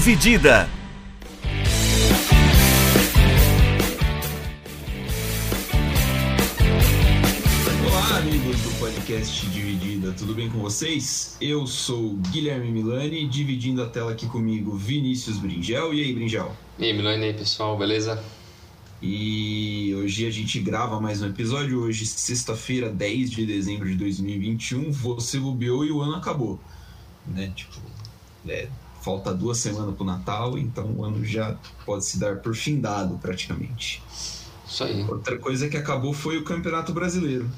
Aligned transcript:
Dividida. 0.00 0.66
Olá, 7.86 8.16
amigos 8.16 8.56
do 8.62 8.78
podcast 8.78 9.46
Dividida, 9.48 10.12
tudo 10.12 10.34
bem 10.34 10.48
com 10.48 10.58
vocês? 10.60 11.36
Eu 11.38 11.66
sou 11.66 12.14
Guilherme 12.32 12.70
Milani, 12.70 13.28
dividindo 13.28 13.82
a 13.82 13.86
tela 13.90 14.12
aqui 14.12 14.26
comigo 14.26 14.74
Vinícius 14.74 15.36
Bringel. 15.36 15.92
E 15.92 16.02
aí, 16.02 16.14
Bringel? 16.14 16.56
E 16.78 16.86
aí, 16.86 16.94
Milani, 16.94 17.26
aí, 17.26 17.34
pessoal, 17.34 17.76
beleza? 17.76 18.24
E 19.02 19.94
hoje 19.96 20.26
a 20.26 20.30
gente 20.30 20.60
grava 20.60 20.98
mais 20.98 21.20
um 21.20 21.26
episódio. 21.26 21.78
Hoje, 21.82 22.06
sexta-feira, 22.06 22.88
10 22.88 23.30
de 23.32 23.44
dezembro 23.44 23.86
de 23.86 23.96
2021. 23.96 24.92
Você 24.92 25.38
bobeou 25.38 25.84
e 25.84 25.92
o 25.92 26.00
ano 26.00 26.14
acabou. 26.14 26.58
Né? 27.26 27.52
Tipo, 27.54 27.76
é, 28.48 28.66
falta 29.00 29.32
duas 29.32 29.58
semanas 29.58 29.94
pro 29.94 30.04
Natal, 30.04 30.58
então 30.58 30.86
o 30.96 31.04
ano 31.04 31.24
já 31.24 31.56
pode 31.84 32.04
se 32.04 32.18
dar 32.18 32.36
por 32.36 32.54
findado 32.54 33.18
praticamente. 33.18 34.02
Isso 34.66 34.84
aí. 34.84 35.04
Outra 35.08 35.38
coisa 35.38 35.68
que 35.68 35.76
acabou 35.76 36.12
foi 36.12 36.36
o 36.36 36.44
Campeonato 36.44 36.92
Brasileiro. 36.92 37.50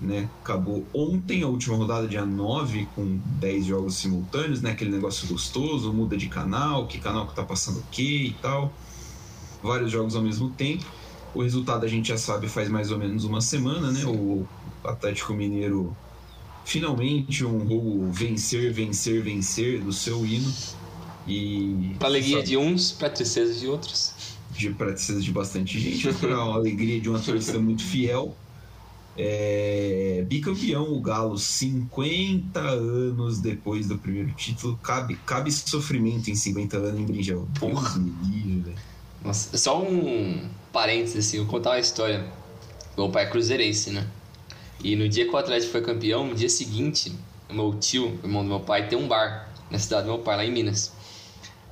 Né? 0.00 0.28
Acabou 0.42 0.84
ontem 0.92 1.44
a 1.44 1.46
última 1.46 1.76
rodada, 1.76 2.08
dia 2.08 2.26
9, 2.26 2.88
com 2.94 3.20
10 3.38 3.66
jogos 3.66 3.94
simultâneos, 3.94 4.60
né? 4.60 4.72
Aquele 4.72 4.90
negócio 4.90 5.28
gostoso, 5.28 5.92
muda 5.92 6.16
de 6.16 6.28
canal, 6.28 6.88
que 6.88 6.98
canal 6.98 7.28
que 7.28 7.36
tá 7.36 7.44
passando 7.44 7.78
o 7.78 7.84
quê 7.90 8.24
e 8.30 8.36
tal 8.42 8.72
vários 9.62 9.90
jogos 9.90 10.16
ao 10.16 10.22
mesmo 10.22 10.50
tempo. 10.50 10.84
O 11.34 11.42
resultado 11.42 11.86
a 11.86 11.88
gente 11.88 12.08
já 12.08 12.18
sabe 12.18 12.48
faz 12.48 12.68
mais 12.68 12.90
ou 12.90 12.98
menos 12.98 13.24
uma 13.24 13.40
semana, 13.40 13.90
né? 13.90 14.04
O 14.04 14.46
Atlético 14.84 15.32
Mineiro 15.32 15.96
finalmente 16.64 17.44
honrou 17.44 18.02
o 18.02 18.12
vencer, 18.12 18.72
vencer, 18.72 19.22
vencer 19.22 19.80
do 19.80 19.92
seu 19.92 20.26
hino. 20.26 20.52
E. 21.26 21.94
Pra 21.98 22.08
alegria 22.08 22.36
sabe, 22.36 22.48
de 22.48 22.56
uns, 22.56 22.92
pra 22.92 23.10
tristeza 23.10 23.58
de 23.58 23.66
outros. 23.66 24.14
De, 24.50 24.70
pra 24.70 24.92
tristeza 24.92 25.20
de 25.20 25.32
bastante 25.32 25.78
gente, 25.78 26.12
pra 26.18 26.36
alegria 26.36 27.00
de 27.00 27.08
uma 27.08 27.18
torcida 27.18 27.58
muito 27.58 27.84
fiel. 27.84 28.36
É, 29.16 30.24
bicampeão, 30.26 30.90
o 30.90 31.00
Galo, 31.00 31.36
50 31.36 32.58
anos 32.58 33.40
depois 33.40 33.86
do 33.86 33.98
primeiro 33.98 34.32
título. 34.32 34.78
Cabe, 34.82 35.16
cabe 35.26 35.52
sofrimento 35.52 36.30
em 36.30 36.34
50 36.34 36.76
anos 36.78 37.00
em 37.00 37.04
Brinjel. 37.04 37.46
Me 37.60 38.12
livre, 38.28 38.60
velho. 38.60 38.76
Nossa, 39.22 39.56
só 39.56 39.82
um 39.82 40.48
parênteses, 40.72 41.26
assim, 41.26 41.38
vou 41.38 41.46
contar 41.46 41.70
uma 41.70 41.78
história. 41.78 42.26
Meu 42.96 43.08
pai 43.10 43.24
é 43.24 43.26
cruzeirense, 43.30 43.90
né? 43.90 44.06
E 44.82 44.96
no 44.96 45.08
dia 45.08 45.26
que 45.26 45.30
o 45.30 45.36
Atlético 45.36 45.72
foi 45.72 45.82
campeão, 45.82 46.26
no 46.26 46.34
dia 46.34 46.48
seguinte, 46.48 47.12
meu 47.50 47.74
tio, 47.78 48.18
irmão 48.24 48.42
do 48.42 48.48
meu 48.48 48.60
pai, 48.60 48.88
tem 48.88 48.98
um 48.98 49.06
bar 49.06 49.48
na 49.70 49.78
cidade 49.78 50.06
do 50.06 50.12
meu 50.12 50.18
pai, 50.18 50.36
lá 50.36 50.44
em 50.44 50.50
Minas. 50.50 50.92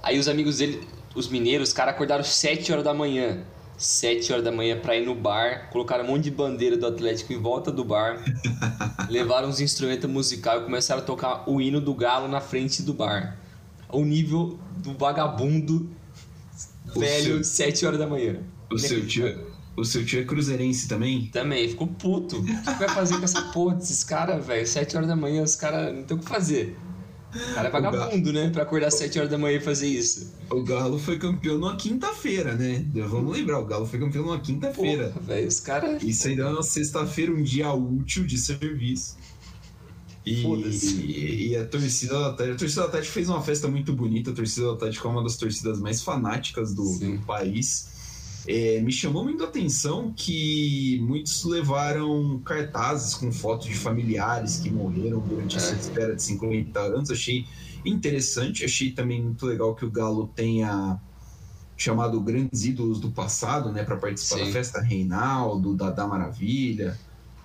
Aí 0.03 0.19
os 0.19 0.29
amigos 0.29 0.59
dele, 0.59 0.87
os 1.15 1.29
mineiros, 1.29 1.69
os 1.69 1.75
caras 1.75 1.95
acordaram 1.95 2.25
7 2.25 2.73
horas 2.73 2.85
da 2.85 2.95
manhã. 2.95 3.45
7 3.77 4.33
horas 4.33 4.45
da 4.45 4.53
manhã 4.53 4.79
pra 4.79 4.95
ir 4.95 5.07
no 5.07 5.15
bar, 5.15 5.71
colocaram 5.71 6.05
um 6.05 6.09
monte 6.09 6.25
de 6.25 6.31
bandeira 6.31 6.77
do 6.77 6.87
Atlético 6.87 7.33
em 7.33 7.39
volta 7.39 7.73
do 7.73 7.83
bar, 7.83 8.23
levaram 9.09 9.49
uns 9.49 9.59
instrumentos 9.59 10.09
musicais 10.09 10.61
e 10.61 10.65
começaram 10.65 11.01
a 11.01 11.05
tocar 11.05 11.49
o 11.49 11.63
hino 11.63 11.81
do 11.81 11.95
Galo 11.95 12.29
na 12.29 12.43
frente 12.43 12.83
do 12.83 12.93
bar. 12.93 13.39
O 13.89 14.05
nível 14.05 14.59
do 14.77 14.93
vagabundo 14.93 15.89
velho, 16.95 17.43
seu... 17.43 17.67
7 17.67 17.87
horas 17.87 17.99
da 17.99 18.07
manhã. 18.07 18.41
O 18.71 18.79
seu, 18.79 19.07
tio, 19.07 19.47
o 19.77 19.85
seu 19.85 20.05
tio 20.05 20.21
é 20.21 20.25
cruzeirense 20.25 20.87
também? 20.87 21.27
Também, 21.33 21.69
ficou 21.69 21.87
puto. 21.87 22.37
O 22.37 22.45
que, 22.45 22.55
que 22.55 22.79
vai 22.79 22.89
fazer 22.89 23.17
com 23.17 23.25
essa 23.25 23.43
porra 23.51 23.77
desses 23.77 24.05
caras, 24.05 24.45
velho? 24.47 24.67
7 24.67 24.97
horas 24.97 25.09
da 25.09 25.17
manhã, 25.17 25.43
os 25.43 25.57
caras 25.57 25.95
não 25.95 26.03
tem 26.03 26.17
o 26.17 26.21
que 26.21 26.29
fazer. 26.29 26.77
O 27.35 27.55
cara 27.55 27.69
é 27.69 27.71
vagabundo, 27.71 28.33
né? 28.33 28.51
Pra 28.51 28.63
acordar 28.63 28.91
7 28.91 29.19
horas 29.19 29.31
da 29.31 29.39
manhã 29.39 29.59
e 29.59 29.61
fazer 29.61 29.87
isso. 29.87 30.33
O 30.51 30.63
Galo 30.63 30.99
foi 30.99 31.19
campeão 31.19 31.59
numa 31.59 31.77
quinta-feira, 31.77 32.55
né? 32.55 32.85
Vamos 33.09 33.37
lembrar, 33.37 33.61
o 33.61 33.65
Galo 33.65 33.87
foi 33.87 33.99
campeão 33.99 34.25
numa 34.25 34.41
quinta-feira. 34.41 35.15
velho, 35.21 35.47
os 35.47 35.61
caras. 35.61 36.03
Isso 36.03 36.29
aí 36.29 36.37
dá 36.37 36.51
uma 36.51 36.63
sexta-feira, 36.63 37.33
um 37.33 37.43
dia 37.43 37.73
útil 37.73 38.25
de 38.25 38.37
serviço. 38.37 39.17
E, 40.27 40.45
e, 40.45 41.49
e, 41.49 41.57
a 41.57 41.65
torcida 41.65 42.15
do 42.15 42.25
Atlético, 42.25 42.55
a 42.55 42.59
torcida 42.59 42.83
do 42.83 42.89
Atlético 42.89 43.15
fez 43.15 43.29
uma 43.29 43.43
festa 43.43 43.69
muito 43.69 43.93
bonita. 43.93 44.31
A 44.31 44.35
torcida 44.35 44.67
do 44.67 44.73
Atlético 44.73 45.09
é 45.09 45.11
uma 45.11 45.23
das 45.23 45.37
torcidas 45.37 45.81
mais 45.81 46.03
fanáticas 46.03 46.75
do, 46.75 46.99
do 46.99 47.19
país. 47.25 48.00
É, 48.47 48.81
me 48.81 48.93
chamou 48.93 49.25
muito 49.25 49.45
a 49.45 49.47
atenção 49.47 50.13
que 50.17 50.99
muitos 51.03 51.45
levaram 51.45 52.41
cartazes 52.45 53.15
com 53.15 53.31
fotos 53.31 53.69
de 53.69 53.75
familiares 53.75 54.59
que 54.59 54.71
morreram 54.71 55.21
durante 55.21 55.57
é. 55.57 55.59
essa 55.59 55.75
espera 55.75 56.17
de 56.17 56.23
50 56.23 56.81
anos. 56.81 57.11
Achei 57.11 57.47
interessante, 57.85 58.65
achei 58.65 58.91
também 58.91 59.23
muito 59.23 59.47
legal 59.47 59.75
que 59.75 59.85
o 59.85 59.91
Galo 59.91 60.29
tenha 60.35 61.01
chamado 61.77 62.21
grandes 62.21 62.65
ídolos 62.65 63.01
do 63.01 63.11
passado, 63.11 63.73
né, 63.73 63.83
para 63.83 63.97
participar 63.97 64.41
Sim. 64.41 64.45
da 64.47 64.53
festa 64.53 64.81
Reinaldo, 64.81 65.75
da 65.75 66.07
Maravilha. 66.07 66.99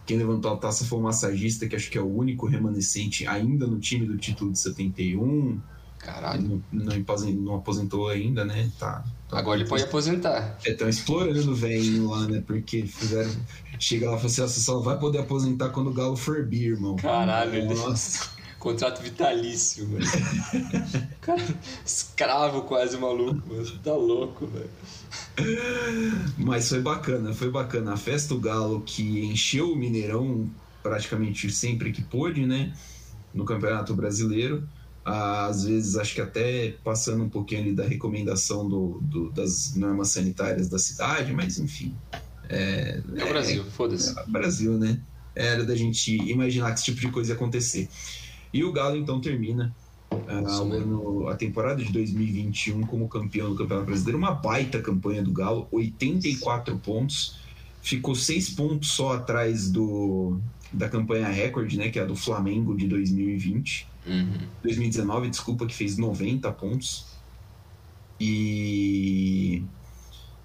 Quem 0.05 0.17
levantou 0.17 0.51
a 0.51 0.57
taça 0.57 0.85
foi 0.85 0.99
o 0.99 1.01
massagista, 1.01 1.67
que 1.67 1.75
acho 1.75 1.89
que 1.89 1.97
é 1.97 2.01
o 2.01 2.13
único 2.13 2.45
remanescente 2.45 3.25
ainda 3.25 3.65
no 3.65 3.79
time 3.79 4.05
do 4.05 4.17
título 4.17 4.51
de 4.51 4.59
71. 4.59 5.59
Caralho. 6.05 6.61
Não, 6.71 7.03
não, 7.33 7.55
aposentou 7.55 8.09
ainda, 8.09 8.45
né? 8.45 8.69
Tá, 8.77 9.03
tá 9.27 9.39
Agora 9.39 9.59
ele 9.59 9.67
pode 9.67 9.83
aposentar. 9.83 10.55
É, 10.63 10.71
estão 10.71 10.87
explorando 10.87 11.51
o 11.51 11.55
velho 11.55 12.07
lá, 12.07 12.27
né? 12.27 12.43
Porque 12.45 12.85
fizeram. 12.85 13.31
Chega 13.79 14.11
lá 14.11 14.17
e 14.17 14.19
fala 14.19 14.27
assim: 14.27 14.41
você 14.43 14.59
só 14.59 14.79
vai 14.79 14.99
poder 14.99 15.19
aposentar 15.19 15.69
quando 15.69 15.89
o 15.89 15.93
Galo 15.93 16.15
for 16.15 16.45
bi, 16.45 16.67
irmão. 16.67 16.95
Caralho, 16.95 17.73
Nossa. 17.73 18.35
Contrato 18.59 19.01
vitalício, 19.01 19.87
velho. 19.87 20.05
Cara, 21.21 21.43
escravo 21.85 22.63
quase 22.63 22.97
maluco, 22.97 23.47
mano. 23.47 23.79
Tá 23.83 23.93
louco, 23.93 24.47
velho. 24.47 24.69
Mas 26.37 26.69
foi 26.69 26.81
bacana, 26.81 27.33
foi 27.33 27.49
bacana. 27.49 27.93
A 27.93 27.97
festa 27.97 28.33
do 28.33 28.39
Galo 28.39 28.81
que 28.81 29.25
encheu 29.25 29.71
o 29.71 29.75
Mineirão 29.75 30.49
praticamente 30.81 31.51
sempre 31.51 31.91
que 31.91 32.01
pôde, 32.03 32.45
né? 32.45 32.73
No 33.33 33.45
Campeonato 33.45 33.93
Brasileiro. 33.93 34.67
Às 35.05 35.65
vezes, 35.65 35.95
acho 35.95 36.15
que 36.15 36.21
até 36.21 36.75
passando 36.83 37.23
um 37.23 37.29
pouquinho 37.29 37.61
ali 37.61 37.73
da 37.73 37.85
recomendação 37.85 38.67
do, 38.67 38.99
do 39.03 39.31
das 39.31 39.75
normas 39.75 40.09
sanitárias 40.09 40.67
da 40.67 40.79
cidade, 40.79 41.31
mas 41.31 41.59
enfim. 41.59 41.95
É, 42.49 43.01
é 43.15 43.23
o 43.23 43.29
Brasil, 43.29 43.61
é, 43.61 43.69
foda-se. 43.69 44.17
É 44.17 44.23
o 44.23 44.31
Brasil, 44.31 44.73
né? 44.79 44.99
Era 45.35 45.63
da 45.63 45.75
gente 45.75 46.15
imaginar 46.15 46.71
que 46.71 46.79
esse 46.79 46.85
tipo 46.85 46.99
de 46.99 47.09
coisa 47.09 47.31
ia 47.31 47.35
acontecer. 47.35 47.87
E 48.51 48.63
o 48.63 48.71
Galo 48.71 48.97
então 48.97 49.21
termina 49.21 49.75
uh, 50.11 51.27
a 51.27 51.35
temporada 51.35 51.83
de 51.83 51.91
2021 51.91 52.81
como 52.81 53.07
campeão 53.07 53.51
do 53.51 53.55
Campeonato 53.55 53.85
Brasileiro. 53.85 54.17
Uma 54.17 54.31
baita 54.31 54.81
campanha 54.81 55.21
do 55.21 55.31
Galo, 55.31 55.67
84 55.71 56.77
pontos. 56.79 57.37
Ficou 57.79 58.15
seis 58.15 58.49
pontos 58.49 58.89
só 58.89 59.13
atrás 59.13 59.69
do, 59.69 60.39
da 60.73 60.89
campanha 60.89 61.27
recorde, 61.27 61.77
né, 61.77 61.89
que 61.89 61.99
é 61.99 62.01
a 62.01 62.05
do 62.05 62.15
Flamengo 62.15 62.75
de 62.75 62.87
2020. 62.87 63.87
Uhum. 64.05 64.47
2019, 64.63 65.29
desculpa, 65.29 65.65
que 65.65 65.73
fez 65.73 65.97
90 65.97 66.51
pontos. 66.51 67.05
E. 68.19 69.63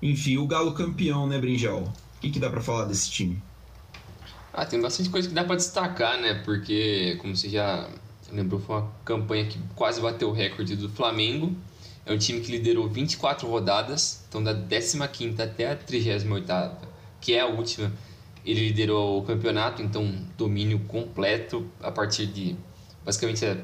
Enfim, 0.03 0.39
o 0.39 0.47
Galo 0.47 0.73
campeão, 0.73 1.27
né, 1.27 1.39
Brinjal? 1.39 1.83
O 1.83 2.21
que, 2.21 2.31
que 2.31 2.39
dá 2.39 2.49
para 2.51 2.61
falar 2.61 2.87
desse 2.87 3.11
time? 3.11 3.43
Ah, 4.53 4.67
tem 4.67 4.81
bastante 4.81 5.11
coisa 5.11 5.29
que 5.29 5.35
dá 5.35 5.45
para 5.45 5.57
destacar, 5.57 6.21
né? 6.21 6.43
Porque, 6.45 7.17
como 7.21 7.37
você 7.37 7.49
já 7.49 7.89
lembrou, 8.33 8.61
foi 8.61 8.77
uma 8.77 8.91
campanha 9.05 9.47
que 9.47 9.59
quase 9.75 10.01
bateu 10.01 10.31
o 10.31 10.33
recorde 10.33 10.75
do 10.77 10.89
Flamengo. 10.89 11.55
É 12.05 12.13
um 12.13 12.19
time 12.19 12.41
que 12.41 12.51
liderou 12.51 12.89
24 12.89 13.47
rodadas, 13.49 14.25
então 14.29 14.43
da 14.43 14.55
15 14.55 15.41
até 15.41 15.71
a 15.71 15.77
38, 15.77 16.89
que 17.21 17.35
é 17.35 17.41
a 17.41 17.47
última, 17.47 17.93
ele 18.45 18.69
liderou 18.69 19.21
o 19.21 19.23
campeonato, 19.23 19.83
então 19.83 20.13
domínio 20.37 20.81
completo 20.81 21.67
a 21.81 21.91
partir 21.91 22.27
de 22.27 22.57
basicamente 23.05 23.45
é, 23.45 23.63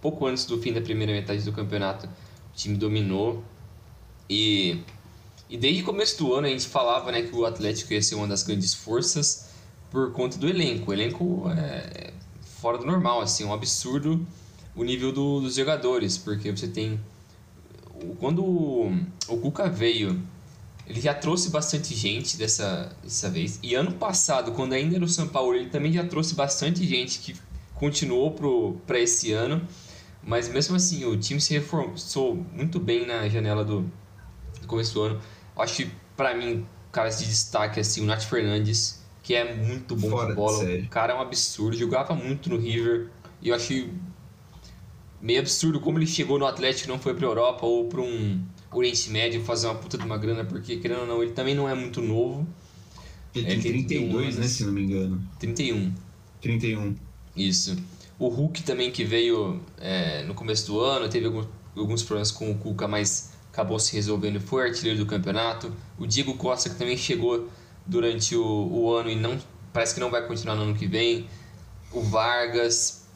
pouco 0.00 0.26
antes 0.26 0.44
do 0.44 0.60
fim 0.60 0.72
da 0.72 0.80
primeira 0.80 1.12
metade 1.12 1.42
do 1.42 1.52
campeonato, 1.52 2.06
o 2.06 2.56
time 2.56 2.76
dominou 2.76 3.42
e 4.28 4.80
e 5.48 5.58
desde 5.58 5.82
o 5.82 5.84
começo 5.84 6.18
do 6.18 6.34
ano 6.34 6.46
a 6.46 6.50
gente 6.50 6.66
falava 6.66 7.12
né, 7.12 7.22
que 7.22 7.36
o 7.36 7.44
Atlético 7.44 7.92
ia 7.92 8.02
ser 8.02 8.14
uma 8.14 8.26
das 8.26 8.42
grandes 8.42 8.74
forças 8.74 9.50
por 9.90 10.10
conta 10.12 10.38
do 10.38 10.48
elenco. 10.48 10.90
O 10.90 10.94
elenco 10.94 11.44
é 11.50 12.12
fora 12.60 12.78
do 12.78 12.86
normal, 12.86 13.20
assim, 13.20 13.44
um 13.44 13.52
absurdo 13.52 14.26
o 14.74 14.82
nível 14.82 15.12
do, 15.12 15.40
dos 15.40 15.54
jogadores, 15.54 16.18
porque 16.18 16.50
você 16.50 16.66
tem. 16.66 16.98
Quando 18.18 18.44
o, 18.44 18.92
o 19.28 19.38
Cuca 19.38 19.68
veio, 19.68 20.20
ele 20.86 21.00
já 21.00 21.14
trouxe 21.14 21.50
bastante 21.50 21.94
gente 21.94 22.36
dessa, 22.36 22.90
dessa 23.02 23.30
vez. 23.30 23.58
E 23.62 23.74
ano 23.74 23.92
passado, 23.92 24.52
quando 24.52 24.72
ainda 24.72 24.96
era 24.96 25.04
o 25.04 25.08
São 25.08 25.28
Paulo, 25.28 25.54
ele 25.54 25.70
também 25.70 25.92
já 25.92 26.04
trouxe 26.04 26.34
bastante 26.34 26.84
gente 26.86 27.20
que 27.20 27.36
continuou 27.74 28.34
para 28.86 28.98
esse 28.98 29.32
ano. 29.32 29.66
Mas 30.22 30.48
mesmo 30.48 30.76
assim, 30.76 31.04
o 31.04 31.16
time 31.16 31.40
se 31.40 31.52
reforçou 31.52 32.34
muito 32.34 32.80
bem 32.80 33.06
na 33.06 33.28
janela 33.28 33.64
do, 33.64 33.82
do 34.60 34.66
começo 34.66 34.94
do 34.94 35.02
ano. 35.02 35.20
Acho 35.56 35.76
que, 35.76 35.90
para 36.16 36.34
mim, 36.34 36.66
caras 36.90 37.18
de 37.18 37.26
destaque, 37.26 37.78
assim, 37.78 38.00
o 38.00 38.04
Nath 38.06 38.22
Fernandes 38.22 39.04
que 39.24 39.34
é 39.34 39.54
muito 39.54 39.96
bom 39.96 40.10
Fora 40.10 40.28
de 40.28 40.34
bola. 40.34 40.64
De 40.64 40.86
o 40.86 40.88
cara 40.88 41.14
é 41.14 41.16
um 41.16 41.20
absurdo, 41.20 41.76
jogava 41.76 42.14
muito 42.14 42.50
no 42.50 42.58
River 42.58 43.08
e 43.40 43.48
eu 43.48 43.54
achei 43.54 43.90
meio 45.20 45.40
absurdo 45.40 45.80
como 45.80 45.98
ele 45.98 46.06
chegou 46.06 46.38
no 46.38 46.46
Atlético 46.46 46.88
e 46.88 46.92
não 46.92 46.98
foi 46.98 47.14
pra 47.14 47.26
Europa 47.26 47.64
ou 47.64 47.88
pra 47.88 48.02
um 48.02 48.44
Oriente 48.70 49.10
Médio 49.10 49.42
fazer 49.42 49.66
uma 49.66 49.76
puta 49.76 49.96
de 49.96 50.04
uma 50.04 50.18
grana, 50.18 50.44
porque 50.44 50.76
querendo 50.76 51.00
ou 51.00 51.06
não, 51.06 51.22
ele 51.22 51.32
também 51.32 51.54
não 51.54 51.66
é 51.66 51.74
muito 51.74 52.02
novo. 52.02 52.46
Ele 53.34 53.46
tem 53.46 53.60
32, 53.60 54.36
né, 54.36 54.46
se 54.46 54.64
não 54.64 54.72
me 54.72 54.82
engano. 54.82 55.26
31. 55.38 55.94
31. 56.42 56.94
Isso. 57.36 57.76
O 58.18 58.28
Hulk 58.28 58.62
também 58.62 58.90
que 58.90 59.04
veio 59.04 59.60
é, 59.78 60.22
no 60.22 60.34
começo 60.34 60.66
do 60.66 60.80
ano, 60.80 61.08
teve 61.08 61.26
alguns, 61.26 61.48
alguns 61.76 62.02
problemas 62.02 62.30
com 62.30 62.50
o 62.50 62.54
Cuca, 62.56 62.86
mas 62.86 63.32
acabou 63.52 63.78
se 63.78 63.94
resolvendo 63.94 64.36
e 64.36 64.40
foi 64.40 64.68
artilheiro 64.68 64.98
do 64.98 65.06
campeonato. 65.06 65.72
O 65.98 66.06
Diego 66.06 66.34
Costa 66.34 66.70
que 66.70 66.76
também 66.76 66.96
chegou 66.96 67.48
durante 67.84 68.36
o, 68.36 68.44
o 68.44 68.92
ano 68.92 69.10
e 69.10 69.16
não 69.16 69.38
parece 69.72 69.94
que 69.94 70.00
não 70.00 70.10
vai 70.10 70.26
continuar 70.26 70.54
no 70.54 70.62
ano 70.62 70.74
que 70.74 70.86
vem. 70.86 71.28
O 71.92 72.02
Vargas, 72.02 73.06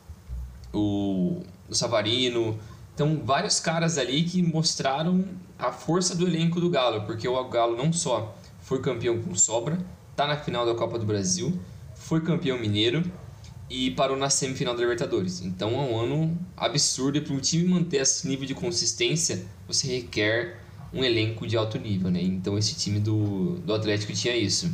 o, 0.72 1.42
o 1.68 1.74
Savarino. 1.74 2.58
Então, 2.94 3.22
vários 3.24 3.60
caras 3.60 3.98
ali 3.98 4.24
que 4.24 4.42
mostraram 4.42 5.24
a 5.56 5.70
força 5.70 6.14
do 6.14 6.26
elenco 6.26 6.60
do 6.60 6.68
Galo, 6.68 7.02
porque 7.02 7.28
o 7.28 7.48
Galo 7.48 7.76
não 7.76 7.92
só 7.92 8.36
foi 8.60 8.80
campeão 8.80 9.20
com 9.22 9.34
sobra, 9.34 9.78
tá 10.16 10.26
na 10.26 10.36
final 10.36 10.66
da 10.66 10.74
Copa 10.74 10.98
do 10.98 11.06
Brasil, 11.06 11.58
foi 11.94 12.20
campeão 12.20 12.58
mineiro 12.58 13.04
e 13.70 13.90
parou 13.90 14.16
na 14.16 14.30
semifinal 14.30 14.74
da 14.74 14.80
Libertadores. 14.80 15.42
Então 15.42 15.70
é 15.70 15.92
um 15.92 16.00
ano 16.00 16.38
absurdo 16.56 17.18
e 17.18 17.20
para 17.20 17.34
um 17.34 17.38
time 17.38 17.68
manter 17.68 17.98
esse 17.98 18.26
nível 18.26 18.46
de 18.46 18.54
consistência, 18.54 19.44
você 19.66 19.86
requer 19.86 20.60
um 20.92 21.04
elenco 21.04 21.46
de 21.46 21.56
alto 21.56 21.78
nível, 21.78 22.10
né? 22.10 22.22
Então 22.22 22.56
esse 22.56 22.74
time 22.74 22.98
do, 22.98 23.58
do 23.58 23.74
Atlético 23.74 24.12
tinha 24.12 24.34
isso. 24.34 24.70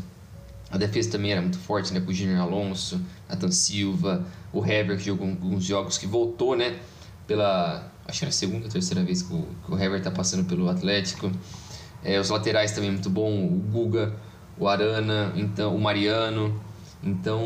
A 0.71 0.79
defesa 0.79 1.11
também 1.11 1.33
era 1.33 1.41
muito 1.41 1.59
forte, 1.59 1.93
né? 1.93 2.01
Com 2.01 2.11
o 2.11 2.15
Junior 2.15 2.41
Alonso, 2.41 3.01
Nathan 3.29 3.51
Silva, 3.51 4.25
o 4.53 4.65
Hever 4.65 4.97
que 4.97 5.05
jogou 5.05 5.29
alguns 5.29 5.65
jogos, 5.65 5.99
que 5.99 6.07
voltou, 6.07 6.57
né? 6.57 6.79
Pela, 7.27 7.93
acho 8.07 8.21
que 8.21 8.25
era 8.25 8.31
a 8.31 8.33
segunda 8.33 8.67
ou 8.67 8.71
terceira 8.71 9.03
vez 9.03 9.23
que 9.23 9.35
o, 9.35 9.47
que 9.65 9.73
o 9.73 9.79
Hever 9.79 10.03
tá 10.03 10.11
passando 10.11 10.45
pelo 10.45 10.69
Atlético. 10.69 11.31
É, 12.03 12.21
os 12.21 12.29
laterais 12.29 12.73
também 12.73 12.91
muito 12.91 13.11
bom, 13.11 13.45
o 13.47 13.59
Guga, 13.73 14.15
o 14.59 14.69
Arana, 14.69 15.33
então 15.37 15.75
o 15.75 15.81
Mariano. 15.81 16.61
Então, 17.05 17.43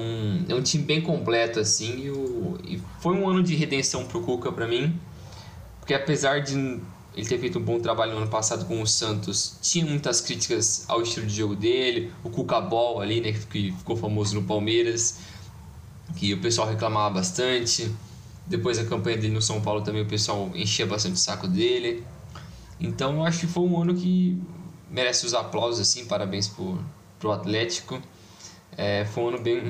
é 0.49 0.55
um 0.55 0.63
time 0.63 0.85
bem 0.85 1.01
completo, 1.01 1.59
assim, 1.59 2.05
e, 2.05 2.11
o, 2.11 2.59
e 2.63 2.81
foi 3.01 3.15
um 3.15 3.29
ano 3.29 3.43
de 3.43 3.57
redenção 3.57 4.07
pro 4.07 4.23
Cuca 4.23 4.53
para 4.53 4.69
mim, 4.69 4.99
porque 5.81 5.93
apesar 5.93 6.41
de 6.41 6.81
ele 7.17 7.27
ter 7.27 7.39
feito 7.41 7.59
um 7.59 7.63
bom 7.63 7.81
trabalho 7.81 8.13
no 8.13 8.19
ano 8.19 8.29
passado 8.29 8.65
com 8.67 8.81
o 8.81 8.87
Santos, 8.87 9.59
tinha 9.61 9.85
muitas 9.85 10.21
críticas 10.21 10.85
ao 10.87 11.03
estilo 11.03 11.27
de 11.27 11.35
jogo 11.35 11.57
dele, 11.57 12.13
o 12.23 12.31
Cuca 12.31 12.61
Ball 12.61 13.01
ali, 13.01 13.21
né, 13.21 13.33
que 13.33 13.73
ficou 13.73 13.97
famoso 13.97 14.37
no 14.37 14.45
Palmeiras, 14.45 15.19
que 16.15 16.33
o 16.33 16.41
pessoal 16.41 16.69
reclamava 16.69 17.17
bastante. 17.17 17.93
Depois 18.47 18.79
a 18.79 18.85
campanha 18.85 19.17
dele 19.17 19.35
no 19.35 19.43
São 19.43 19.61
Paulo 19.61 19.83
também 19.83 20.03
o 20.03 20.07
pessoal 20.07 20.51
enchia 20.55 20.87
bastante 20.87 21.15
o 21.15 21.19
saco 21.19 21.49
dele. 21.49 22.05
Então 22.81 23.17
eu 23.17 23.25
acho 23.25 23.41
que 23.41 23.47
foi 23.49 23.65
um 23.65 23.83
ano 23.83 23.95
que 23.95 24.41
merece 24.91 25.27
os 25.27 25.35
aplausos, 25.35 25.81
assim, 25.81 26.07
parabéns 26.07 26.47
pro, 26.47 26.79
pro 27.19 27.33
Atlético. 27.33 28.01
É, 28.79 29.05
foi 29.05 29.25
um 29.25 29.29
ano 29.31 29.41
bem, 29.41 29.61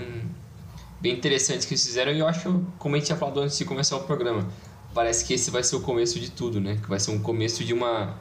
bem 1.00 1.14
interessante 1.14 1.66
que 1.66 1.72
eles 1.72 1.82
fizeram 1.82 2.12
e 2.12 2.18
eu 2.18 2.28
acho, 2.28 2.62
como 2.78 2.94
a 2.94 2.98
gente 2.98 3.06
tinha 3.06 3.16
falado 3.16 3.40
antes 3.40 3.56
de 3.56 3.64
começar 3.64 3.96
o 3.96 4.00
programa, 4.00 4.46
parece 4.92 5.24
que 5.24 5.32
esse 5.32 5.50
vai 5.50 5.64
ser 5.64 5.76
o 5.76 5.80
começo 5.80 6.20
de 6.20 6.30
tudo, 6.30 6.60
né? 6.60 6.76
Que 6.76 6.90
vai 6.90 7.00
ser 7.00 7.12
um 7.12 7.18
começo 7.18 7.64
de 7.64 7.72
uma, 7.72 8.18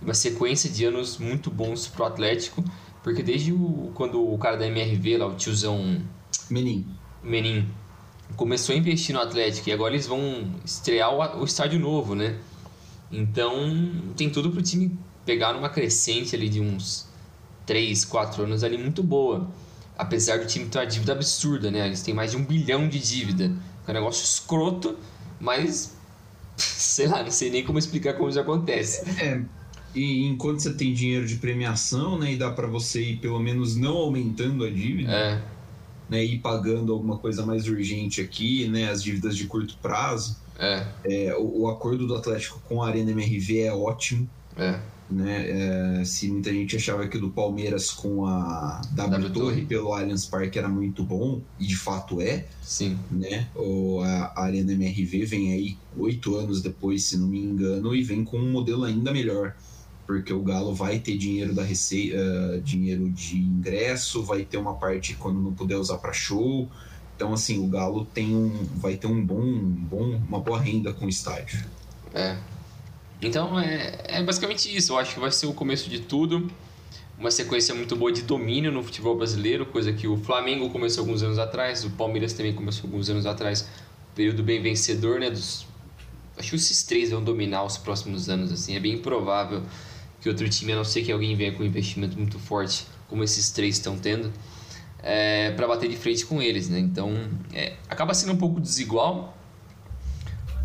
uma 0.00 0.14
sequência 0.14 0.70
de 0.70 0.82
anos 0.86 1.18
muito 1.18 1.50
bons 1.50 1.86
pro 1.88 2.06
Atlético, 2.06 2.64
porque 3.02 3.22
desde 3.22 3.52
o, 3.52 3.92
quando 3.94 4.32
o 4.32 4.38
cara 4.38 4.56
da 4.56 4.66
MRV, 4.66 5.18
lá, 5.18 5.26
o 5.26 5.34
tiozão... 5.34 6.00
Menin. 6.48 6.86
Menin 7.22 7.68
começou 8.34 8.74
a 8.74 8.78
investir 8.78 9.14
no 9.14 9.20
Atlético 9.20 9.68
e 9.68 9.72
agora 9.72 9.92
eles 9.92 10.06
vão 10.06 10.54
estrear 10.64 11.12
o, 11.12 11.42
o 11.42 11.44
estádio 11.44 11.78
novo, 11.78 12.14
né? 12.14 12.38
Então 13.12 14.14
tem 14.16 14.30
tudo 14.30 14.50
pro 14.50 14.62
time 14.62 14.98
pegar 15.26 15.52
numa 15.52 15.68
crescente 15.68 16.34
ali 16.34 16.48
de 16.48 16.60
uns 16.60 17.06
3, 17.66 18.06
4 18.06 18.44
anos 18.44 18.64
ali 18.64 18.78
muito 18.78 19.02
boa 19.02 19.46
apesar 20.00 20.38
do 20.38 20.46
time 20.46 20.64
ter 20.66 20.78
uma 20.78 20.86
dívida 20.86 21.12
absurda, 21.12 21.70
né? 21.70 21.86
Eles 21.86 22.02
têm 22.02 22.14
mais 22.14 22.30
de 22.30 22.36
um 22.38 22.44
bilhão 22.44 22.88
de 22.88 22.98
dívida. 22.98 23.52
É 23.86 23.90
um 23.90 23.94
negócio 23.94 24.24
escroto, 24.24 24.96
mas 25.38 25.94
sei 26.56 27.06
lá, 27.06 27.22
não 27.22 27.30
sei 27.30 27.50
nem 27.50 27.64
como 27.64 27.78
explicar 27.78 28.14
como 28.14 28.30
isso 28.30 28.40
acontece. 28.40 29.08
É, 29.22 29.42
e 29.94 30.26
enquanto 30.26 30.60
você 30.60 30.72
tem 30.72 30.94
dinheiro 30.94 31.26
de 31.26 31.36
premiação, 31.36 32.18
né, 32.18 32.32
e 32.32 32.36
dá 32.36 32.50
para 32.50 32.66
você 32.66 33.02
ir 33.02 33.16
pelo 33.16 33.38
menos 33.38 33.76
não 33.76 33.96
aumentando 33.96 34.64
a 34.64 34.70
dívida, 34.70 35.12
é. 35.12 35.42
né, 36.08 36.24
ir 36.24 36.38
pagando 36.38 36.92
alguma 36.92 37.18
coisa 37.18 37.44
mais 37.44 37.68
urgente 37.68 38.22
aqui, 38.22 38.68
né, 38.68 38.90
as 38.90 39.02
dívidas 39.02 39.36
de 39.36 39.46
curto 39.46 39.76
prazo. 39.82 40.38
É. 40.58 40.86
É, 41.04 41.36
o, 41.36 41.62
o 41.62 41.68
acordo 41.68 42.06
do 42.06 42.14
Atlético 42.14 42.60
com 42.68 42.82
a 42.82 42.88
Arena 42.88 43.10
MRV 43.10 43.60
é 43.60 43.72
ótimo. 43.72 44.28
É. 44.56 44.78
Né? 45.10 46.00
É, 46.00 46.04
se 46.04 46.30
muita 46.30 46.52
gente 46.52 46.76
achava 46.76 47.08
que 47.08 47.16
o 47.16 47.20
do 47.20 47.30
Palmeiras 47.30 47.90
com 47.90 48.26
a 48.26 48.80
W, 48.92 49.22
w 49.22 49.30
Torre 49.32 49.66
pelo 49.66 49.92
Allianz 49.92 50.24
Parque 50.24 50.58
era 50.58 50.68
muito 50.68 51.02
bom, 51.02 51.40
e 51.58 51.66
de 51.66 51.76
fato 51.76 52.20
é. 52.20 52.46
Sim. 52.62 52.96
Né? 53.10 53.48
O, 53.56 54.00
a, 54.02 54.32
a 54.36 54.44
Arena 54.44 54.72
MRV 54.72 55.24
vem 55.24 55.52
aí 55.52 55.76
oito 55.98 56.36
anos 56.36 56.62
depois, 56.62 57.04
se 57.04 57.16
não 57.16 57.26
me 57.26 57.40
engano, 57.40 57.94
e 57.94 58.02
vem 58.02 58.24
com 58.24 58.38
um 58.38 58.52
modelo 58.52 58.84
ainda 58.84 59.12
melhor. 59.12 59.54
Porque 60.06 60.32
o 60.32 60.42
Galo 60.42 60.74
vai 60.74 60.98
ter 60.98 61.16
dinheiro 61.16 61.54
da 61.54 61.62
receita, 61.62 62.16
uh, 62.16 62.60
dinheiro 62.60 63.08
de 63.10 63.36
ingresso, 63.36 64.22
vai 64.22 64.44
ter 64.44 64.58
uma 64.58 64.74
parte 64.74 65.14
quando 65.14 65.40
não 65.40 65.52
puder 65.52 65.76
usar 65.76 65.98
para 65.98 66.12
show. 66.12 66.68
Então, 67.14 67.32
assim, 67.32 67.58
o 67.58 67.68
Galo 67.68 68.04
tem 68.06 68.34
um, 68.34 68.64
vai 68.76 68.96
ter 68.96 69.06
um 69.06 69.24
bom, 69.24 69.42
um 69.42 69.70
bom, 69.70 70.20
uma 70.26 70.40
boa 70.40 70.58
renda 70.58 70.92
com 70.92 71.06
o 71.06 71.08
estádio. 71.08 71.64
É, 72.14 72.36
então 73.22 73.58
é, 73.58 73.98
é 74.04 74.22
basicamente 74.22 74.74
isso. 74.74 74.92
Eu 74.92 74.98
acho 74.98 75.14
que 75.14 75.20
vai 75.20 75.30
ser 75.30 75.46
o 75.46 75.52
começo 75.52 75.88
de 75.90 76.00
tudo. 76.00 76.50
Uma 77.18 77.30
sequência 77.30 77.74
muito 77.74 77.94
boa 77.94 78.10
de 78.10 78.22
domínio 78.22 78.72
no 78.72 78.82
futebol 78.82 79.14
brasileiro, 79.14 79.66
coisa 79.66 79.92
que 79.92 80.06
o 80.06 80.16
Flamengo 80.16 80.70
começou 80.70 81.02
alguns 81.02 81.22
anos 81.22 81.38
atrás, 81.38 81.84
o 81.84 81.90
Palmeiras 81.90 82.32
também 82.32 82.54
começou 82.54 82.88
alguns 82.88 83.10
anos 83.10 83.26
atrás. 83.26 83.68
Período 84.14 84.42
bem 84.42 84.62
vencedor, 84.62 85.20
né? 85.20 85.28
Dos, 85.28 85.66
acho 86.38 86.50
que 86.50 86.56
esses 86.56 86.82
três 86.82 87.10
vão 87.10 87.22
dominar 87.22 87.62
os 87.64 87.76
próximos 87.76 88.30
anos. 88.30 88.50
assim 88.50 88.74
É 88.74 88.80
bem 88.80 88.94
improvável 88.94 89.62
que 90.20 90.28
outro 90.28 90.48
time, 90.48 90.72
a 90.72 90.76
não 90.76 90.84
ser 90.84 91.02
que 91.02 91.12
alguém 91.12 91.34
venha 91.34 91.52
com 91.52 91.62
um 91.62 91.66
investimento 91.66 92.16
muito 92.16 92.38
forte, 92.38 92.86
como 93.08 93.22
esses 93.22 93.50
três 93.50 93.76
estão 93.76 93.98
tendo, 93.98 94.32
é, 95.02 95.50
para 95.52 95.66
bater 95.66 95.88
de 95.88 95.96
frente 95.96 96.24
com 96.24 96.40
eles. 96.40 96.68
Né? 96.68 96.78
Então 96.78 97.14
é, 97.52 97.74
acaba 97.88 98.14
sendo 98.14 98.32
um 98.32 98.36
pouco 98.36 98.60
desigual, 98.60 99.36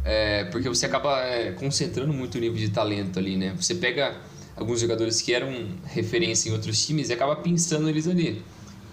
é, 0.05 0.43
porque 0.45 0.69
você 0.69 0.85
acaba 0.85 1.19
é, 1.21 1.51
concentrando 1.53 2.13
muito 2.13 2.35
o 2.35 2.37
nível 2.39 2.59
de 2.59 2.69
talento 2.69 3.17
ali, 3.17 3.35
né? 3.35 3.55
Você 3.59 3.73
pega 3.73 4.15
alguns 4.55 4.79
jogadores 4.79 5.19
que 5.19 5.33
eram 5.33 5.49
referência 5.83 6.47
em 6.47 6.51
outros 6.51 6.85
times 6.85 7.09
e 7.09 7.13
acaba 7.13 7.35
pensando 7.37 7.89
eles 7.89 8.07
ali. 8.07 8.43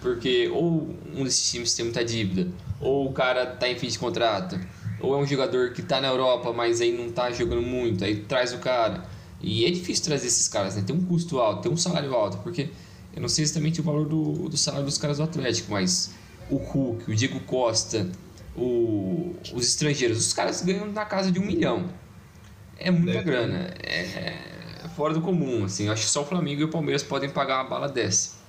Porque 0.00 0.48
ou 0.48 0.96
um 1.14 1.22
desses 1.22 1.52
times 1.52 1.74
tem 1.74 1.84
muita 1.84 2.02
dívida, 2.02 2.50
ou 2.80 3.08
o 3.08 3.12
cara 3.12 3.44
tá 3.44 3.68
em 3.68 3.78
fim 3.78 3.88
de 3.88 3.98
contrato, 3.98 4.58
ou 5.00 5.14
é 5.14 5.18
um 5.18 5.26
jogador 5.26 5.72
que 5.72 5.82
tá 5.82 6.00
na 6.00 6.08
Europa, 6.08 6.50
mas 6.52 6.80
aí 6.80 6.90
não 6.90 7.12
tá 7.12 7.30
jogando 7.30 7.62
muito, 7.62 8.02
aí 8.02 8.16
traz 8.16 8.54
o 8.54 8.58
cara. 8.58 9.04
E 9.40 9.66
é 9.66 9.70
difícil 9.70 10.04
trazer 10.04 10.28
esses 10.28 10.48
caras, 10.48 10.76
né? 10.76 10.82
Tem 10.84 10.96
um 10.96 11.04
custo 11.04 11.38
alto, 11.38 11.62
tem 11.62 11.70
um 11.70 11.76
salário 11.76 12.14
alto, 12.14 12.38
porque 12.38 12.70
eu 13.14 13.20
não 13.20 13.28
sei 13.28 13.44
exatamente 13.44 13.80
o 13.80 13.84
valor 13.84 14.08
do, 14.08 14.48
do 14.48 14.56
salário 14.56 14.86
dos 14.86 14.96
caras 14.96 15.18
do 15.18 15.24
Atlético, 15.24 15.70
mas 15.72 16.10
o 16.50 16.56
Hulk, 16.56 17.10
o 17.10 17.14
Diego 17.14 17.38
Costa, 17.40 18.08
o, 18.56 19.34
os 19.52 19.66
estrangeiros, 19.66 20.18
os 20.18 20.32
caras 20.32 20.62
ganham 20.62 20.90
na 20.90 21.04
casa 21.04 21.30
de 21.30 21.38
um 21.38 21.46
milhão. 21.46 21.88
É 22.78 22.90
muita 22.90 23.22
grana. 23.22 23.74
É, 23.82 24.00
é, 24.00 24.88
fora 24.96 25.14
do 25.14 25.20
comum, 25.20 25.64
assim. 25.64 25.88
Acho 25.88 26.04
que 26.04 26.10
só 26.10 26.22
o 26.22 26.26
Flamengo 26.26 26.60
e 26.60 26.64
o 26.64 26.68
Palmeiras 26.68 27.02
podem 27.02 27.30
pagar 27.30 27.62
uma 27.62 27.70
bala 27.70 27.88
dessa. 27.88 28.42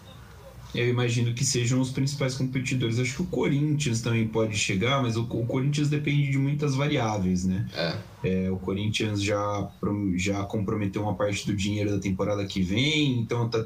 Eu 0.73 0.89
imagino 0.89 1.35
que 1.35 1.45
sejam 1.45 1.79
os 1.79 1.91
principais 1.91 2.33
competidores. 2.33 2.97
Acho 2.97 3.15
que 3.17 3.21
o 3.21 3.27
Corinthians 3.27 4.01
também 4.01 4.27
pode 4.27 4.57
chegar, 4.57 5.03
mas 5.03 5.15
o, 5.15 5.21
o 5.21 5.45
Corinthians 5.45 5.87
depende 5.87 6.31
de 6.31 6.37
muitas 6.37 6.73
variáveis, 6.73 7.45
né? 7.45 7.67
É. 7.75 7.97
É, 8.23 8.51
o 8.51 8.57
Corinthians 8.57 9.21
já, 9.21 9.69
já 10.15 10.43
comprometeu 10.45 11.03
uma 11.03 11.13
parte 11.13 11.45
do 11.45 11.55
dinheiro 11.55 11.91
da 11.91 11.99
temporada 11.99 12.43
que 12.45 12.63
vem, 12.63 13.19
então 13.19 13.47
tá, 13.49 13.63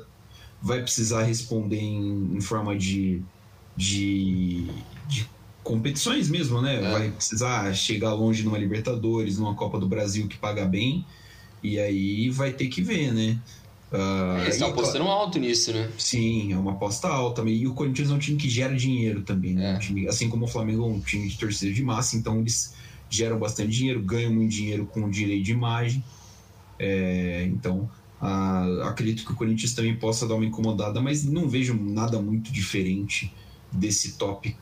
vai 0.61 0.81
precisar 0.81 1.23
responder 1.23 1.79
em, 1.79 2.35
em 2.35 2.41
forma 2.41 2.75
de, 2.75 3.21
de, 3.77 4.67
de 5.07 5.29
competições 5.67 6.29
mesmo, 6.29 6.61
né? 6.61 6.75
É. 6.77 6.91
Vai 6.91 7.11
precisar 7.11 7.73
chegar 7.73 8.13
longe 8.13 8.41
numa 8.41 8.57
Libertadores, 8.57 9.37
numa 9.37 9.53
Copa 9.53 9.77
do 9.77 9.85
Brasil 9.85 10.25
que 10.27 10.37
paga 10.37 10.65
bem, 10.65 11.05
e 11.61 11.77
aí 11.77 12.29
vai 12.29 12.53
ter 12.53 12.67
que 12.67 12.81
ver, 12.81 13.13
né? 13.13 13.37
Uh, 13.91 14.41
Eles 14.41 14.55
estão 14.55 14.69
apostando 14.69 15.03
claro, 15.05 15.21
alto 15.21 15.39
nisso, 15.39 15.73
né? 15.73 15.89
Sim, 15.97 16.53
é 16.53 16.57
uma 16.57 16.71
aposta 16.71 17.07
alta. 17.09 17.41
E 17.43 17.67
o 17.67 17.73
Corinthians 17.73 18.09
é 18.09 18.13
um 18.13 18.17
time 18.17 18.37
que 18.37 18.49
gera 18.49 18.73
dinheiro 18.75 19.21
também, 19.21 19.53
né? 19.53 19.73
É. 19.73 19.75
Um 19.75 19.79
time, 19.79 20.07
assim 20.07 20.29
como 20.29 20.45
o 20.45 20.47
Flamengo 20.47 20.83
é 20.83 20.87
um 20.87 20.99
time 21.01 21.27
de 21.27 21.37
torcida 21.37 21.73
de 21.73 21.83
massa, 21.83 22.15
então 22.15 22.39
eles 22.39 22.73
geram 23.09 23.37
bastante 23.37 23.69
dinheiro, 23.69 24.01
ganham 24.01 24.33
muito 24.33 24.51
dinheiro 24.51 24.85
com 24.85 25.03
o 25.03 25.11
direito 25.11 25.43
de 25.43 25.51
imagem. 25.51 26.03
É, 26.79 27.45
então, 27.45 27.89
acredito 28.83 29.25
que 29.25 29.31
o 29.31 29.35
Corinthians 29.35 29.73
também 29.73 29.95
possa 29.95 30.27
dar 30.27 30.35
uma 30.35 30.45
incomodada, 30.45 31.01
mas 31.01 31.25
não 31.25 31.49
vejo 31.49 31.73
nada 31.73 32.21
muito 32.21 32.51
diferente 32.51 33.33
desse 33.71 34.17
top 34.17 34.55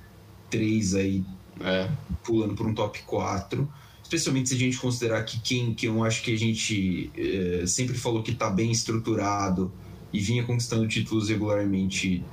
3 0.50 0.96
aí, 0.96 1.24
é. 1.62 1.90
pulando 2.24 2.56
por 2.56 2.68
um 2.68 2.74
top 2.74 3.02
4. 3.04 3.68
especialmente 4.04 4.50
se 4.50 4.56
a 4.56 4.58
gente 4.58 4.78
considerar 4.78 5.24
que 5.24 5.40
quem 5.40 5.74
que 5.74 5.88
eu 5.88 6.04
acho 6.04 6.22
que 6.22 6.34
a 6.34 6.38
gente 6.38 7.12
é, 7.18 7.66
sempre 7.66 7.98
falou 7.98 8.22
que 8.24 8.32
está 8.32 8.50
bem 8.50 8.72
estruturado 8.72 9.72
e 10.12 10.20
vinha 10.20 10.44
conquistando 10.44 10.88
títulos 10.88 11.30
regularmente 11.30 12.24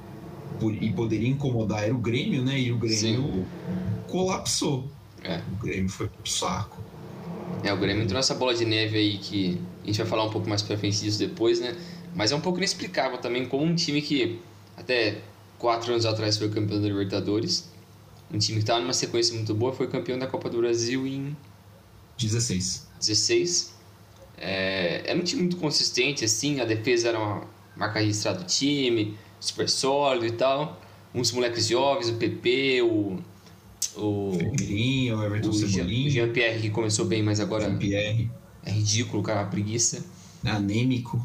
por, 0.61 0.73
e 0.75 0.93
poderia 0.93 1.29
incomodar 1.29 1.85
era 1.85 1.95
o 1.95 1.99
Grêmio, 1.99 2.45
né? 2.45 2.59
E 2.61 2.73
o 2.73 2.79
Grêmio 2.79 3.23
Sim. 3.23 3.45
colapsou. 4.09 4.89
É. 5.25 5.41
O 5.53 5.65
Grêmio 5.65 5.89
foi 5.89 6.09
pro 6.09 6.31
saco. 6.31 6.83
É, 7.63 7.73
o 7.73 7.77
Grêmio 7.77 8.03
entrou 8.03 8.17
nessa 8.17 8.35
bola 8.35 8.55
de 8.55 8.65
neve 8.65 8.97
aí 8.99 9.19
que 9.19 9.61
a 9.83 9.87
gente 9.87 9.99
vai 9.99 10.07
falar 10.07 10.25
um 10.25 10.31
pouco 10.31 10.49
mais 10.49 10.63
pra 10.63 10.77
frente 10.77 11.01
disso 11.01 11.19
depois, 11.19 11.61
né? 11.61 11.77
Mas 12.15 12.33
é 12.33 12.37
um 12.37 12.41
pouco 12.41 12.59
inexplicável 12.59 13.19
também 13.19 13.47
como 13.47 13.65
um 13.65 13.75
time 13.75 14.03
que 14.03 14.39
até 14.77 15.19
quatro 15.59 15.93
anos 15.93 16.05
atrás 16.05 16.37
foi 16.37 16.49
campeão 16.49 16.81
da 16.81 16.89
Libertadores, 16.89 17.72
um 18.33 18.39
time 18.39 18.59
que 18.59 18.63
estava 18.63 18.81
numa 18.81 18.95
sequência 18.95 19.35
muito 19.35 19.55
boa, 19.55 19.73
foi 19.73 19.87
campeão 19.89 20.19
da 20.19 20.27
Copa 20.27 20.49
do 20.49 20.59
Brasil 20.59 21.07
em 21.07 21.37
16. 22.19 22.89
16. 22.99 23.75
É, 24.39 25.03
era 25.07 25.19
um 25.19 25.23
time 25.23 25.43
muito 25.43 25.57
consistente, 25.57 26.25
assim, 26.25 26.61
a 26.61 26.65
defesa 26.65 27.09
era 27.09 27.19
uma 27.19 27.47
marca 27.77 28.01
registrada 28.01 28.41
do 28.41 28.47
time, 28.47 29.17
super 29.39 29.69
sólido 29.69 30.27
e 30.27 30.33
tal. 30.33 30.81
Uns 31.15 31.31
moleques 31.33 31.67
jovens, 31.67 32.09
o 32.09 32.15
PP, 32.15 32.83
o. 32.83 33.19
O 33.95 34.33
Ferreirinho, 34.39 35.19
o 35.19 35.23
Everton 35.23 35.51
o 35.51 35.53
Cebolinha. 35.53 36.09
O 36.09 36.11
Jean-Pierre 36.11 36.63
que 36.63 36.71
começou 36.71 37.05
bem, 37.05 37.23
mas 37.23 37.41
agora. 37.41 37.65
Jean-Pierre. 37.65 38.31
É 38.65 38.71
ridículo, 38.71 39.23
cara, 39.23 39.45
preguiça. 39.45 40.05
Anêmico. 40.45 41.23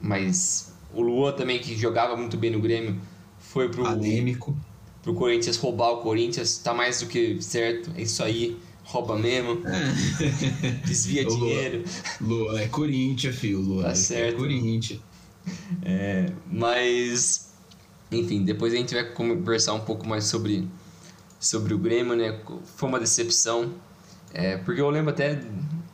Mas 0.00 0.72
o 0.92 1.02
Luan 1.02 1.32
também, 1.32 1.58
que 1.58 1.76
jogava 1.76 2.16
muito 2.16 2.36
bem 2.36 2.50
no 2.50 2.60
Grêmio, 2.60 3.00
foi 3.38 3.68
pro. 3.68 3.84
Anêmico. 3.84 4.56
Pro 5.04 5.14
Corinthians 5.14 5.58
roubar 5.58 5.90
o 5.90 5.96
Corinthians, 5.98 6.56
tá 6.56 6.72
mais 6.72 7.00
do 7.00 7.06
que 7.06 7.40
certo, 7.40 7.90
é 7.94 8.02
isso 8.02 8.24
aí 8.24 8.58
rouba 8.84 9.18
mesmo, 9.18 9.62
é. 9.66 10.70
desvia 10.86 11.26
dinheiro. 11.26 11.84
Luan 12.20 12.58
é 12.58 12.68
Corinthians, 12.68 13.36
filho. 13.36 13.60
Luan 13.60 13.82
tá 13.84 13.90
é 13.90 13.94
certo. 13.94 14.38
Corinthians. 14.38 15.00
É, 15.82 16.32
mas, 16.50 17.52
enfim, 18.10 18.44
depois 18.44 18.72
a 18.72 18.76
gente 18.76 18.94
vai 18.94 19.04
conversar 19.04 19.74
um 19.74 19.80
pouco 19.80 20.06
mais 20.06 20.24
sobre, 20.24 20.66
sobre 21.38 21.74
o 21.74 21.78
Grêmio, 21.78 22.16
né? 22.16 22.40
Foi 22.76 22.88
uma 22.88 22.98
decepção, 22.98 23.74
é, 24.32 24.56
porque 24.56 24.80
eu 24.80 24.88
lembro 24.88 25.10
até 25.10 25.38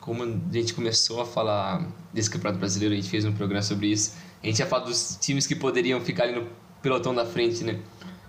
como 0.00 0.22
a 0.22 0.52
gente 0.52 0.72
começou 0.72 1.20
a 1.20 1.26
falar 1.26 1.88
desse 2.12 2.30
Campeonato 2.30 2.60
Brasileiro, 2.60 2.94
a 2.94 2.96
gente 2.96 3.10
fez 3.10 3.24
um 3.24 3.32
programa 3.32 3.62
sobre 3.62 3.88
isso. 3.88 4.14
A 4.40 4.46
gente 4.46 4.60
ia 4.60 4.66
falar 4.66 4.84
dos 4.84 5.18
times 5.20 5.48
que 5.48 5.56
poderiam 5.56 6.00
ficar 6.00 6.24
ali 6.24 6.38
no 6.38 6.46
pelotão 6.80 7.12
da 7.12 7.26
frente, 7.26 7.64
né? 7.64 7.80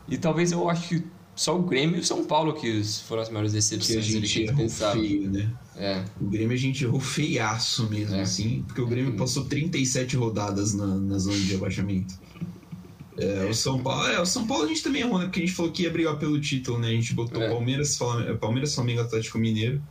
E 0.07 0.17
talvez 0.17 0.51
eu 0.51 0.69
acho 0.69 0.87
que 0.89 1.03
só 1.35 1.57
o 1.57 1.63
Grêmio 1.63 1.97
e 1.97 1.99
o 1.99 2.03
São 2.03 2.25
Paulo 2.25 2.53
que 2.53 2.83
foram 2.83 3.21
as 3.21 3.29
maiores 3.29 3.53
decepções 3.53 4.05
que 4.05 4.17
a 4.17 4.19
gente 4.19 4.41
errou 4.43 4.69
feio, 4.69 5.29
né? 5.29 5.51
É. 5.75 6.03
O 6.19 6.25
Grêmio 6.25 6.53
a 6.53 6.59
gente 6.59 6.83
errou 6.83 6.99
feiaço 6.99 7.89
mesmo, 7.89 8.15
é. 8.15 8.21
assim, 8.21 8.63
porque 8.67 8.81
o 8.81 8.87
Grêmio 8.87 9.15
passou 9.15 9.45
37 9.45 10.15
rodadas 10.17 10.73
na, 10.73 10.85
na 10.85 11.17
zona 11.17 11.37
de 11.37 11.55
abaixamento. 11.55 12.13
É, 13.17 13.45
o 13.45 13.53
São 13.53 13.81
Paulo, 13.81 14.07
é, 14.07 14.19
o 14.19 14.25
São 14.25 14.45
Paulo 14.45 14.65
a 14.65 14.67
gente 14.67 14.83
também 14.83 15.01
errou, 15.01 15.19
né? 15.19 15.25
Porque 15.25 15.39
a 15.39 15.45
gente 15.45 15.55
falou 15.55 15.71
que 15.71 15.83
ia 15.83 15.89
brigar 15.89 16.17
pelo 16.17 16.39
título, 16.39 16.79
né? 16.79 16.89
A 16.89 16.91
gente 16.91 17.13
botou 17.13 17.41
é. 17.41 17.49
Palmeiras, 17.49 17.97
Palmeiras, 18.39 18.75
Flamengo, 18.75 19.01
Atlético 19.01 19.37
Mineiro, 19.37 19.81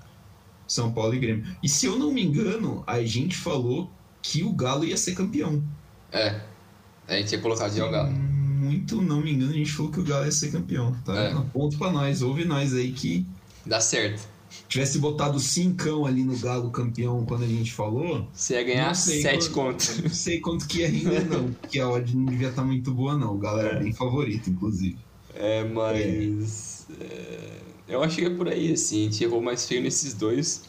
São 0.66 0.92
Paulo 0.92 1.14
e 1.14 1.18
Grêmio. 1.18 1.44
E 1.62 1.68
se 1.68 1.86
eu 1.86 1.98
não 1.98 2.12
me 2.12 2.22
engano, 2.22 2.84
a 2.86 3.02
gente 3.02 3.36
falou 3.36 3.90
que 4.22 4.42
o 4.42 4.52
Galo 4.52 4.84
ia 4.84 4.96
ser 4.96 5.14
campeão. 5.14 5.62
É. 6.12 6.40
A 7.08 7.16
gente 7.16 7.32
ia 7.32 7.40
colocar 7.40 7.68
de 7.68 7.80
o 7.80 7.90
Galo 7.90 8.39
muito, 8.60 9.00
não 9.00 9.20
me 9.20 9.32
engano, 9.32 9.52
a 9.52 9.56
gente 9.56 9.72
falou 9.72 9.90
que 9.90 10.00
o 10.00 10.04
Galo 10.04 10.26
ia 10.26 10.32
ser 10.32 10.52
campeão, 10.52 10.94
tá? 11.04 11.16
É. 11.16 11.34
Ponto 11.52 11.78
pra 11.78 11.90
nós, 11.90 12.20
ouve 12.22 12.44
nós 12.44 12.74
aí 12.74 12.92
que. 12.92 13.26
Dá 13.64 13.80
certo. 13.80 14.28
Tivesse 14.68 14.98
botado 14.98 15.38
cincão 15.38 16.04
ali 16.04 16.24
no 16.24 16.36
Galo 16.38 16.70
campeão 16.70 17.24
quando 17.24 17.44
a 17.44 17.46
gente 17.46 17.72
falou. 17.72 18.28
Você 18.32 18.54
ia 18.54 18.64
ganhar 18.64 18.94
sete 18.94 19.50
contos. 19.50 19.98
Não 20.02 20.10
sei 20.10 20.40
quanto 20.40 20.66
que 20.66 20.80
ia 20.80 20.88
render, 20.88 21.24
não, 21.28 21.52
porque 21.52 21.78
a 21.78 21.88
odd 21.88 22.16
não 22.16 22.26
devia 22.26 22.48
estar 22.48 22.62
tá 22.62 22.66
muito 22.66 22.92
boa, 22.92 23.16
não. 23.16 23.34
O 23.34 23.38
Galo 23.38 23.60
era 23.60 23.76
é. 23.76 23.82
bem 23.82 23.92
favorito, 23.92 24.50
inclusive. 24.50 24.98
É, 25.34 25.64
mas. 25.64 26.86
É. 27.00 27.60
eu 27.88 28.02
acho 28.02 28.16
que 28.16 28.24
é 28.24 28.30
por 28.30 28.48
aí, 28.48 28.72
assim. 28.72 29.00
A 29.00 29.04
gente 29.04 29.24
errou 29.24 29.40
mais 29.40 29.66
feio 29.66 29.82
nesses 29.82 30.14
dois. 30.14 30.62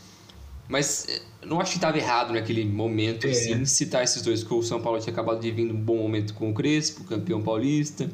Mas 0.67 1.07
é, 1.09 1.21
não 1.45 1.59
acho 1.59 1.71
que 1.71 1.77
estava 1.77 1.97
errado 1.97 2.33
naquele 2.33 2.65
momento, 2.65 3.27
é. 3.27 3.31
assim, 3.31 3.65
citar 3.65 4.03
esses 4.03 4.21
dois, 4.21 4.41
porque 4.41 4.55
o 4.55 4.63
São 4.63 4.81
Paulo 4.81 4.99
tinha 4.99 5.11
acabado 5.11 5.39
de 5.39 5.51
vir 5.51 5.65
num 5.65 5.79
bom 5.79 5.97
momento 5.97 6.33
com 6.33 6.49
o 6.49 6.53
Crespo, 6.53 7.03
campeão 7.03 7.41
paulista. 7.41 8.09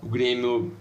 O 0.00 0.08
Grêmio, 0.08 0.72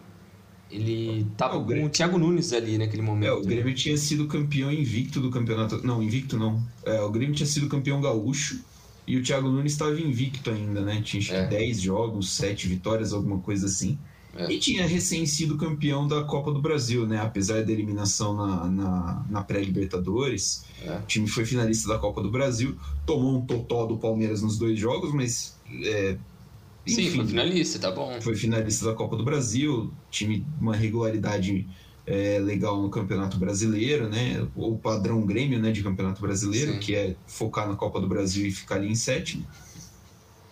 ele 0.70 1.26
tava 1.36 1.56
é, 1.56 1.80
com 1.80 1.86
o 1.86 1.90
Thiago 1.90 2.18
Nunes 2.18 2.54
ali 2.54 2.78
naquele 2.78 3.02
momento. 3.02 3.30
É, 3.30 3.34
o 3.34 3.42
Grêmio 3.42 3.74
tinha 3.74 3.98
sido 3.98 4.28
campeão 4.28 4.72
invicto 4.72 5.20
do 5.20 5.32
campeonato. 5.32 5.86
Não, 5.86 6.04
invicto 6.04 6.38
não. 6.38 6.62
É, 6.86 7.02
o 7.02 7.10
Grêmio 7.10 7.36
tinha 7.36 7.48
sido 7.48 7.68
campeão 7.68 8.00
gaúcho 8.00 8.64
e 9.08 9.16
o 9.16 9.24
Thiago 9.24 9.48
Nunes 9.48 9.72
estava 9.72 10.00
invicto 10.00 10.50
ainda, 10.50 10.82
né? 10.82 11.02
Tinha 11.02 11.22
acho 11.22 11.34
é. 11.34 11.48
10 11.48 11.82
jogos, 11.82 12.32
7 12.32 12.68
vitórias, 12.68 13.14
alguma 13.14 13.40
coisa 13.40 13.66
assim. 13.66 13.98
É. 14.36 14.52
E 14.52 14.60
tinha 14.60 14.86
recém 14.86 15.26
sido 15.26 15.58
campeão 15.58 16.08
da 16.08 16.24
Copa 16.24 16.52
do 16.52 16.62
Brasil, 16.62 17.08
né? 17.08 17.20
Apesar 17.20 17.64
da 17.64 17.72
eliminação 17.72 18.36
na, 18.36 18.66
na, 18.66 19.26
na 19.30 19.44
pré-Libertadores. 19.44 20.66
É. 20.84 20.98
O 20.98 21.02
time 21.08 21.28
foi 21.28 21.46
finalista 21.46 21.88
da 21.88 21.98
Copa 21.98 22.22
do 22.22 22.30
Brasil, 22.30 22.78
tomou 23.06 23.38
um 23.38 23.46
totó 23.46 23.86
do 23.86 23.98
Palmeiras 23.98 24.42
nos 24.42 24.58
dois 24.58 24.78
jogos, 24.78 25.12
mas. 25.14 25.58
É, 25.84 26.18
enfim, 26.86 27.10
Sim, 27.10 27.16
foi 27.18 27.28
finalista, 27.28 27.80
tá 27.80 27.92
bom. 27.92 28.22
Foi 28.22 28.36
finalista 28.36 28.86
da 28.86 28.94
Copa 28.94 29.18
do 29.18 29.24
Brasil, 29.24 29.92
time 30.10 30.46
uma 30.62 30.76
regularidade 30.76 31.68
é, 32.06 32.40
legal 32.40 32.82
no 32.82 32.90
Campeonato 32.90 33.38
Brasileiro, 33.38 34.08
né? 34.08 34.48
O 34.56 34.78
padrão 34.78 35.26
Grêmio, 35.26 35.60
né, 35.60 35.72
de 35.72 35.84
Campeonato 35.84 36.22
Brasileiro, 36.22 36.74
Sim. 36.74 36.80
que 36.80 36.96
é 36.96 37.16
focar 37.28 37.68
na 37.68 37.76
Copa 37.76 38.00
do 38.00 38.08
Brasil 38.08 38.48
e 38.48 38.52
ficar 38.52 38.76
ali 38.76 38.90
em 38.90 38.96
sétimo. 38.96 39.46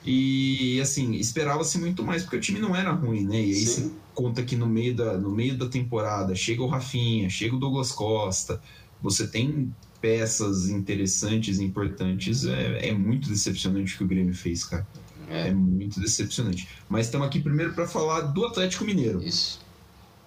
E 0.06 0.80
assim, 0.82 1.14
esperava-se 1.16 1.80
muito 1.80 2.04
mais, 2.04 2.22
porque 2.22 2.38
o 2.38 2.40
time 2.40 2.60
não 2.60 2.76
era 2.76 2.92
ruim, 2.92 3.26
né? 3.26 3.42
E 3.42 3.46
aí 3.46 3.56
Sim. 3.56 3.66
você 3.66 3.92
conta 4.14 4.44
que 4.44 4.56
no 4.56 4.68
meio, 4.68 4.96
da, 4.96 5.18
no 5.18 5.32
meio 5.32 5.58
da 5.58 5.68
temporada 5.68 6.36
chega 6.36 6.62
o 6.62 6.68
Rafinha, 6.68 7.30
chega 7.30 7.56
o 7.56 7.60
Douglas 7.60 7.92
Costa, 7.92 8.62
você 9.02 9.28
tem 9.28 9.74
peças 10.00 10.70
interessantes, 10.70 11.60
importantes, 11.60 12.46
é, 12.46 12.90
é 12.90 12.94
muito 12.94 13.30
decepcionante 13.30 13.96
o 13.96 13.98
que 13.98 14.04
o 14.04 14.08
Grêmio 14.08 14.36
fez, 14.36 14.64
cara. 14.64 14.86
É, 15.28 15.48
é 15.48 15.54
muito 15.54 16.00
decepcionante. 16.00 16.68
Mas 16.88 17.08
estamos 17.08 17.26
aqui 17.26 17.40
primeiro 17.40 17.74
para 17.74 17.88
falar 17.88 18.22
do 18.22 18.46
Atlético 18.46 18.86
Mineiro. 18.86 19.24
Isso. 19.24 19.60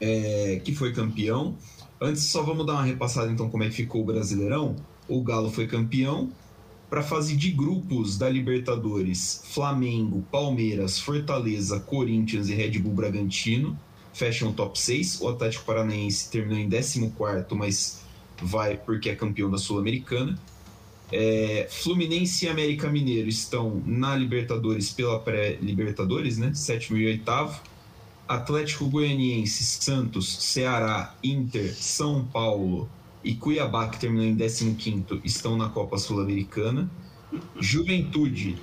É, 0.01 0.61
que 0.65 0.75
foi 0.75 0.93
campeão. 0.93 1.57
Antes, 2.01 2.25
só 2.25 2.43
vamos 2.43 2.67
dar 2.67 2.75
uma 2.75 2.85
repassada 2.85 3.31
então 3.31 3.49
como 3.49 3.63
é 3.63 3.69
que 3.69 3.77
ficou 3.77 4.03
o 4.03 4.05
Brasileirão. 4.05 4.75
O 5.09 5.23
Galo 5.23 5.51
foi 5.51 5.67
campeão, 5.67 6.31
para 6.89 7.01
a 7.01 7.05
fase 7.05 7.37
de 7.37 7.51
grupos 7.51 8.17
da 8.17 8.29
Libertadores, 8.29 9.43
Flamengo, 9.47 10.25
Palmeiras, 10.31 10.99
Fortaleza, 10.99 11.81
Corinthians 11.81 12.49
e 12.49 12.55
Red 12.55 12.79
Bull 12.79 12.95
Bragantino 12.95 13.79
fecham 14.19 14.51
o 14.51 14.53
top 14.53 14.79
6. 14.79 15.21
O 15.21 15.29
Atlético 15.29 15.65
Paranaense 15.65 16.31
terminou 16.31 16.59
em 16.59 16.69
14, 16.69 17.55
mas 17.55 18.01
vai 18.43 18.77
porque 18.77 19.11
é 19.11 19.15
campeão 19.15 19.51
da 19.51 19.59
Sul-Americana. 19.59 20.39
É, 21.11 21.67
Fluminense 21.71 22.45
e 22.45 22.49
América 22.49 22.91
Mineiro 22.91 23.29
estão 23.29 23.83
na 23.87 24.15
Libertadores 24.15 24.91
pela 24.91 25.19
pré-Libertadores, 25.21 26.37
né? 26.37 26.53
Sétimo 26.53 26.99
e 26.99 27.07
oitavo. 27.07 27.63
Atlético 28.27 28.87
Goianiense, 28.87 29.65
Santos, 29.65 30.37
Ceará, 30.45 31.15
Inter, 31.25 31.75
São 31.75 32.25
Paulo, 32.25 32.87
e 33.23 33.35
Cuiabá, 33.35 33.89
que 33.89 33.99
terminou 33.99 34.25
em 34.25 34.37
15, 34.37 35.21
estão 35.25 35.57
na 35.57 35.69
Copa 35.69 35.99
Sul-Americana. 35.99 36.91
Juventude 37.61 38.57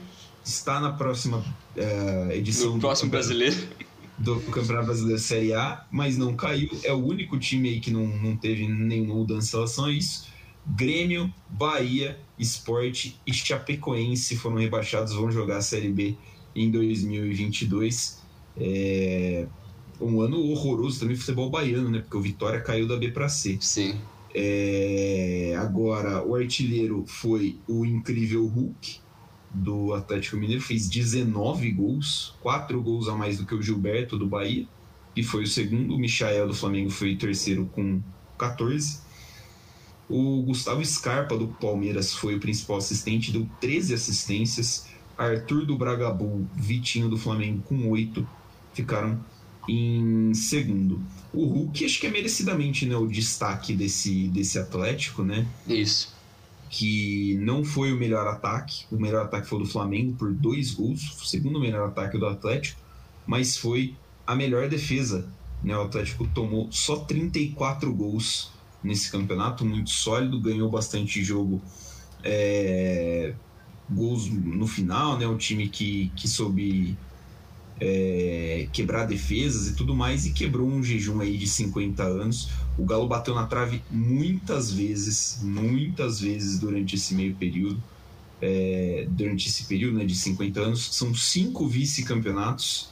está 0.44 0.80
na 0.80 0.92
próxima 0.92 1.38
uh, 1.40 2.32
edição 2.32 2.72
no 2.72 2.74
do 2.76 2.80
próximo 2.80 3.12
brasileiro 3.12 3.56
do 4.18 4.40
Campeonato 4.40 4.86
Brasileiro 4.86 5.20
Série 5.20 5.54
A, 5.54 5.86
mas 5.92 6.18
não 6.18 6.36
caiu. 6.36 6.70
É 6.84 6.94
o 6.94 7.06
único 7.06 7.38
time 7.38 7.70
aí 7.70 7.80
que 7.80 7.92
não, 7.92 8.08
não 8.08 8.36
teve 8.38 8.68
nenhuma 8.68 9.16
mudança 9.16 9.56
em 9.56 9.60
relação 9.60 9.86
a 9.86 9.92
isso. 9.92 10.28
Grêmio, 10.66 11.32
Bahia, 11.50 12.18
Esporte 12.40 13.20
e 13.28 13.34
Chapecoense 13.34 14.36
foram 14.38 14.58
rebaixados, 14.58 15.14
vão 15.14 15.30
jogar 15.30 15.58
a 15.58 15.62
Série 15.62 15.90
B 15.90 16.16
em 16.56 16.72
2022. 16.72 18.24
É 18.58 19.46
um 20.00 20.22
ano 20.22 20.40
horroroso 20.52 21.00
também 21.00 21.16
futebol 21.16 21.50
baiano, 21.50 21.90
né? 21.90 22.00
Porque 22.00 22.18
o 22.18 22.22
Vitória 22.22 22.60
caiu 22.62 22.88
da 22.88 22.98
B 22.98 23.12
para 23.12 23.30
C. 23.30 23.58
Sim. 23.62 24.00
É, 24.38 25.56
agora, 25.58 26.22
o 26.22 26.36
artilheiro 26.36 27.06
foi 27.08 27.58
o 27.66 27.86
incrível 27.86 28.46
Hulk 28.46 29.00
do 29.50 29.94
Atlético 29.94 30.36
Mineiro, 30.36 30.62
fez 30.62 30.90
19 30.90 31.72
gols, 31.72 32.36
4 32.42 32.82
gols 32.84 33.08
a 33.08 33.16
mais 33.16 33.38
do 33.38 33.46
que 33.46 33.56
o 33.56 33.62
Gilberto 33.62 34.18
do 34.18 34.28
Bahia, 34.28 34.68
e 35.16 35.24
foi 35.24 35.44
o 35.44 35.48
segundo. 35.48 35.96
O 35.96 35.98
Michael 35.98 36.50
do 36.50 36.54
Flamengo 36.54 36.90
foi 36.90 37.14
o 37.14 37.18
terceiro 37.18 37.66
com 37.74 38.02
14. 38.38 39.00
O 40.10 40.44
Gustavo 40.44 40.84
Scarpa 40.84 41.38
do 41.38 41.48
Palmeiras 41.48 42.14
foi 42.14 42.36
o 42.36 42.40
principal 42.40 42.76
assistente, 42.76 43.32
deu 43.32 43.50
13 43.62 43.94
assistências. 43.94 44.86
Arthur 45.18 45.66
do 45.66 45.78
Bragabu, 45.78 46.46
Vitinho 46.54 47.08
do 47.08 47.18
Flamengo 47.18 47.62
com 47.62 47.90
8, 47.90 48.28
ficaram 48.74 49.18
em 49.68 50.34
segundo. 50.34 51.02
O 51.34 51.46
Hulk 51.46 51.86
acho 51.86 52.00
que 52.00 52.08
é 52.08 52.12
merecidamente 52.12 52.86
né, 52.86 52.96
o 52.96 53.08
destaque 53.08 53.74
desse, 53.74 54.28
desse 54.28 54.58
Atlético, 54.60 55.24
né? 55.24 55.46
Isso. 55.68 56.14
Que 56.70 57.38
não 57.42 57.64
foi 57.64 57.92
o 57.92 57.98
melhor 57.98 58.28
ataque. 58.28 58.86
O 58.92 58.98
melhor 58.98 59.26
ataque 59.26 59.48
foi 59.48 59.60
do 59.60 59.66
Flamengo 59.66 60.14
por 60.14 60.34
dois 60.34 60.72
gols. 60.72 61.22
O 61.22 61.26
segundo 61.26 61.60
melhor 61.60 61.88
ataque 61.88 62.18
do 62.18 62.26
Atlético. 62.26 62.80
Mas 63.26 63.58
foi 63.58 63.96
a 64.26 64.36
melhor 64.36 64.70
defesa. 64.70 65.28
Né? 65.64 65.76
O 65.78 65.82
Atlético 65.82 66.28
tomou 66.28 66.72
só 66.72 66.98
34 66.98 67.94
gols 67.94 68.52
nesse 68.84 69.12
campeonato, 69.12 69.66
muito 69.66 69.90
sólido, 69.90 70.40
ganhou 70.40 70.70
bastante 70.70 71.24
jogo. 71.24 71.62
É, 72.24 73.34
gols 73.90 74.28
no 74.30 74.68
final, 74.68 75.18
né? 75.18 75.28
Um 75.28 75.38
time 75.38 75.68
que, 75.68 76.12
que 76.16 76.28
soube 76.28 76.98
é, 77.80 78.68
quebrar 78.72 79.06
defesas 79.06 79.68
e 79.68 79.76
tudo 79.76 79.96
mais, 79.96 80.26
e 80.26 80.32
quebrou 80.32 80.68
um 80.68 80.84
jejum 80.84 81.20
aí 81.20 81.38
de 81.38 81.48
50 81.48 82.04
anos. 82.04 82.50
O 82.78 82.86
Galo 82.86 83.08
bateu 83.08 83.36
na 83.36 83.46
trave 83.46 83.82
muitas 83.90 84.72
vezes, 84.72 85.40
muitas 85.42 86.20
vezes 86.20 86.60
durante 86.60 86.96
esse 86.96 87.14
meio 87.14 87.36
período, 87.36 87.82
é, 88.42 89.08
durante 89.10 89.48
esse 89.48 89.66
período 89.66 89.98
né, 89.98 90.06
de 90.06 90.16
50 90.16 90.60
anos. 90.60 90.96
São 90.96 91.14
cinco 91.14 91.68
vice-campeonatos, 91.68 92.90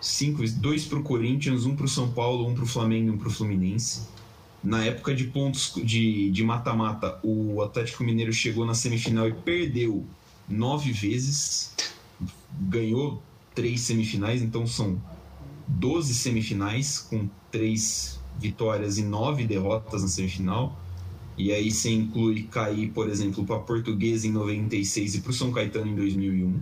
cinco, 0.00 0.42
dois 0.50 0.84
para 0.84 0.98
o 0.98 1.02
Corinthians, 1.02 1.64
um 1.64 1.74
para 1.74 1.86
o 1.86 1.88
São 1.88 2.10
Paulo, 2.10 2.46
um 2.46 2.54
para 2.54 2.64
o 2.64 2.66
Flamengo 2.66 3.08
e 3.08 3.10
um 3.10 3.18
para 3.18 3.28
o 3.28 3.32
Fluminense. 3.32 4.02
Na 4.62 4.82
época 4.82 5.14
de 5.14 5.24
pontos 5.24 5.74
de 5.84 6.42
mata-mata, 6.42 7.18
o 7.22 7.60
Atlético 7.60 8.02
Mineiro 8.02 8.32
chegou 8.32 8.64
na 8.64 8.72
semifinal 8.72 9.28
e 9.28 9.32
perdeu 9.32 10.06
nove 10.48 10.90
vezes, 10.90 11.74
ganhou 12.58 13.22
três 13.54 13.82
semifinais, 13.82 14.42
então 14.42 14.66
são 14.66 15.00
12 15.68 16.14
semifinais, 16.14 16.98
com 16.98 17.28
três 17.50 18.20
vitórias 18.38 18.98
e 18.98 19.02
nove 19.02 19.46
derrotas 19.46 20.02
na 20.02 20.08
semifinal. 20.08 20.78
E 21.36 21.52
aí 21.52 21.70
você 21.70 21.90
inclui 21.90 22.44
cair, 22.44 22.90
por 22.90 23.08
exemplo, 23.08 23.44
para 23.44 23.56
a 23.56 23.60
Portuguesa 23.60 24.26
em 24.26 24.30
96 24.30 25.16
e 25.16 25.20
para 25.20 25.30
o 25.30 25.34
São 25.34 25.50
Caetano 25.50 25.90
em 25.90 25.94
2001, 25.94 26.60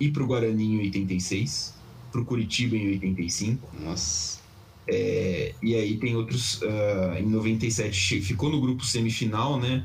e 0.00 0.10
para 0.10 0.22
o 0.22 0.26
Guarani 0.26 0.74
em 0.74 0.78
86, 0.78 1.74
para 2.10 2.20
o 2.20 2.24
Curitiba 2.24 2.76
em 2.76 2.88
85. 2.88 3.68
Nossa. 3.84 4.40
É, 4.88 5.54
e 5.62 5.76
aí 5.76 5.96
tem 5.98 6.16
outros. 6.16 6.60
Uh, 6.62 7.18
em 7.20 7.26
97 7.26 8.20
ficou 8.22 8.50
no 8.50 8.60
grupo 8.60 8.84
semifinal, 8.84 9.60
né? 9.60 9.84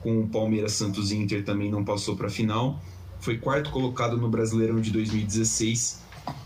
Com 0.00 0.20
o 0.20 0.28
Palmeiras, 0.28 0.72
Santos 0.72 1.10
e 1.10 1.16
Inter 1.16 1.44
também 1.44 1.70
não 1.70 1.84
passou 1.84 2.16
para 2.16 2.26
a 2.26 2.30
final 2.30 2.82
foi 3.22 3.38
quarto 3.38 3.70
colocado 3.70 4.16
no 4.16 4.28
Brasileirão 4.28 4.80
de 4.80 4.90
2016 4.90 6.02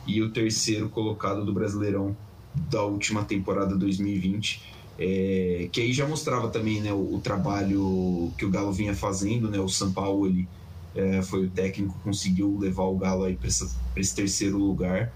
e 0.06 0.22
o 0.22 0.30
terceiro 0.30 0.90
colocado 0.90 1.44
do 1.44 1.52
Brasileirão 1.52 2.14
da 2.54 2.82
última 2.82 3.24
temporada 3.24 3.74
2020. 3.74 4.76
É, 4.98 5.68
que 5.72 5.80
aí 5.80 5.92
já 5.92 6.06
mostrava 6.06 6.48
também 6.48 6.80
né, 6.80 6.92
o, 6.92 7.16
o, 7.16 7.20
trabalho 7.20 8.32
que 8.38 8.44
o 8.46 8.50
Galo 8.50 8.72
vinha 8.72 8.94
fazendo, 8.94 9.50
né, 9.50 9.58
o 9.58 9.68
São 9.68 9.92
Paulo 9.92 10.26
ele, 10.26 10.48
é, 10.94 11.20
foi 11.20 11.44
o 11.44 11.50
técnico 11.50 11.98
conseguiu 12.02 12.56
levar 12.58 12.84
o 12.84 12.96
Galo 12.96 13.24
aí 13.24 13.36
para 13.36 13.48
esse 13.48 14.14
terceiro 14.14 14.56
lugar, 14.56 15.12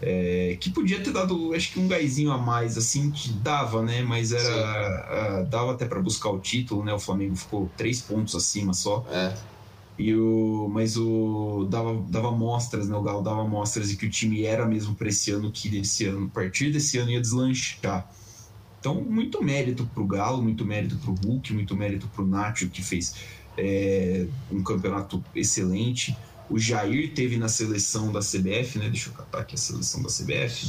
é, 0.00 0.56
que 0.58 0.70
podia 0.70 1.02
ter 1.02 1.12
dado 1.12 1.52
acho 1.52 1.70
que 1.72 1.78
um 1.78 1.86
gásinho 1.86 2.32
a 2.32 2.38
mais, 2.38 2.78
assim, 2.78 3.10
que 3.10 3.30
dava, 3.30 3.82
né, 3.82 4.02
mas 4.02 4.32
era 4.32 5.42
dava 5.50 5.72
até 5.72 5.84
para 5.84 6.00
buscar 6.00 6.30
o 6.30 6.38
título, 6.38 6.82
né, 6.82 6.94
o 6.94 6.98
Flamengo 6.98 7.36
ficou 7.36 7.70
três 7.76 8.00
pontos 8.00 8.34
acima 8.34 8.72
só. 8.72 9.04
E 10.00 10.16
o, 10.16 10.66
mas 10.72 10.96
o 10.96 11.66
dava, 11.68 11.94
dava 12.08 12.30
mostras, 12.30 12.88
né? 12.88 12.96
O 12.96 13.02
Galo 13.02 13.22
dava 13.22 13.46
mostras 13.46 13.90
de 13.90 13.96
que 13.96 14.06
o 14.06 14.10
time 14.10 14.44
era 14.44 14.64
mesmo 14.64 14.94
para 14.94 15.10
esse 15.10 15.30
ano, 15.30 15.52
que 15.52 15.68
desse 15.68 16.06
ano, 16.06 16.24
a 16.24 16.28
partir 16.30 16.72
desse 16.72 16.96
ano 16.96 17.10
ia 17.10 17.20
deslanchar. 17.20 18.10
Então, 18.78 18.94
muito 19.02 19.44
mérito 19.44 19.84
pro 19.92 20.06
Galo, 20.06 20.42
muito 20.42 20.64
mérito 20.64 20.96
pro 20.96 21.12
Hulk, 21.12 21.52
muito 21.52 21.76
mérito 21.76 22.08
pro 22.08 22.26
Nacho, 22.26 22.70
que 22.70 22.82
fez 22.82 23.14
é, 23.58 24.26
um 24.50 24.62
campeonato 24.62 25.22
excelente. 25.34 26.16
O 26.48 26.58
Jair 26.58 27.12
teve 27.12 27.36
na 27.36 27.48
seleção 27.48 28.10
da 28.10 28.20
CBF, 28.20 28.78
né? 28.78 28.88
Deixa 28.88 29.10
eu 29.10 29.12
catar 29.12 29.40
aqui 29.40 29.54
a 29.54 29.58
seleção 29.58 30.02
da 30.02 30.08
CBF. 30.08 30.66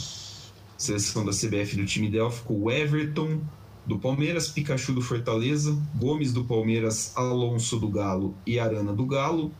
Seleção 0.78 1.24
da 1.24 1.32
CBF 1.32 1.78
do 1.78 1.86
time 1.86 2.10
dela 2.10 2.30
ficou 2.30 2.64
o 2.64 2.72
Everton, 2.72 3.40
do 3.86 3.98
Palmeiras, 3.98 4.48
Pikachu 4.48 4.94
do 4.94 5.02
Fortaleza, 5.02 5.78
Gomes 5.96 6.32
do 6.32 6.44
Palmeiras, 6.44 7.14
Alonso 7.16 7.80
do 7.80 7.90
Galo 7.90 8.36
e 8.46 8.60
Arana 8.60 8.94
do 8.94 9.06
Galo, 9.06 9.52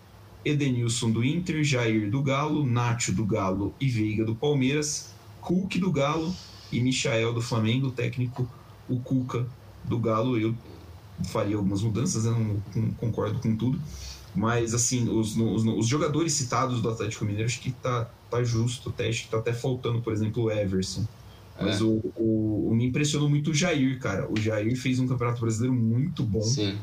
Edenilson 0.46 1.12
do 1.12 1.24
Inter, 1.24 1.64
Jair 1.64 2.10
do 2.10 2.22
Galo, 2.22 2.66
Nacho 2.66 3.12
do 3.12 3.26
Galo 3.26 3.74
e 3.80 3.88
Veiga 3.88 4.24
do 4.24 4.36
Palmeiras, 4.36 5.14
Hulk 5.42 5.80
do 5.80 5.92
Galo 5.92 6.34
e 6.72 6.80
Michael 6.80 7.34
do 7.34 7.42
Flamengo, 7.42 7.92
técnico 7.92 8.48
o 8.88 9.00
Cuca 9.00 9.46
do 9.84 9.98
Galo. 10.00 10.38
Eu 10.38 10.56
faria 11.26 11.56
algumas 11.56 11.82
mudanças, 11.82 12.26
eu 12.26 12.32
não, 12.32 12.92
concordo 12.98 13.40
com 13.40 13.56
tudo, 13.56 13.80
mas 14.34 14.74
assim, 14.74 15.10
os, 15.10 15.36
os, 15.36 15.64
os, 15.66 15.88
jogadores 15.88 16.34
citados 16.34 16.82
do 16.82 16.90
Atlético 16.90 17.26
Mineiro 17.26 17.48
acho 17.48 17.60
que 17.60 17.72
tá, 17.72 18.10
tá 18.30 18.44
justo, 18.44 18.90
até, 18.90 19.10
acho 19.10 19.24
que 19.24 19.30
tá 19.30 19.38
até 19.38 19.54
faltando, 19.54 20.02
por 20.02 20.14
exemplo, 20.14 20.44
o 20.44 20.52
Everson. 20.52 21.06
Mas 21.62 21.82
é. 21.82 21.84
o, 21.84 22.02
o, 22.16 22.70
o, 22.70 22.76
me 22.76 22.86
impressionou 22.86 23.30
muito 23.30 23.52
o 23.52 23.54
Jair, 23.54 24.00
cara. 24.00 24.30
O 24.32 24.40
Jair 24.40 24.76
fez 24.76 25.00
um 25.00 25.08
campeonato 25.08 25.42
brasileiro 25.42 25.76
muito 25.76 26.24
bom. 26.24 26.42
Sim. 26.42 26.78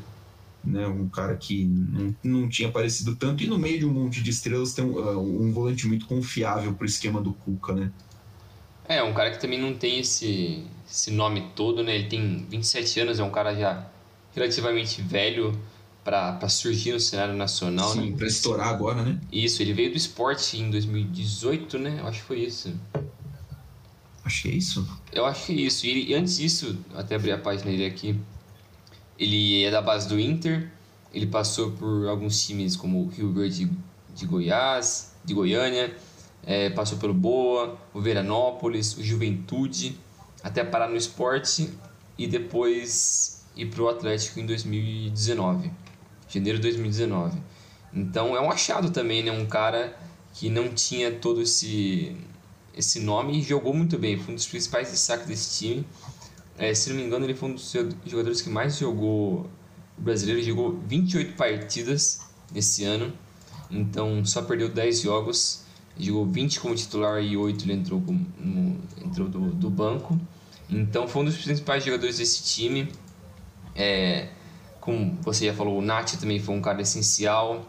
Né, 0.61 0.85
um 0.87 1.07
cara 1.07 1.37
que 1.37 1.63
não, 1.63 2.15
não 2.21 2.49
tinha 2.49 2.67
aparecido 2.67 3.15
tanto. 3.15 3.43
E 3.43 3.47
no 3.47 3.57
meio 3.57 3.79
de 3.79 3.85
um 3.85 3.93
monte 3.93 4.21
de 4.21 4.29
estrelas 4.29 4.73
tem 4.73 4.83
um, 4.83 4.91
uh, 4.91 5.19
um 5.19 5.53
volante 5.53 5.87
muito 5.87 6.05
confiável 6.05 6.73
pro 6.73 6.85
esquema 6.85 7.21
do 7.21 7.31
Cuca, 7.31 7.73
né? 7.73 7.91
É, 8.89 9.01
um 9.01 9.13
cara 9.13 9.31
que 9.31 9.39
também 9.39 9.59
não 9.59 9.73
tem 9.73 9.99
esse, 9.99 10.65
esse 10.89 11.11
nome 11.11 11.45
todo, 11.55 11.83
né? 11.83 11.95
Ele 11.95 12.09
tem 12.09 12.45
27 12.49 12.99
anos, 12.99 13.19
é 13.19 13.23
um 13.23 13.29
cara 13.29 13.55
já 13.55 13.87
relativamente 14.33 15.01
velho 15.01 15.57
para 16.03 16.49
surgir 16.49 16.93
no 16.93 16.99
cenário 16.99 17.35
nacional, 17.35 17.89
Sim, 17.89 18.11
né? 18.11 18.17
para 18.17 18.27
estourar 18.27 18.67
agora, 18.69 19.03
né? 19.03 19.19
Isso, 19.31 19.61
ele 19.61 19.73
veio 19.73 19.91
do 19.91 19.97
esporte 19.97 20.57
em 20.57 20.71
2018, 20.71 21.77
né? 21.77 21.97
Eu 21.99 22.07
acho 22.07 22.21
que 22.21 22.25
foi 22.25 22.39
isso. 22.39 22.73
Acho 24.29 24.43
que 24.43 24.49
é 24.49 24.51
isso. 24.51 24.87
Eu 25.11 25.25
acho 25.25 25.47
que 25.47 25.53
é 25.53 25.55
isso. 25.55 25.87
E 25.87 25.89
ele, 25.89 26.13
antes 26.13 26.37
disso, 26.37 26.77
até 26.93 27.15
abrir 27.15 27.31
a 27.31 27.37
página 27.39 27.71
dele 27.71 27.87
aqui, 27.87 28.15
ele 29.17 29.63
é 29.63 29.71
da 29.71 29.81
base 29.81 30.07
do 30.07 30.19
Inter, 30.19 30.71
ele 31.11 31.25
passou 31.25 31.71
por 31.71 32.07
alguns 32.07 32.45
times 32.45 32.75
como 32.75 33.05
o 33.05 33.07
Rio 33.07 33.33
Verde 33.33 33.67
de 34.13 34.25
Goiás, 34.27 35.15
de 35.25 35.33
Goiânia, 35.33 35.97
é, 36.45 36.69
passou 36.69 36.99
pelo 36.99 37.11
Boa, 37.11 37.75
o 37.91 37.99
Veranópolis, 37.99 38.95
o 38.97 39.03
Juventude, 39.03 39.97
até 40.43 40.63
parar 40.63 40.89
no 40.89 40.95
esporte 40.95 41.67
e 42.15 42.27
depois 42.27 43.43
ir 43.55 43.65
para 43.65 43.81
o 43.81 43.89
Atlético 43.89 44.39
em 44.39 44.45
2019, 44.45 45.71
janeiro 46.27 46.59
de 46.59 46.61
2019. 46.65 47.35
Então 47.91 48.37
é 48.37 48.41
um 48.41 48.51
achado 48.51 48.91
também, 48.91 49.23
né? 49.23 49.31
Um 49.31 49.47
cara 49.47 49.97
que 50.35 50.51
não 50.51 50.69
tinha 50.69 51.11
todo 51.11 51.41
esse 51.41 52.15
esse 52.79 52.99
nome 52.99 53.39
e 53.39 53.41
jogou 53.41 53.73
muito 53.73 53.97
bem. 53.97 54.17
Foi 54.17 54.33
um 54.33 54.35
dos 54.35 54.47
principais 54.47 54.89
destaques 54.89 55.27
desse 55.27 55.59
time. 55.59 55.85
É, 56.57 56.73
se 56.73 56.89
não 56.89 56.97
me 56.97 57.03
engano, 57.03 57.25
ele 57.25 57.35
foi 57.35 57.49
um 57.49 57.53
dos 57.53 57.73
jogadores 58.05 58.41
que 58.41 58.49
mais 58.49 58.77
jogou 58.77 59.49
o 59.97 60.01
brasileiro. 60.01 60.41
Jogou 60.41 60.79
28 60.87 61.35
partidas 61.35 62.21
esse 62.55 62.83
ano, 62.83 63.13
então 63.69 64.25
só 64.25 64.41
perdeu 64.41 64.69
10 64.69 65.01
jogos. 65.01 65.63
Jogou 65.97 66.25
20 66.25 66.59
como 66.61 66.75
titular 66.75 67.21
e 67.21 67.35
8 67.35 67.65
ele 67.65 67.73
entrou, 67.73 67.99
no, 67.99 68.77
entrou 69.05 69.27
do, 69.27 69.51
do 69.51 69.69
banco. 69.69 70.19
Então 70.69 71.07
foi 71.07 71.23
um 71.23 71.25
dos 71.25 71.37
principais 71.37 71.83
jogadores 71.83 72.17
desse 72.17 72.43
time. 72.43 72.89
É, 73.75 74.29
como 74.79 75.17
você 75.21 75.45
já 75.47 75.53
falou, 75.53 75.77
o 75.77 75.81
Nath 75.81 76.13
também 76.19 76.39
foi 76.39 76.55
um 76.55 76.61
cara 76.61 76.81
essencial. 76.81 77.65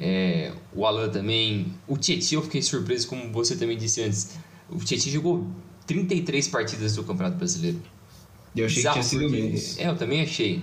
É, 0.00 0.52
o 0.72 0.86
Alan 0.86 1.08
também. 1.08 1.74
O 1.86 1.96
Tietchan 1.96 2.36
eu 2.36 2.42
fiquei 2.42 2.62
surpreso, 2.62 3.08
como 3.08 3.32
você 3.32 3.56
também 3.56 3.76
disse 3.76 4.02
antes. 4.02 4.38
O 4.70 4.78
Tietchan 4.78 5.10
jogou 5.10 5.46
33 5.86 6.48
partidas 6.48 6.94
do 6.94 7.04
Campeonato 7.04 7.36
Brasileiro. 7.36 7.80
Eu 8.54 8.66
achei 8.66 8.82
Exato, 8.82 8.98
que 8.98 9.08
tinha 9.08 9.20
sido 9.20 9.30
menos. 9.30 9.78
É, 9.78 9.88
eu 9.88 9.96
também 9.96 10.22
achei. 10.22 10.62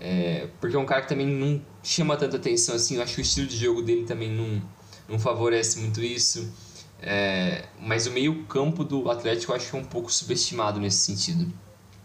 É, 0.00 0.48
porque 0.60 0.76
é 0.76 0.78
um 0.78 0.86
cara 0.86 1.02
que 1.02 1.08
também 1.08 1.26
não 1.26 1.60
chama 1.82 2.16
tanta 2.16 2.36
atenção 2.36 2.74
assim. 2.74 2.96
Eu 2.96 3.02
acho 3.02 3.14
que 3.14 3.20
o 3.20 3.22
estilo 3.22 3.46
de 3.46 3.56
jogo 3.56 3.82
dele 3.82 4.04
também 4.04 4.30
não, 4.30 4.62
não 5.08 5.18
favorece 5.18 5.78
muito 5.78 6.02
isso. 6.02 6.52
É, 7.00 7.64
mas 7.80 8.06
o 8.06 8.10
meio-campo 8.10 8.82
do 8.82 9.10
Atlético 9.10 9.52
eu 9.52 9.56
acho 9.56 9.70
que 9.70 9.76
é 9.76 9.78
um 9.78 9.84
pouco 9.84 10.12
subestimado 10.12 10.80
nesse 10.80 10.98
sentido. 10.98 11.52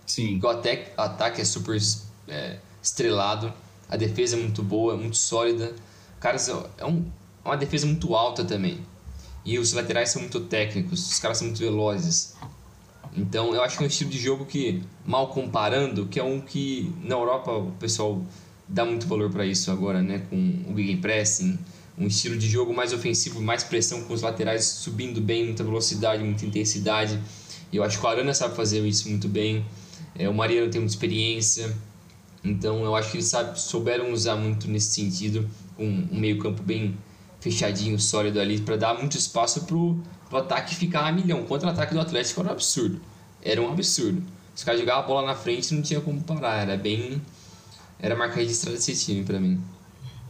Sim. 0.05 0.39
O 0.43 0.47
ataque, 0.47 0.91
ataque 0.97 1.41
é 1.41 1.45
super 1.45 1.79
é, 2.27 2.59
estrelado, 2.81 3.53
a 3.89 3.95
defesa 3.95 4.35
é 4.35 4.39
muito 4.39 4.61
boa, 4.61 4.93
é 4.93 4.97
muito 4.97 5.17
sólida. 5.17 5.73
Caras, 6.19 6.49
é, 6.49 6.85
um, 6.85 7.05
é 7.43 7.47
uma 7.47 7.57
defesa 7.57 7.87
muito 7.87 8.13
alta 8.15 8.43
também. 8.43 8.79
E 9.43 9.57
os 9.57 9.73
laterais 9.73 10.09
são 10.09 10.21
muito 10.21 10.39
técnicos, 10.41 11.11
os 11.11 11.19
caras 11.19 11.37
são 11.37 11.47
muito 11.47 11.59
velozes. 11.59 12.35
Então 13.15 13.53
eu 13.53 13.61
acho 13.61 13.77
que 13.77 13.83
é 13.83 13.85
um 13.85 13.89
estilo 13.89 14.09
de 14.09 14.19
jogo 14.19 14.45
que, 14.45 14.81
mal 15.05 15.27
comparando, 15.27 16.05
que 16.05 16.19
é 16.19 16.23
um 16.23 16.39
que 16.39 16.93
na 17.03 17.15
Europa 17.15 17.51
o 17.51 17.71
pessoal 17.71 18.23
dá 18.67 18.85
muito 18.85 19.07
valor 19.07 19.29
para 19.29 19.45
isso 19.45 19.69
agora, 19.71 20.01
né? 20.01 20.25
Com 20.29 20.63
o 20.71 20.77
gegenpressing, 20.77 21.59
um 21.97 22.07
estilo 22.07 22.37
de 22.37 22.47
jogo 22.47 22.73
mais 22.73 22.93
ofensivo, 22.93 23.41
mais 23.41 23.63
pressão 23.63 24.03
com 24.03 24.13
os 24.13 24.21
laterais 24.21 24.63
subindo 24.63 25.19
bem, 25.19 25.45
muita 25.45 25.63
velocidade, 25.63 26.23
muita 26.23 26.45
intensidade. 26.45 27.19
E 27.71 27.77
eu 27.77 27.83
acho 27.83 27.99
que 27.99 28.05
o 28.05 28.09
Arana 28.09 28.33
sabe 28.33 28.55
fazer 28.55 28.85
isso 28.85 29.09
muito 29.09 29.27
bem. 29.27 29.65
É, 30.15 30.29
o 30.29 30.33
Mariano 30.33 30.69
tem 30.69 30.79
muita 30.79 30.93
experiência. 30.93 31.75
Então 32.43 32.83
eu 32.83 32.95
acho 32.95 33.11
que 33.11 33.17
eles 33.17 33.27
sabe, 33.27 33.59
souberam 33.59 34.11
usar 34.11 34.35
muito 34.35 34.69
nesse 34.69 34.91
sentido. 34.91 35.49
Um, 35.77 36.07
um 36.11 36.19
meio-campo 36.19 36.63
bem 36.63 36.97
fechadinho, 37.41 37.99
sólido 37.99 38.39
ali, 38.39 38.61
para 38.61 38.77
dar 38.77 38.93
muito 38.93 39.17
espaço 39.17 39.65
pro, 39.65 39.99
pro 40.29 40.37
ataque 40.37 40.75
ficar 40.75 41.07
a 41.07 41.11
milhão. 41.11 41.45
O 41.49 41.53
ataque 41.53 41.93
do 41.93 41.99
Atlético 41.99 42.39
era 42.39 42.49
um 42.49 42.53
absurdo. 42.53 43.01
Era 43.41 43.61
um 43.61 43.69
absurdo. 43.69 44.23
Os 44.55 44.63
caras 44.63 44.79
jogavam 44.79 45.03
a 45.03 45.07
bola 45.07 45.27
na 45.27 45.35
frente 45.35 45.73
não 45.73 45.81
tinha 45.81 45.99
como 45.99 46.21
parar. 46.21 46.61
Era 46.61 46.77
bem. 46.77 47.21
Era 47.99 48.15
marca 48.15 48.35
registrada 48.35 48.77
desse 48.77 48.95
time 48.95 49.23
para 49.23 49.39
mim. 49.39 49.59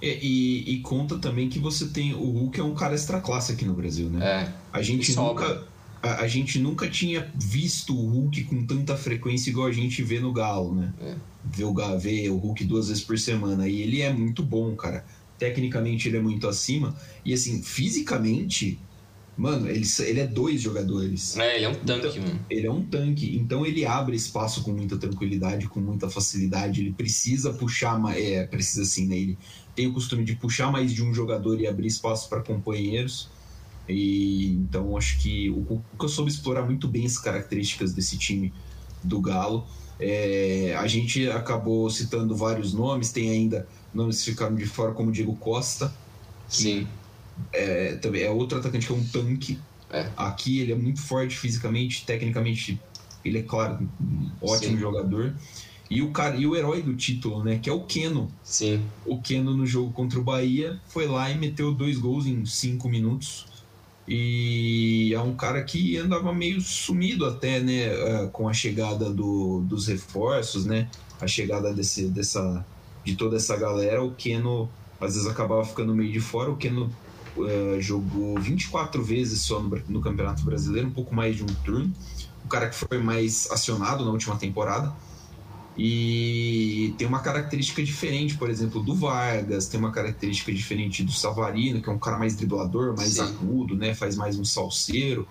É, 0.02 0.18
e, 0.22 0.74
e, 0.74 0.80
conta 0.80 1.18
também 1.20 1.48
que 1.48 1.60
você 1.60 1.88
tem. 1.88 2.14
O 2.14 2.30
Hulk 2.32 2.60
é 2.60 2.64
um 2.64 2.74
cara 2.74 2.96
extra 2.96 3.20
classe 3.22 3.52
aqui 3.52 3.66
no 3.66 3.74
Brasil, 3.74 4.10
né? 4.10 4.26
É. 4.26 4.54
A 4.74 4.82
gente 4.82 5.16
nunca. 5.16 5.64
A, 6.02 6.22
a, 6.22 6.28
gente 6.28 6.58
nunca 6.58 6.90
tinha 6.90 7.32
visto 7.36 7.96
o 7.96 8.10
Hulk 8.10 8.46
com 8.46 8.66
tanta 8.66 8.98
frequência 8.98 9.52
igual 9.52 9.68
a 9.68 9.72
gente 9.72 10.02
vê 10.02 10.20
no 10.20 10.34
Galo, 10.34 10.74
né? 10.74 10.92
É. 11.00 11.16
Ver, 11.46 11.66
o, 11.66 12.00
ver 12.00 12.30
o 12.30 12.38
Hulk 12.38 12.64
duas 12.64 12.88
vezes 12.88 13.04
por 13.04 13.20
semana. 13.20 13.68
E 13.68 13.82
ele 13.82 14.02
é 14.02 14.12
muito 14.12 14.42
bom, 14.42 14.76
cara. 14.76 15.06
Tecnicamente 15.42 16.08
ele 16.08 16.18
é 16.18 16.22
muito 16.22 16.48
acima. 16.48 16.96
E 17.26 17.34
assim, 17.34 17.64
fisicamente, 17.64 18.78
Mano, 19.36 19.68
ele, 19.68 19.84
ele 20.02 20.20
é 20.20 20.28
dois 20.28 20.62
jogadores. 20.62 21.36
É, 21.36 21.56
ele 21.56 21.66
é 21.66 21.70
um 21.70 21.74
tanque, 21.74 22.08
então, 22.10 22.24
mano. 22.28 22.46
Ele 22.48 22.68
é 22.68 22.72
um 22.72 22.86
tanque. 22.86 23.36
Então 23.38 23.66
ele 23.66 23.84
abre 23.86 24.16
espaço 24.16 24.62
com 24.62 24.72
muita 24.72 24.98
tranquilidade, 24.98 25.68
com 25.68 25.80
muita 25.80 26.08
facilidade. 26.12 26.82
Ele 26.82 26.94
precisa 26.94 27.52
puxar 27.52 27.98
mais. 27.98 28.24
É, 28.24 28.46
precisa 28.46 28.84
assim, 28.84 29.08
né? 29.08 29.18
Ele 29.18 29.38
tem 29.74 29.88
o 29.88 29.94
costume 29.94 30.24
de 30.24 30.36
puxar 30.36 30.72
mais 30.72 30.94
de 30.94 31.02
um 31.02 31.12
jogador 31.12 31.60
e 31.60 31.66
abrir 31.66 31.88
espaço 31.88 32.30
para 32.30 32.42
companheiros. 32.42 33.30
E 33.90 34.52
então 34.52 34.96
acho 34.96 35.18
que 35.18 35.50
o 35.50 35.64
Cuca 35.64 36.08
soube 36.08 36.30
explorar 36.30 36.64
muito 36.64 36.88
bem 36.88 37.08
as 37.08 37.18
características 37.18 37.94
desse 37.94 38.20
time 38.20 38.54
do 39.04 39.20
Galo. 39.20 39.66
É, 40.00 40.76
a 40.78 40.86
gente 40.86 41.28
acabou 41.32 41.90
citando 41.90 42.36
vários 42.36 42.74
nomes, 42.74 43.12
tem 43.12 43.32
ainda 43.32 43.68
nomes 43.94 44.24
ficaram 44.24 44.56
de 44.56 44.66
fora, 44.66 44.94
como 44.94 45.12
Diego 45.12 45.36
Costa. 45.36 45.94
Sim 46.48 46.88
é, 47.52 47.96
também 47.96 48.24
é 48.24 48.30
outro 48.30 48.60
atacante 48.60 48.86
que 48.86 48.94
é 48.94 48.96
um 48.96 49.04
tanque. 49.04 49.60
É. 49.90 50.10
Aqui 50.16 50.60
ele 50.60 50.72
é 50.72 50.76
muito 50.76 51.02
forte 51.02 51.38
fisicamente, 51.38 52.06
tecnicamente 52.06 52.80
ele 53.24 53.40
é 53.40 53.44
claro 53.44 53.88
um 54.00 54.32
ótimo 54.42 54.74
Sim. 54.74 54.80
jogador. 54.80 55.36
E 55.90 56.02
o 56.02 56.12
cara, 56.12 56.38
e 56.38 56.48
o 56.48 56.56
herói 56.56 56.82
do 56.82 56.96
título, 56.96 57.44
né, 57.44 57.60
que 57.60 57.70
é 57.70 57.74
o 57.74 57.82
Keno. 57.82 58.32
Sim. 58.44 58.82
O 59.06 59.22
Keno 59.22 59.56
no 59.56 59.66
jogo 59.66 59.92
contra 59.92 60.18
o 60.18 60.24
Bahia 60.24 60.80
foi 60.88 61.06
lá 61.06 61.30
e 61.30 61.38
meteu 61.38 61.74
dois 61.74 61.98
gols 61.98 62.26
em 62.26 62.46
cinco 62.46 62.88
minutos. 62.88 63.46
E 64.08 65.14
é 65.14 65.20
um 65.20 65.36
cara 65.36 65.62
que 65.64 65.98
andava 65.98 66.34
meio 66.34 66.60
sumido 66.62 67.26
até, 67.26 67.60
né, 67.60 67.84
é, 67.84 68.30
com 68.32 68.48
a 68.48 68.54
chegada 68.54 69.10
do, 69.10 69.62
dos 69.62 69.88
reforços, 69.88 70.66
né, 70.66 70.90
a 71.20 71.28
chegada 71.28 71.74
desse, 71.74 72.08
dessa, 72.08 72.66
de 73.04 73.16
toda 73.16 73.38
essa 73.38 73.56
galera. 73.58 74.04
O 74.04 74.12
Keno 74.12 74.70
às 75.00 75.16
vezes 75.16 75.28
acabava 75.28 75.66
ficando 75.66 75.94
meio 75.96 76.12
de 76.12 76.20
fora. 76.20 76.52
O 76.52 76.58
Keno 76.58 76.92
uh, 77.36 77.82
jogou 77.82 78.40
24 78.40 79.04
vezes 79.04 79.42
só 79.42 79.60
no, 79.60 79.82
no, 79.90 80.02
Campeonato 80.02 80.44
Brasileiro, 80.44 80.88
um 80.88 80.92
pouco 80.92 81.14
mais 81.14 81.36
de 81.36 81.44
um 81.44 81.48
turno. 81.48 81.92
O 82.46 82.48
cara 82.48 82.70
que 82.70 82.76
foi 82.76 82.98
mais 82.98 83.50
acionado 83.52 84.06
na 84.06 84.12
última 84.12 84.36
temporada. 84.36 84.94
E 85.78 86.94
tem 86.98 87.08
uma 87.08 87.20
característica 87.20 87.82
diferente, 87.82 88.38
por 88.38 88.50
exemplo, 88.50 88.84
do 88.84 88.94
Vargas, 88.94 89.68
tem 89.68 89.80
uma 89.80 89.92
característica 89.92 90.52
diferente 90.52 91.02
do 91.02 91.12
Savarino, 91.12 91.82
que 91.82 91.90
é 91.90 91.92
um 91.92 91.98
cara 91.98 92.20
mais 92.20 92.36
driblador, 92.36 92.96
mais 92.96 93.14
Sim. 93.14 93.22
agudo, 93.22 93.76
né? 93.76 93.96
faz 93.96 94.18
mais 94.18 94.38
um 94.38 94.44
salseiro. 94.44 95.28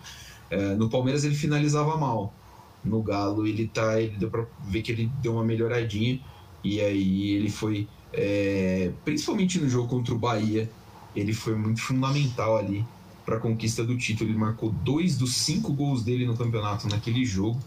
Uh, 0.50 0.76
no 0.76 0.88
Palmeiras 0.88 1.24
ele 1.24 1.34
finalizava 1.34 1.96
mal. 1.96 2.34
No 2.82 3.02
Galo 3.02 3.46
ele 3.46 3.68
tá. 3.68 4.00
Ele 4.00 4.16
deu 4.16 4.30
pra 4.30 4.46
ver 4.66 4.82
que 4.82 4.90
ele 4.90 5.12
deu 5.22 5.34
uma 5.34 5.44
melhoradinha. 5.44 6.18
E 6.62 6.80
aí 6.80 7.30
ele 7.32 7.50
foi. 7.50 7.88
É, 8.12 8.90
principalmente 9.04 9.60
no 9.60 9.68
jogo 9.68 9.88
contra 9.88 10.12
o 10.12 10.18
Bahia, 10.18 10.70
ele 11.14 11.32
foi 11.32 11.54
muito 11.54 11.80
fundamental 11.80 12.56
ali 12.56 12.84
para 13.24 13.36
a 13.36 13.40
conquista 13.40 13.84
do 13.84 13.96
título. 13.96 14.30
Ele 14.30 14.38
marcou 14.38 14.70
dois 14.70 15.16
dos 15.16 15.36
cinco 15.36 15.72
gols 15.72 16.02
dele 16.02 16.26
no 16.26 16.36
campeonato 16.36 16.88
naquele 16.88 17.24
jogo. 17.24 17.60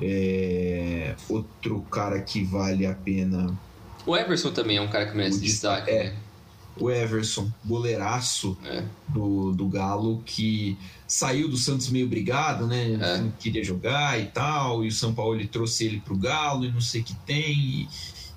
É... 0.00 1.14
Outro 1.28 1.80
cara 1.90 2.20
que 2.20 2.42
vale 2.44 2.86
a 2.86 2.94
pena. 2.94 3.56
O 4.06 4.16
Everson 4.16 4.52
também 4.52 4.76
é 4.76 4.80
um 4.80 4.88
cara 4.88 5.06
que 5.06 5.16
merece 5.16 5.40
destaque. 5.40 5.90
É, 5.90 6.04
né? 6.04 6.16
O 6.80 6.90
Everson, 6.90 7.50
goleiraço 7.64 8.56
é. 8.64 8.84
do, 9.08 9.52
do 9.52 9.68
Galo, 9.68 10.22
que 10.24 10.76
saiu 11.06 11.48
do 11.48 11.56
Santos 11.56 11.88
meio 11.88 12.08
brigado, 12.08 12.66
né? 12.66 12.92
É. 12.94 13.18
Não 13.18 13.30
queria 13.32 13.64
jogar 13.64 14.20
e 14.20 14.26
tal. 14.26 14.84
E 14.84 14.88
o 14.88 14.92
São 14.92 15.14
Paulo 15.14 15.34
ele 15.34 15.48
trouxe 15.48 15.84
ele 15.84 16.00
para 16.00 16.14
o 16.14 16.18
Galo 16.18 16.64
e 16.64 16.70
não 16.70 16.80
sei 16.80 17.00
o 17.00 17.04
que 17.04 17.14
tem. 17.14 17.52
E 17.52 17.88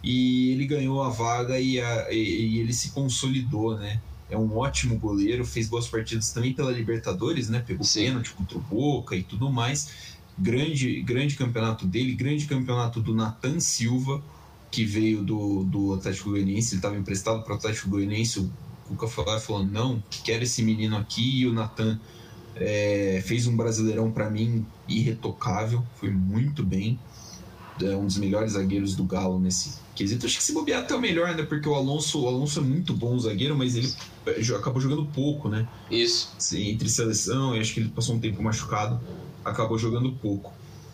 e 0.03 0.51
ele 0.51 0.65
ganhou 0.65 1.01
a 1.03 1.09
vaga 1.09 1.59
e, 1.59 1.79
a, 1.79 2.11
e, 2.11 2.59
ele 2.59 2.73
se 2.73 2.89
consolidou, 2.89 3.77
né? 3.77 3.99
É 4.29 4.37
um 4.37 4.57
ótimo 4.57 4.97
goleiro, 4.97 5.45
fez 5.45 5.67
boas 5.67 5.87
partidas 5.87 6.31
também 6.31 6.53
pela 6.53 6.71
Libertadores, 6.71 7.49
né? 7.49 7.63
Pegou 7.65 7.83
Sim. 7.83 8.05
pênalti 8.05 8.31
contra 8.31 8.57
o 8.57 8.61
Boca 8.61 9.15
e 9.15 9.23
tudo 9.23 9.51
mais. 9.51 10.15
Grande, 10.37 11.01
grande 11.01 11.35
campeonato 11.35 11.85
dele, 11.85 12.13
grande 12.13 12.45
campeonato 12.45 13.01
do 13.01 13.13
Nathan 13.13 13.59
Silva, 13.59 14.23
que 14.71 14.85
veio 14.85 15.21
do, 15.21 15.63
do 15.65 15.93
Atlético 15.93 16.31
Goianiense, 16.31 16.69
ele 16.73 16.79
estava 16.79 16.95
emprestado 16.95 17.43
para 17.43 17.53
o 17.53 17.55
Atlético 17.57 17.89
Goianiense. 17.89 18.39
O 18.39 18.49
Cuca 18.87 19.07
falou, 19.07 19.39
falou: 19.39 19.65
não, 19.65 20.01
quero 20.23 20.43
esse 20.43 20.63
menino 20.63 20.97
aqui. 20.97 21.41
E 21.41 21.47
o 21.47 21.53
Nathan 21.53 21.99
é, 22.55 23.21
fez 23.25 23.45
um 23.47 23.55
brasileirão 23.55 24.11
para 24.11 24.29
mim 24.29 24.65
irretocável, 24.87 25.83
foi 25.95 26.09
muito 26.09 26.63
bem. 26.63 26.97
É 27.81 27.95
um 27.95 28.05
dos 28.05 28.17
melhores 28.17 28.53
zagueiros 28.53 28.95
do 28.95 29.03
Galo 29.03 29.39
nesse, 29.39 29.81
quesito. 29.95 30.25
Acho 30.25 30.37
que 30.37 30.43
se 30.43 30.53
bobear 30.53 30.81
até 30.81 30.95
o 30.95 30.99
melhor, 30.99 31.35
né? 31.35 31.43
Porque 31.43 31.67
o 31.67 31.75
Alonso, 31.75 32.21
o 32.21 32.27
Alonso 32.27 32.59
é 32.59 32.63
muito 32.63 32.93
bom 32.93 33.17
zagueiro, 33.19 33.57
mas 33.57 33.75
ele 33.75 33.91
eh, 34.25 34.55
acabou 34.55 34.81
jogando 34.81 35.05
pouco, 35.05 35.49
né? 35.49 35.67
Isso. 35.89 36.31
Entre 36.53 36.89
seleção, 36.89 37.55
e 37.55 37.59
acho 37.59 37.73
que 37.73 37.79
ele 37.81 37.89
passou 37.89 38.15
um 38.15 38.19
tempo 38.19 38.41
machucado, 38.41 38.99
acabou 39.43 39.77
jogando 39.77 40.11
pouco. 40.13 40.53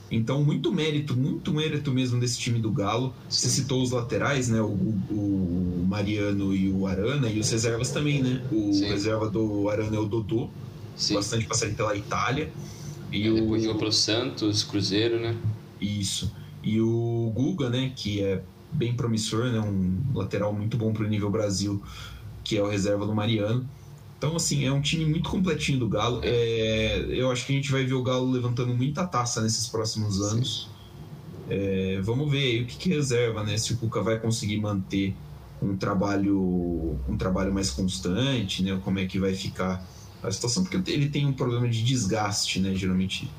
Então, 0.09 0.43
muito 0.43 0.71
mérito, 0.71 1.15
muito 1.15 1.53
mérito 1.53 1.91
mesmo 1.91 2.19
desse 2.19 2.39
time 2.39 2.59
do 2.59 2.71
Galo. 2.71 3.13
Você 3.29 3.49
citou 3.49 3.83
os 3.83 3.91
laterais, 3.91 4.47
né? 4.47 4.61
O, 4.61 4.67
o, 4.67 5.85
Mariano 5.87 6.53
e 6.53 6.69
o 6.69 6.87
Arana, 6.87 7.29
e 7.29 7.39
os 7.39 7.49
reservas 7.49 7.91
também, 7.91 8.21
né? 8.21 8.41
O 8.51 8.73
Sim. 8.73 8.85
reserva 8.85 9.29
do 9.29 9.69
Arana 9.69 9.95
é 9.95 9.99
o 9.99 10.05
Dodô, 10.05 10.49
Sim. 10.95 11.15
bastante 11.15 11.45
passagem 11.45 11.75
pela 11.75 11.95
Itália. 11.95 12.51
E, 13.11 13.29
o... 13.29 13.35
depois 13.35 13.63
jogou 13.63 13.79
pelo 13.79 13.91
Santos, 13.91 14.63
Cruzeiro, 14.63 15.19
né? 15.19 15.35
Isso. 15.79 16.31
E 16.63 16.79
o 16.79 17.31
Guga, 17.35 17.69
né? 17.69 17.91
Que 17.95 18.21
é 18.21 18.41
bem 18.71 18.93
promissor, 18.93 19.45
né? 19.45 19.59
Um 19.59 20.01
lateral 20.13 20.53
muito 20.53 20.77
bom 20.77 20.93
para 20.93 21.03
o 21.03 21.07
nível 21.07 21.29
Brasil, 21.29 21.81
que 22.43 22.57
é 22.57 22.63
o 22.63 22.67
reserva 22.67 23.05
do 23.05 23.13
Mariano. 23.13 23.67
Então, 24.17 24.35
assim, 24.35 24.65
é 24.65 24.71
um 24.71 24.81
time 24.81 25.05
muito 25.05 25.29
completinho 25.29 25.77
do 25.77 25.87
Galo. 25.87 26.21
É, 26.23 27.05
eu 27.09 27.31
acho 27.31 27.45
que 27.45 27.53
a 27.53 27.55
gente 27.55 27.71
vai 27.71 27.85
ver 27.85 27.93
o 27.93 28.01
Galo 28.01 28.31
levantando 28.31 28.75
muita 28.75 29.05
taça 29.05 29.41
nesses 29.41 29.67
próximos 29.67 30.21
anos. 30.21 30.69
É, 31.49 31.99
vamos 32.01 32.29
ver 32.29 32.39
aí 32.39 32.63
o 32.63 32.65
que, 32.65 32.77
que 32.77 32.89
reserva, 32.89 33.43
né? 33.43 33.57
Se 33.57 33.73
o 33.73 33.77
Cuca 33.77 34.01
vai 34.01 34.19
conseguir 34.19 34.59
manter 34.59 35.15
um 35.61 35.77
trabalho, 35.77 36.99
um 37.07 37.15
trabalho 37.15 37.53
mais 37.53 37.69
constante, 37.69 38.63
né? 38.63 38.79
Como 38.83 38.97
é 38.99 39.05
que 39.05 39.19
vai 39.19 39.33
ficar 39.33 39.85
a 40.23 40.31
situação, 40.31 40.63
porque 40.63 40.91
ele 40.91 41.09
tem 41.09 41.25
um 41.25 41.33
problema 41.33 41.67
de 41.69 41.83
desgaste, 41.83 42.59
né? 42.59 42.73
Geralmente 42.73 43.29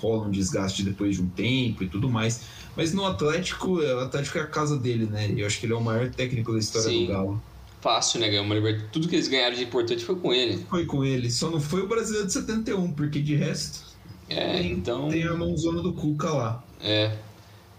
rola 0.00 0.26
um 0.26 0.30
desgaste 0.30 0.82
depois 0.82 1.16
de 1.16 1.22
um 1.22 1.28
tempo 1.28 1.82
e 1.82 1.88
tudo 1.88 2.08
mais. 2.08 2.42
Mas 2.76 2.92
no 2.92 3.06
Atlético, 3.06 3.78
o 3.78 4.00
Atlético 4.00 4.36
é 4.38 4.42
a 4.42 4.46
casa 4.46 4.76
dele, 4.76 5.06
né? 5.06 5.32
Eu 5.34 5.46
acho 5.46 5.58
que 5.58 5.64
ele 5.64 5.72
é 5.72 5.76
o 5.76 5.82
maior 5.82 6.10
técnico 6.10 6.52
da 6.52 6.58
história 6.58 6.90
Sim. 6.90 7.06
do 7.06 7.12
Galo. 7.12 7.42
Fácil, 7.80 8.20
né? 8.20 8.28
Ganhar 8.28 8.42
uma 8.42 8.54
Libertadores. 8.54 8.92
Tudo 8.92 9.08
que 9.08 9.14
eles 9.14 9.28
ganharam 9.28 9.54
de 9.54 9.62
importante 9.62 10.04
foi 10.04 10.16
com 10.16 10.32
ele. 10.32 10.64
Foi 10.68 10.86
com 10.86 11.04
ele. 11.04 11.30
Só 11.30 11.50
não 11.50 11.60
foi 11.60 11.82
o 11.82 11.88
brasileiro 11.88 12.26
de 12.26 12.32
71, 12.32 12.92
porque 12.92 13.20
de 13.20 13.34
resto. 13.34 13.86
É, 14.28 14.62
então. 14.62 15.08
Tem 15.08 15.24
a 15.24 15.34
mãozona 15.34 15.82
do 15.82 15.92
Cuca 15.92 16.30
lá. 16.30 16.64
É. 16.80 17.16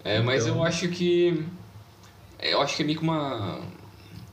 É, 0.03 0.15
então... 0.15 0.25
mas 0.25 0.45
eu 0.47 0.63
acho 0.63 0.87
que. 0.89 1.43
Eu 2.39 2.61
acho 2.61 2.75
que 2.75 2.83
é 2.83 2.85
meio 2.85 2.97
que 2.97 3.03
uma. 3.03 3.61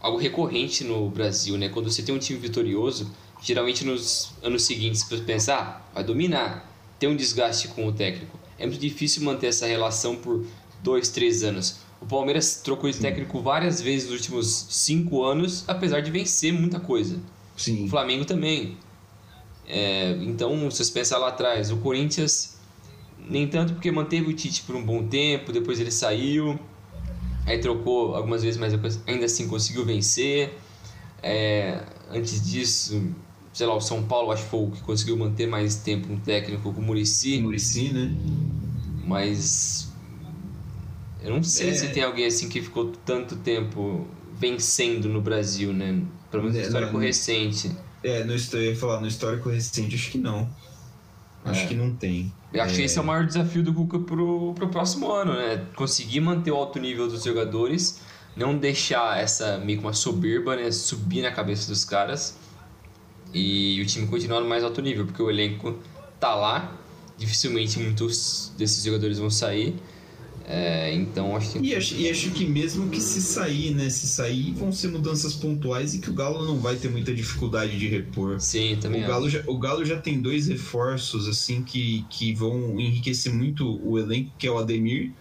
algo 0.01 0.19
recorrente 0.19 0.85
no 0.85 1.09
Brasil, 1.11 1.57
né? 1.57 1.69
Quando 1.69 1.91
você 1.91 2.03
tem 2.03 2.15
um 2.15 2.19
time 2.19 2.39
vitorioso, 2.39 3.11
geralmente 3.43 3.85
nos 3.85 4.33
anos 4.43 4.63
seguintes 4.65 5.03
você 5.03 5.19
pensa, 5.19 5.55
ah, 5.55 5.81
vai 5.93 6.05
dominar. 6.05 6.71
Tem 6.99 7.09
um 7.09 7.17
desgaste 7.17 7.69
com 7.69 7.89
o 7.89 7.93
técnico 7.93 8.45
é 8.59 8.67
muito 8.67 8.81
difícil 8.81 9.23
manter 9.23 9.49
essa 9.49 9.67
relação 9.67 10.17
por 10.17 10.45
dois, 10.83 11.09
três 11.09 11.43
anos. 11.43 11.79
O 12.01 12.07
Palmeiras 12.07 12.61
trocou 12.63 12.91
de 12.91 12.99
técnico 12.99 13.41
várias 13.41 13.81
vezes 13.81 14.11
nos 14.11 14.21
últimos 14.21 14.67
cinco 14.71 15.23
anos, 15.25 15.65
apesar 15.67 16.01
de 16.01 16.11
vencer 16.11 16.53
muita 16.53 16.79
coisa. 16.79 17.19
Sim. 17.57 17.87
O 17.87 17.89
Flamengo 17.89 18.25
também. 18.25 18.77
É, 19.67 20.17
então, 20.21 20.71
se 20.71 20.85
você 20.85 20.93
pensar 20.93 21.19
lá 21.19 21.29
atrás, 21.29 21.71
o 21.71 21.79
Corinthians, 21.79 22.59
nem 23.29 23.47
tanto 23.49 23.73
porque 23.73 23.91
manteve 23.91 24.31
o 24.31 24.35
Tite 24.35 24.63
por 24.63 24.77
um 24.77 24.85
bom 24.85 25.07
tempo, 25.07 25.53
depois 25.53 25.81
ele 25.81 25.91
saiu, 25.91 26.59
aí 27.47 27.59
trocou 27.59 28.15
algumas 28.15 28.43
vezes, 28.43 28.59
mas 28.59 28.75
ainda 29.07 29.25
assim 29.25 29.49
conseguiu 29.49 29.85
vencer. 29.85 30.59
É, 31.23 31.83
antes 32.11 32.45
disso, 32.47 33.03
sei 33.53 33.67
lá, 33.67 33.75
o 33.75 33.81
São 33.81 34.03
Paulo 34.03 34.31
acho 34.31 34.45
que 34.45 34.51
foi 34.51 34.61
o 34.61 34.71
que 34.71 34.83
conseguiu 34.83 35.17
manter 35.17 35.47
mais 35.47 35.77
tempo 35.77 36.13
um 36.13 36.21
técnico 36.21 36.73
com 36.73 36.81
o 36.81 36.85
Murici. 36.85 37.41
Murici, 37.41 37.93
né? 37.93 38.15
Mas 39.07 39.84
eu 41.25 41.31
não 41.31 41.43
sei 41.43 41.71
é. 41.71 41.75
se 41.75 41.89
tem 41.89 42.03
alguém 42.03 42.27
assim 42.27 42.49
que 42.49 42.61
ficou 42.61 42.93
tanto 43.05 43.37
tempo 43.37 44.07
vencendo 44.35 45.09
no 45.09 45.21
Brasil, 45.21 45.73
né? 45.73 46.03
Pelo 46.31 46.43
menos 46.43 46.57
no 46.57 46.63
é, 46.63 46.67
histórico 46.67 46.93
não, 46.93 47.01
recente. 47.01 47.75
É, 48.03 48.23
no, 48.25 48.35
eu 48.35 48.63
ia 48.63 48.77
falar, 48.77 49.01
no 49.01 49.07
histórico 49.07 49.49
recente 49.49 49.95
acho 49.95 50.11
que 50.11 50.19
não. 50.19 50.49
Acho 51.45 51.63
é. 51.63 51.67
que 51.67 51.75
não 51.75 51.95
tem. 51.95 52.33
Eu 52.53 52.63
acho 52.63 52.75
que 52.75 52.83
esse 52.83 52.99
é 52.99 53.01
o 53.01 53.05
maior 53.05 53.27
desafio 53.27 53.63
do 53.63 53.73
Cuca 53.73 53.99
pro, 53.99 54.53
pro 54.55 54.69
próximo 54.69 55.11
ano, 55.11 55.35
né? 55.35 55.67
Conseguir 55.75 56.21
manter 56.21 56.51
o 56.51 56.57
alto 56.57 56.79
nível 56.79 57.09
dos 57.09 57.25
jogadores, 57.25 58.01
não 58.37 58.57
deixar 58.57 59.19
essa 59.19 59.59
meio 59.59 59.79
que 59.79 59.85
uma 59.85 59.93
soberba, 59.93 60.57
né? 60.57 60.71
Subir 60.71 61.23
na 61.23 61.33
cabeça 61.33 61.69
dos 61.69 61.85
caras 61.85 62.37
e 63.33 63.81
o 63.81 63.87
time 63.87 64.07
continuar 64.07 64.41
no 64.41 64.49
mais 64.49 64.63
alto 64.63 64.81
nível, 64.81 65.07
porque 65.07 65.23
o 65.23 65.29
elenco 65.31 65.79
tá 66.21 66.35
lá, 66.35 66.73
dificilmente 67.17 67.79
muitos 67.81 68.53
desses 68.57 68.85
jogadores 68.85 69.19
vão 69.19 69.31
sair. 69.31 69.75
É, 70.47 70.93
então 70.93 71.35
acho 71.35 71.53
que. 71.53 71.59
E 71.59 71.75
acho, 71.75 71.95
e 71.95 72.11
acho 72.11 72.31
que 72.31 72.45
mesmo 72.45 72.91
que 72.91 73.01
se 73.01 73.23
sair, 73.23 73.75
né? 73.75 73.89
Se 73.89 74.07
sair, 74.07 74.53
vão 74.53 74.71
ser 74.71 74.89
mudanças 74.89 75.35
pontuais 75.35 75.95
e 75.95 75.99
que 75.99 76.11
o 76.11 76.13
Galo 76.13 76.45
não 76.45 76.59
vai 76.59 76.77
ter 76.77 76.91
muita 76.91 77.15
dificuldade 77.15 77.79
de 77.79 77.89
repor. 77.89 78.39
Sim, 78.41 78.77
também. 78.81 79.05
O 79.05 79.07
Galo, 79.07 79.29
já, 79.29 79.43
o 79.47 79.59
Galo 79.59 79.85
já 79.85 79.99
tem 79.99 80.21
dois 80.21 80.47
reforços, 80.49 81.27
assim, 81.27 81.63
que, 81.63 82.05
que 82.11 82.35
vão 82.35 82.79
enriquecer 82.79 83.33
muito 83.33 83.81
o 83.83 83.99
elenco, 83.99 84.33
que 84.39 84.47
é 84.47 84.51
o 84.51 84.59
Ademir, 84.59 85.13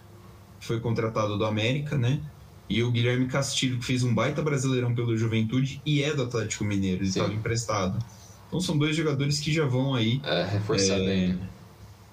que 0.60 0.66
foi 0.66 0.78
contratado 0.78 1.38
do 1.38 1.44
América, 1.46 1.96
né? 1.96 2.20
E 2.68 2.82
o 2.82 2.90
Guilherme 2.90 3.26
Castilho, 3.26 3.78
que 3.78 3.84
fez 3.84 4.02
um 4.02 4.14
baita 4.14 4.42
brasileirão 4.42 4.94
pelo 4.94 5.16
Juventude 5.16 5.80
e 5.86 6.02
é 6.02 6.14
do 6.14 6.22
Atlético 6.22 6.64
Mineiro, 6.64 7.02
ele 7.02 7.08
estava 7.08 7.32
emprestado. 7.32 7.98
Então 8.48 8.60
são 8.60 8.76
dois 8.76 8.94
jogadores 8.94 9.40
que 9.40 9.52
já 9.52 9.64
vão 9.64 9.94
aí. 9.94 10.20
É, 10.22 10.44
reforçar 10.44 11.00
é, 11.00 11.34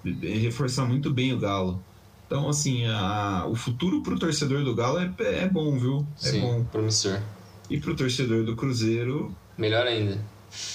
bem. 0.04 0.40
Reforçar 0.40 0.86
muito 0.86 1.12
bem 1.12 1.32
o 1.32 1.38
Galo. 1.38 1.82
Então, 2.32 2.48
assim, 2.48 2.86
a, 2.86 3.44
o 3.46 3.54
futuro 3.54 4.02
pro 4.02 4.18
torcedor 4.18 4.64
do 4.64 4.74
Galo 4.74 4.98
é, 4.98 5.12
é 5.18 5.46
bom, 5.46 5.78
viu? 5.78 6.06
É 6.22 6.30
Sim, 6.30 6.40
bom. 6.40 6.64
promissor. 6.64 7.20
E 7.68 7.78
pro 7.78 7.94
torcedor 7.94 8.42
do 8.42 8.56
Cruzeiro. 8.56 9.36
Melhor 9.58 9.86
ainda. 9.86 10.18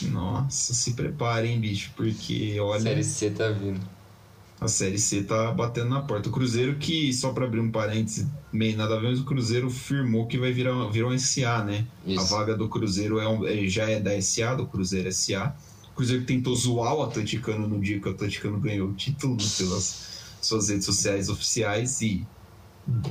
Nossa, 0.04 0.76
se 0.76 0.94
preparem, 0.94 1.60
bicho, 1.60 1.92
porque 1.96 2.60
olha. 2.60 2.78
A 2.78 2.82
Série 2.82 3.04
C 3.04 3.32
tá 3.32 3.50
vindo. 3.50 3.82
A 4.62 4.68
Série 4.68 5.00
C 5.00 5.24
tá 5.24 5.52
batendo 5.52 5.90
na 5.90 6.02
porta. 6.02 6.30
O 6.30 6.32
Cruzeiro, 6.32 6.76
que, 6.76 7.12
só 7.12 7.34
para 7.34 7.46
abrir 7.46 7.60
um 7.60 7.72
parêntese, 7.72 8.30
meio 8.54 8.78
nada 8.78 8.96
a 8.96 9.00
ver, 9.00 9.10
mas 9.10 9.20
o 9.20 9.26
Cruzeiro 9.26 9.72
firmou 9.72 10.28
que 10.28 10.38
vai 10.38 10.52
virar, 10.52 10.92
virar 10.92 11.08
um 11.08 11.18
SA, 11.18 11.64
né? 11.64 11.88
Isso. 12.06 12.36
A 12.36 12.38
vaga 12.38 12.56
do 12.56 12.70
Cruzeiro 12.70 13.20
é, 13.20 13.28
um, 13.28 13.48
é 13.48 13.68
já 13.68 13.90
é 13.90 14.00
da 14.00 14.22
SA, 14.22 14.54
do 14.54 14.68
Cruzeiro 14.68 15.12
SA. 15.12 15.56
O 15.92 15.96
Cruzeiro 15.96 16.24
tentou 16.24 16.56
zoar 16.56 16.94
o 16.94 17.02
Atleticano 17.02 17.68
no 17.68 17.82
dia 17.82 18.00
que 18.00 18.08
o 18.08 18.12
Atleticano 18.12 18.60
ganhou 18.60 18.90
o 18.90 18.94
título 18.94 19.36
pelas 19.58 20.17
suas 20.48 20.70
redes 20.70 20.86
sociais 20.86 21.30
oficiais 21.30 22.02
e. 22.02 22.26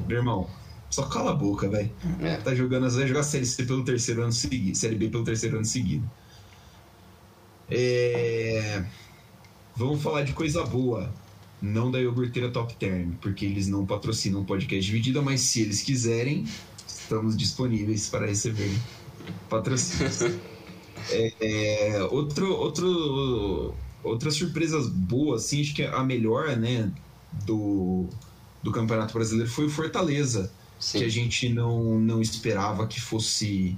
Meu 0.08 0.18
irmão, 0.18 0.48
só 0.90 1.02
cala 1.06 1.32
a 1.32 1.34
boca, 1.34 1.68
velho. 1.68 1.90
É. 2.20 2.36
Tá 2.36 2.54
jogando, 2.54 2.88
vai 2.88 3.06
jogar 3.06 3.22
Série 3.22 3.46
C 3.46 3.64
pelo 3.64 3.84
terceiro 3.84 4.22
ano 4.22 4.32
seguido. 4.32 4.76
Série 4.76 4.96
B 4.96 5.08
pelo 5.08 5.24
terceiro 5.24 5.56
ano 5.56 5.64
seguido. 5.64 6.08
É... 7.70 8.84
Vamos 9.74 10.02
falar 10.02 10.22
de 10.22 10.32
coisa 10.32 10.64
boa. 10.64 11.12
Não 11.60 11.90
da 11.90 11.98
iogurteira 11.98 12.50
Top 12.50 12.74
Term, 12.76 13.12
porque 13.20 13.44
eles 13.44 13.66
não 13.66 13.84
patrocinam 13.84 14.42
o 14.42 14.44
podcast 14.44 14.84
dividida, 14.84 15.22
mas 15.22 15.40
se 15.40 15.62
eles 15.62 15.82
quiserem, 15.82 16.44
estamos 16.86 17.36
disponíveis 17.36 18.08
para 18.08 18.26
receber 18.26 18.70
patrocínios. 19.48 20.22
é, 21.10 21.32
é, 21.40 22.02
outro, 22.04 22.54
outro, 22.54 23.74
outras 24.02 24.34
surpresas 24.34 24.88
boas, 24.88 25.46
assim, 25.46 25.62
acho 25.62 25.74
que 25.74 25.82
a 25.82 26.02
melhor, 26.04 26.56
né, 26.56 26.92
do, 27.32 28.06
do 28.62 28.70
Campeonato 28.70 29.14
Brasileiro 29.14 29.50
foi 29.50 29.66
o 29.66 29.70
Fortaleza, 29.70 30.50
Sim. 30.78 30.98
que 30.98 31.04
a 31.04 31.08
gente 31.08 31.48
não, 31.48 31.98
não 31.98 32.20
esperava 32.20 32.86
que 32.86 33.00
fosse 33.00 33.76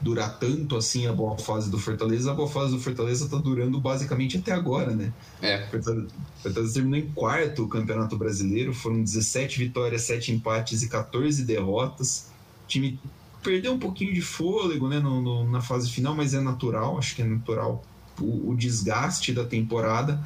durar 0.00 0.38
tanto 0.38 0.76
assim 0.76 1.06
a 1.06 1.12
boa 1.12 1.38
fase 1.38 1.70
do 1.70 1.78
Fortaleza. 1.78 2.30
A 2.30 2.34
boa 2.34 2.48
fase 2.48 2.72
do 2.72 2.80
Fortaleza 2.80 3.24
está 3.24 3.38
durando 3.38 3.80
basicamente 3.80 4.36
até 4.36 4.52
agora, 4.52 4.94
né? 4.94 5.12
É. 5.40 5.66
Fortaleza, 5.66 6.06
Fortaleza 6.42 6.74
terminou 6.74 6.98
em 6.98 7.10
quarto 7.12 7.64
o 7.64 7.68
Campeonato 7.68 8.16
Brasileiro, 8.16 8.74
foram 8.74 9.02
17 9.02 9.58
vitórias, 9.58 10.02
7 10.02 10.32
empates 10.32 10.82
e 10.82 10.88
14 10.88 11.44
derrotas. 11.44 12.30
O 12.64 12.68
time 12.68 13.00
perdeu 13.42 13.72
um 13.72 13.78
pouquinho 13.78 14.12
de 14.12 14.20
fôlego 14.20 14.88
né, 14.88 14.98
no, 14.98 15.22
no, 15.22 15.48
na 15.48 15.60
fase 15.60 15.90
final, 15.90 16.14
mas 16.14 16.34
é 16.34 16.40
natural, 16.40 16.98
acho 16.98 17.14
que 17.14 17.22
é 17.22 17.24
natural 17.24 17.82
o, 18.20 18.50
o 18.50 18.56
desgaste 18.56 19.32
da 19.32 19.44
temporada, 19.44 20.20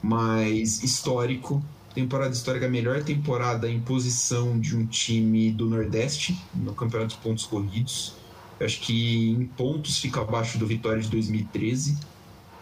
mas 0.00 0.82
histórico 0.82 1.62
temporada 1.92 2.32
histórica, 2.32 2.66
a 2.66 2.68
melhor 2.68 3.02
temporada 3.02 3.68
em 3.68 3.80
posição 3.80 4.58
de 4.58 4.76
um 4.76 4.86
time 4.86 5.50
do 5.52 5.66
Nordeste 5.66 6.36
no 6.54 6.74
Campeonato 6.74 7.14
de 7.14 7.20
Pontos 7.20 7.44
Corridos. 7.44 8.14
Eu 8.58 8.66
acho 8.66 8.80
que 8.80 9.30
em 9.30 9.44
pontos 9.44 9.98
fica 9.98 10.20
abaixo 10.20 10.58
do 10.58 10.66
Vitória 10.66 11.02
de 11.02 11.08
2013, 11.08 11.98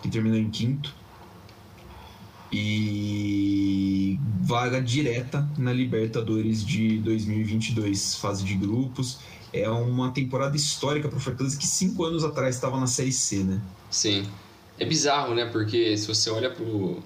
que 0.03 0.09
terminou 0.09 0.39
em 0.39 0.51
quinto. 0.51 0.95
E 2.53 4.19
vaga 4.41 4.81
direta 4.81 5.49
na 5.57 5.73
Libertadores 5.73 6.65
de 6.65 6.99
2022, 6.99 8.17
fase 8.17 8.45
de 8.45 8.55
grupos. 8.55 9.19
É 9.53 9.69
uma 9.69 10.11
temporada 10.11 10.57
histórica 10.57 11.09
para 11.09 11.19
o 11.19 11.21
Fortaleza 11.21 11.57
que 11.57 11.67
cinco 11.67 12.05
anos 12.05 12.25
atrás 12.25 12.57
estava 12.57 12.79
na 12.79 12.87
Série 12.87 13.13
C, 13.13 13.45
né? 13.45 13.61
Sim. 13.91 14.27
É 14.79 14.85
bizarro, 14.85 15.35
né? 15.35 15.45
Porque 15.47 15.97
se 15.97 16.07
você 16.07 16.31
olha 16.31 16.51
pro 16.51 17.03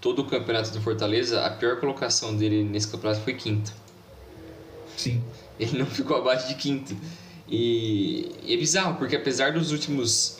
todo 0.00 0.22
o 0.22 0.24
campeonato 0.24 0.70
do 0.70 0.80
Fortaleza, 0.80 1.44
a 1.44 1.50
pior 1.50 1.78
colocação 1.78 2.36
dele 2.36 2.64
nesse 2.64 2.88
campeonato 2.88 3.22
foi 3.22 3.34
quinto. 3.34 3.72
Sim. 4.96 5.22
Ele 5.58 5.78
não 5.78 5.86
ficou 5.86 6.16
abaixo 6.16 6.48
de 6.48 6.54
quinto. 6.54 6.96
E, 7.48 8.30
e 8.44 8.54
é 8.54 8.56
bizarro, 8.56 8.96
porque 8.96 9.16
apesar 9.16 9.52
dos 9.52 9.72
últimos 9.72 10.38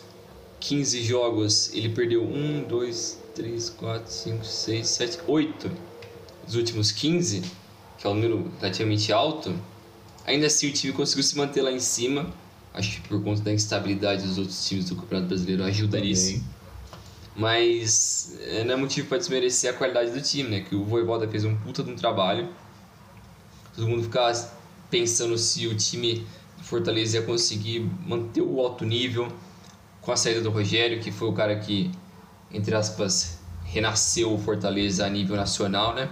15 0.60 1.02
jogos, 1.02 1.74
ele 1.74 1.88
perdeu 1.90 2.22
1, 2.22 2.64
2, 2.64 3.18
3, 3.34 3.70
4, 3.70 4.12
5, 4.12 4.44
6, 4.44 4.86
7, 4.86 5.18
8 5.26 5.70
dos 6.46 6.54
últimos 6.54 6.92
15, 6.92 7.42
que 7.98 8.06
é 8.06 8.10
um 8.10 8.14
número 8.14 8.50
relativamente 8.60 9.12
alto. 9.12 9.54
Ainda 10.26 10.46
assim, 10.46 10.68
o 10.68 10.72
time 10.72 10.92
conseguiu 10.92 11.24
se 11.24 11.36
manter 11.36 11.62
lá 11.62 11.72
em 11.72 11.80
cima. 11.80 12.32
Acho 12.72 13.00
que 13.00 13.08
por 13.08 13.22
conta 13.22 13.42
da 13.42 13.52
instabilidade 13.52 14.22
dos 14.22 14.38
outros 14.38 14.64
times 14.66 14.88
do 14.88 14.96
Campeonato 14.96 15.28
Brasileiro 15.28 15.64
ajuda 15.64 16.00
nisso. 16.00 16.42
Mas 17.36 18.36
é, 18.40 18.64
não 18.64 18.74
é 18.74 18.76
motivo 18.76 19.08
para 19.08 19.18
desmerecer 19.18 19.70
a 19.70 19.72
qualidade 19.72 20.10
do 20.10 20.20
time, 20.20 20.48
né? 20.48 20.60
Que 20.60 20.74
o 20.74 20.84
Voivoda 20.84 21.28
fez 21.28 21.44
um 21.44 21.56
puta 21.56 21.82
de 21.82 21.90
um 21.90 21.96
trabalho. 21.96 22.48
Todo 23.74 23.88
mundo 23.88 24.02
ficava 24.02 24.32
pensando 24.90 25.38
se 25.38 25.66
o 25.66 25.76
time 25.76 26.26
do 26.58 26.64
Fortaleza 26.64 27.18
ia 27.18 27.22
conseguir 27.22 27.88
manter 28.06 28.42
o 28.42 28.60
alto 28.60 28.84
nível 28.84 29.28
com 30.00 30.12
a 30.12 30.16
saída 30.16 30.40
do 30.40 30.50
Rogério, 30.50 31.00
que 31.00 31.12
foi 31.12 31.28
o 31.28 31.32
cara 31.32 31.58
que, 31.58 31.90
entre 32.50 32.74
aspas, 32.74 33.38
renasceu 33.64 34.34
o 34.34 34.38
Fortaleza 34.38 35.06
a 35.06 35.08
nível 35.08 35.36
nacional, 35.36 35.94
né? 35.94 36.10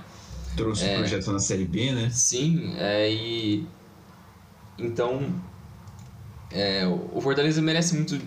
Trouxe 0.56 0.84
é, 0.84 0.94
o 0.94 0.98
projeto 0.98 1.32
na 1.32 1.38
Série 1.38 1.64
B, 1.64 1.92
né? 1.92 2.10
Sim, 2.10 2.74
é, 2.78 3.10
e 3.10 3.66
então 4.78 5.34
é, 6.50 6.86
o 6.86 7.20
Fortaleza 7.20 7.60
merece 7.60 7.94
muito 7.94 8.18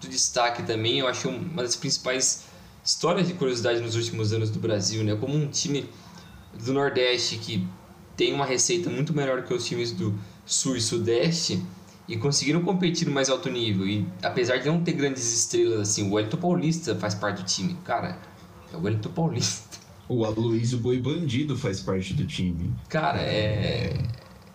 do 0.00 0.08
destaque 0.08 0.62
também, 0.62 0.98
eu 0.98 1.06
acho 1.06 1.28
uma 1.28 1.62
das 1.62 1.76
principais 1.76 2.44
histórias 2.84 3.28
de 3.28 3.34
curiosidade 3.34 3.80
nos 3.80 3.94
últimos 3.94 4.32
anos 4.32 4.50
do 4.50 4.58
Brasil, 4.58 5.04
né? 5.04 5.14
Como 5.14 5.34
um 5.34 5.48
time 5.48 5.88
do 6.58 6.72
Nordeste 6.72 7.36
que 7.36 7.66
tem 8.16 8.32
uma 8.32 8.44
receita 8.44 8.90
muito 8.90 9.14
melhor 9.14 9.44
que 9.44 9.52
os 9.52 9.64
times 9.64 9.92
do 9.92 10.18
Sul 10.44 10.76
e 10.76 10.80
Sudeste 10.80 11.62
e 12.08 12.16
conseguiram 12.16 12.62
competir 12.62 13.06
no 13.06 13.14
mais 13.14 13.28
alto 13.28 13.48
nível. 13.48 13.86
E 13.86 14.06
apesar 14.22 14.56
de 14.58 14.66
não 14.66 14.82
ter 14.82 14.92
grandes 14.92 15.32
estrelas 15.32 15.80
assim, 15.80 16.08
o 16.08 16.14
Wellington 16.14 16.38
Paulista 16.38 16.96
faz 16.96 17.14
parte 17.14 17.42
do 17.42 17.46
time. 17.46 17.76
Cara, 17.84 18.18
é 18.72 18.76
o 18.76 18.82
Wellington 18.82 19.10
Paulista. 19.10 19.78
O 20.08 20.24
Aloysio 20.24 20.78
Boi 20.78 20.98
Bandido 20.98 21.56
faz 21.56 21.80
parte 21.80 22.14
do 22.14 22.26
time. 22.26 22.74
Cara, 22.88 23.20
é. 23.20 23.96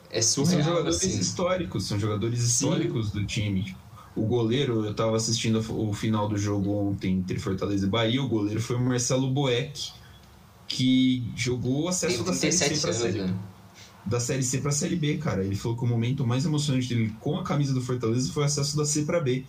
É 0.10 0.21
surreal. 0.21 0.63
são 0.63 0.73
jogadores 0.73 0.97
assim. 0.97 1.19
históricos, 1.19 1.88
são 1.88 1.99
jogadores 1.99 2.41
históricos 2.41 3.08
Sim. 3.10 3.19
do 3.19 3.25
time. 3.25 3.75
O 4.15 4.25
goleiro, 4.25 4.86
eu 4.86 4.91
estava 4.91 5.15
assistindo 5.15 5.60
o 5.60 5.93
final 5.93 6.30
do 6.30 6.38
jogo 6.38 6.71
ontem 6.71 7.15
entre 7.15 7.38
Fortaleza 7.38 7.86
e 7.86 7.89
Bahia, 7.89 8.23
o 8.23 8.28
goleiro 8.30 8.62
foi 8.62 8.78
o 8.78 8.80
Marcelo 8.80 9.30
Boeck, 9.30 9.91
que 10.67 11.23
jogou 11.36 11.89
acesso 11.89 12.23
da 12.23 12.34
Série 12.34 12.51
C 12.54 12.80
para 12.80 12.93
Série 12.93 13.21
né? 13.21 13.36
da 14.06 14.19
Série 14.19 14.43
C 14.43 14.60
para 14.60 14.71
Série 14.71 14.95
B, 14.95 15.17
cara. 15.17 15.43
Ele 15.43 15.56
falou 15.56 15.78
que 15.78 15.84
o 15.84 15.88
momento 15.88 16.25
mais 16.25 16.45
emocionante 16.45 16.88
dele 16.88 17.13
com 17.19 17.38
a 17.38 17.43
camisa 17.43 17.73
do 17.73 17.82
Fortaleza 17.82 18.32
foi 18.32 18.43
o 18.43 18.45
acesso 18.45 18.78
da 18.78 18.86
C 18.86 19.04
para 19.04 19.19
B. 19.19 19.43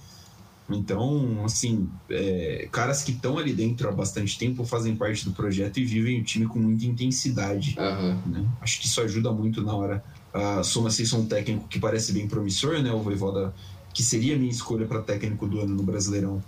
Então, 0.68 1.44
assim, 1.44 1.88
é, 2.11 2.68
caras 2.72 3.02
que 3.02 3.12
estão 3.12 3.38
ali 3.38 3.52
dentro 3.52 3.88
há 3.88 3.92
bastante 3.92 4.37
tempo 4.37 4.64
fazem 4.64 4.96
parte 4.96 5.24
do 5.24 5.33
projeto 5.33 5.79
e 5.79 5.85
vivem 5.85 6.20
o 6.20 6.24
time 6.24 6.46
com 6.46 6.59
muita 6.59 6.87
intensidade. 6.87 7.76
Uhum. 7.79 8.33
Né? 8.33 8.48
Acho 8.61 8.81
que 8.81 8.87
isso 8.87 9.00
ajuda 9.00 9.31
muito 9.31 9.62
na 9.62 9.74
hora. 9.74 10.05
A 10.35 10.62
Soma 10.62 10.90
Seis 10.90 11.12
um 11.12 11.24
técnico 11.24 11.68
que 11.68 11.79
parece 11.79 12.12
bem 12.12 12.26
promissor, 12.26 12.83
né? 12.83 12.92
O 12.92 13.00
Voivoda 13.00 13.55
que 13.96 14.02
seria 14.02 14.37
a 14.37 14.38
minha 14.38 14.50
escolha 14.50 14.85
para 14.85 15.00
técnico 15.00 15.46
do 15.46 15.59
ano 15.59 15.74
no 15.74 15.82
Brasileirão, 15.82 16.44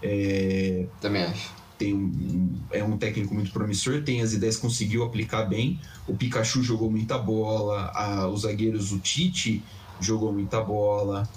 É, 0.00 0.86
Também 1.00 1.24
acho. 1.24 1.52
Tem 1.76 1.92
um, 1.92 2.54
é 2.70 2.84
um 2.84 2.96
técnico 2.96 3.34
muito 3.34 3.50
promissor, 3.50 4.02
tem 4.02 4.22
as 4.22 4.32
ideias, 4.32 4.56
conseguiu 4.56 5.02
aplicar 5.02 5.42
bem. 5.42 5.80
O 6.06 6.14
Pikachu 6.14 6.62
jogou 6.62 6.88
muita 6.88 7.18
bola, 7.18 7.90
a, 7.92 8.28
os 8.28 8.42
zagueiros, 8.42 8.92
o 8.92 9.00
Tite 9.00 9.64
jogou 10.00 10.32
muita 10.32 10.60
bola. 10.60 11.28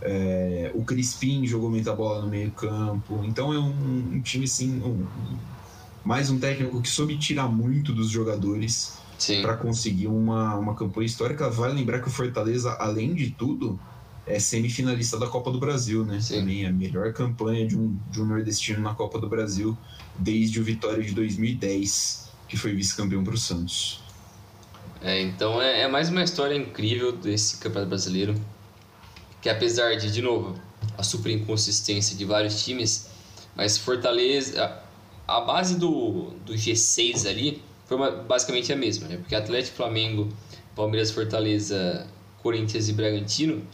É, 0.00 0.72
o 0.74 0.84
Crispim 0.84 1.46
jogou 1.46 1.70
muita 1.70 1.94
bola 1.94 2.22
no 2.22 2.28
meio 2.28 2.50
campo. 2.50 3.22
Então 3.22 3.52
é 3.52 3.60
um, 3.60 4.14
um 4.14 4.20
time 4.22 4.46
assim, 4.46 4.82
um, 4.82 5.06
mais 6.04 6.30
um 6.30 6.38
técnico 6.40 6.82
que 6.82 6.88
soube 6.88 7.16
tirar 7.16 7.46
muito 7.46 7.92
dos 7.92 8.10
jogadores 8.10 8.98
para 9.40 9.56
conseguir 9.56 10.08
uma, 10.08 10.56
uma 10.56 10.74
campanha 10.74 11.06
histórica. 11.06 11.48
Vale 11.48 11.74
lembrar 11.74 12.00
que 12.00 12.08
o 12.08 12.10
Fortaleza, 12.10 12.72
além 12.72 13.14
de 13.14 13.30
tudo, 13.30 13.78
é 14.26 14.38
semifinalista 14.38 15.18
da 15.18 15.26
Copa 15.26 15.50
do 15.50 15.58
Brasil, 15.58 16.04
né? 16.04 16.20
Sim. 16.20 16.40
Também 16.40 16.66
a 16.66 16.72
melhor 16.72 17.12
campanha 17.12 17.66
de 17.66 17.76
um, 17.76 17.96
de 18.10 18.20
um 18.22 18.24
nordestino 18.24 18.80
na 18.80 18.94
Copa 18.94 19.18
do 19.18 19.28
Brasil 19.28 19.76
desde 20.16 20.60
o 20.60 20.64
Vitória 20.64 21.02
de 21.02 21.12
2010, 21.12 22.30
que 22.48 22.56
foi 22.56 22.72
vice-campeão 22.72 23.24
para 23.24 23.34
o 23.34 23.38
Santos. 23.38 24.00
É, 25.00 25.20
então 25.20 25.60
é, 25.60 25.80
é, 25.80 25.88
mais 25.88 26.08
uma 26.08 26.22
história 26.22 26.54
incrível 26.54 27.10
desse 27.10 27.56
Campeonato 27.56 27.88
Brasileiro, 27.88 28.34
que 29.40 29.48
apesar 29.48 29.96
de, 29.96 30.12
de 30.12 30.22
novo, 30.22 30.54
a 30.96 31.02
super 31.02 31.32
inconsistência 31.32 32.16
de 32.16 32.24
vários 32.24 32.64
times, 32.64 33.08
mas 33.56 33.76
Fortaleza, 33.76 34.82
a, 35.26 35.38
a 35.38 35.40
base 35.40 35.76
do, 35.76 36.30
do 36.46 36.54
G6 36.54 37.28
ali 37.28 37.60
foi 37.86 37.96
uma, 37.96 38.10
basicamente 38.12 38.72
a 38.72 38.76
mesma, 38.76 39.08
né? 39.08 39.16
Porque 39.16 39.34
Atlético, 39.34 39.76
Flamengo, 39.78 40.28
Palmeiras, 40.76 41.10
Fortaleza, 41.10 42.06
Corinthians 42.40 42.88
e 42.88 42.92
Bragantino 42.92 43.66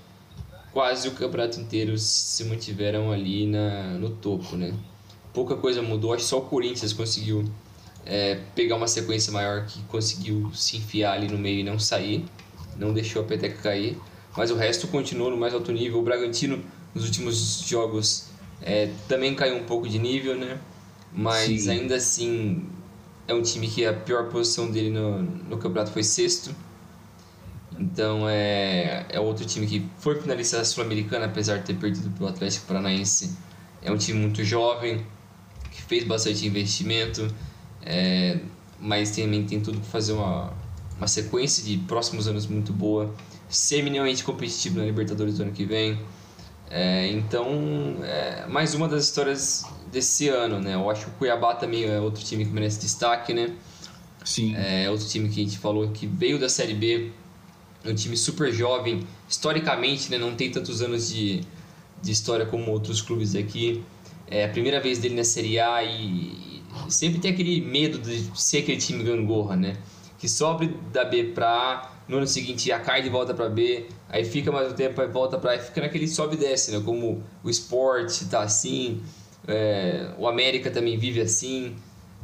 quase 0.72 1.08
o 1.08 1.12
campeonato 1.12 1.60
inteiro 1.60 1.96
se 1.98 2.44
mantiveram 2.44 3.10
ali 3.10 3.46
na, 3.46 3.94
no 3.94 4.10
topo, 4.10 4.56
né? 4.56 4.74
Pouca 5.32 5.56
coisa 5.56 5.82
mudou, 5.82 6.12
acho 6.12 6.24
que 6.24 6.30
só 6.30 6.38
o 6.38 6.42
Corinthians 6.42 6.92
conseguiu 6.92 7.44
é, 8.04 8.40
pegar 8.54 8.76
uma 8.76 8.88
sequência 8.88 9.32
maior 9.32 9.66
que 9.66 9.80
conseguiu 9.82 10.50
se 10.54 10.76
enfiar 10.78 11.12
ali 11.14 11.28
no 11.28 11.38
meio 11.38 11.60
e 11.60 11.62
não 11.62 11.78
sair, 11.78 12.24
não 12.76 12.92
deixou 12.92 13.22
a 13.22 13.24
peteca 13.24 13.62
cair, 13.62 13.98
mas 14.36 14.50
o 14.50 14.54
resto 14.54 14.86
continuou 14.88 15.30
no 15.30 15.36
mais 15.36 15.52
alto 15.52 15.72
nível. 15.72 15.98
O 15.98 16.02
Bragantino, 16.02 16.62
nos 16.94 17.04
últimos 17.04 17.60
jogos, 17.66 18.26
é, 18.62 18.90
também 19.08 19.34
caiu 19.34 19.56
um 19.56 19.64
pouco 19.64 19.88
de 19.88 19.98
nível, 19.98 20.36
né? 20.36 20.58
Mas 21.12 21.62
Sim. 21.62 21.70
ainda 21.70 21.96
assim 21.96 22.66
é 23.26 23.34
um 23.34 23.42
time 23.42 23.68
que 23.68 23.84
a 23.84 23.92
pior 23.92 24.28
posição 24.28 24.70
dele 24.70 24.90
no, 24.90 25.22
no 25.22 25.58
campeonato 25.58 25.90
foi 25.90 26.02
sexto 26.02 26.54
então 27.78 28.28
é, 28.28 29.06
é 29.08 29.20
outro 29.20 29.44
time 29.46 29.66
que 29.66 29.86
foi 29.98 30.20
finalista 30.20 30.58
da 30.58 30.64
Sul-Americana, 30.64 31.26
apesar 31.26 31.58
de 31.58 31.64
ter 31.64 31.74
perdido 31.74 32.10
para 32.10 32.24
o 32.24 32.28
Atlético 32.28 32.66
Paranaense. 32.66 33.36
É 33.80 33.92
um 33.92 33.96
time 33.96 34.18
muito 34.18 34.42
jovem, 34.42 35.06
que 35.70 35.80
fez 35.82 36.04
bastante 36.04 36.44
investimento, 36.46 37.32
é, 37.82 38.40
mas 38.80 39.10
também 39.10 39.44
tem 39.44 39.60
tudo 39.60 39.78
para 39.78 39.88
fazer 39.88 40.12
uma, 40.12 40.52
uma 40.96 41.06
sequência 41.06 41.64
de 41.64 41.78
próximos 41.78 42.26
anos 42.26 42.46
muito 42.46 42.72
boa, 42.72 43.14
ser 43.48 43.82
minimamente 43.82 44.24
competitivo 44.24 44.78
na 44.78 44.84
Libertadores 44.84 45.36
do 45.38 45.44
ano 45.44 45.52
que 45.52 45.64
vem. 45.64 46.00
É, 46.70 47.06
então, 47.08 47.46
é 48.02 48.46
mais 48.46 48.74
uma 48.74 48.88
das 48.88 49.04
histórias 49.04 49.64
desse 49.90 50.28
ano, 50.28 50.60
né? 50.60 50.74
Eu 50.74 50.90
acho 50.90 51.06
que 51.06 51.10
o 51.12 51.14
Cuiabá 51.14 51.54
também 51.54 51.84
é 51.84 51.98
outro 52.00 52.22
time 52.22 52.44
que 52.44 52.50
merece 52.50 52.80
destaque, 52.80 53.32
né? 53.32 53.54
Sim. 54.24 54.54
É 54.56 54.90
outro 54.90 55.06
time 55.06 55.28
que 55.28 55.40
a 55.40 55.44
gente 55.44 55.58
falou 55.58 55.88
que 55.90 56.06
veio 56.06 56.38
da 56.38 56.48
Série 56.48 56.74
B, 56.74 57.10
um 57.84 57.94
time 57.94 58.16
super 58.16 58.52
jovem, 58.52 59.06
historicamente, 59.28 60.10
né, 60.10 60.18
não 60.18 60.34
tem 60.34 60.50
tantos 60.50 60.82
anos 60.82 61.08
de, 61.08 61.42
de 62.02 62.12
história 62.12 62.46
como 62.46 62.70
outros 62.70 63.00
clubes 63.00 63.34
aqui. 63.34 63.82
É 64.26 64.44
a 64.44 64.48
primeira 64.48 64.80
vez 64.80 64.98
dele 64.98 65.14
na 65.14 65.24
Série 65.24 65.58
A 65.58 65.82
e, 65.82 66.62
e 66.86 66.92
sempre 66.92 67.18
tem 67.18 67.30
aquele 67.30 67.60
medo 67.60 67.98
de 67.98 68.30
ser 68.38 68.58
aquele 68.58 68.78
time 68.78 69.02
gangorra, 69.02 69.56
né? 69.56 69.76
Que 70.18 70.28
sobe 70.28 70.74
da 70.92 71.04
B 71.04 71.24
para 71.24 71.48
A, 71.48 71.90
no 72.08 72.18
ano 72.18 72.26
seguinte 72.26 72.70
a 72.72 72.80
cai 72.80 73.02
de 73.02 73.08
volta 73.08 73.32
para 73.32 73.48
B, 73.48 73.86
aí 74.08 74.24
fica 74.24 74.52
mais 74.52 74.72
um 74.72 74.74
tempo, 74.74 75.00
aí 75.00 75.08
volta 75.08 75.38
para 75.38 75.54
A, 75.54 75.58
fica 75.58 75.80
naquele 75.80 76.08
sobe 76.08 76.34
e 76.34 76.38
desce, 76.38 76.72
né? 76.72 76.82
Como 76.84 77.22
o 77.42 77.48
Sport 77.48 78.24
tá 78.28 78.42
assim, 78.42 79.00
é, 79.46 80.10
o 80.18 80.28
América 80.28 80.70
também 80.70 80.98
vive 80.98 81.20
assim. 81.20 81.74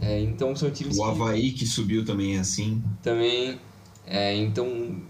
É, 0.00 0.20
então 0.20 0.54
são 0.54 0.70
times. 0.70 0.98
O 0.98 1.04
Havaí 1.04 1.52
que, 1.52 1.60
que 1.60 1.66
subiu 1.66 2.04
também 2.04 2.36
é 2.36 2.40
assim. 2.40 2.82
Também. 3.02 3.58
É, 4.06 4.34
então 4.36 5.00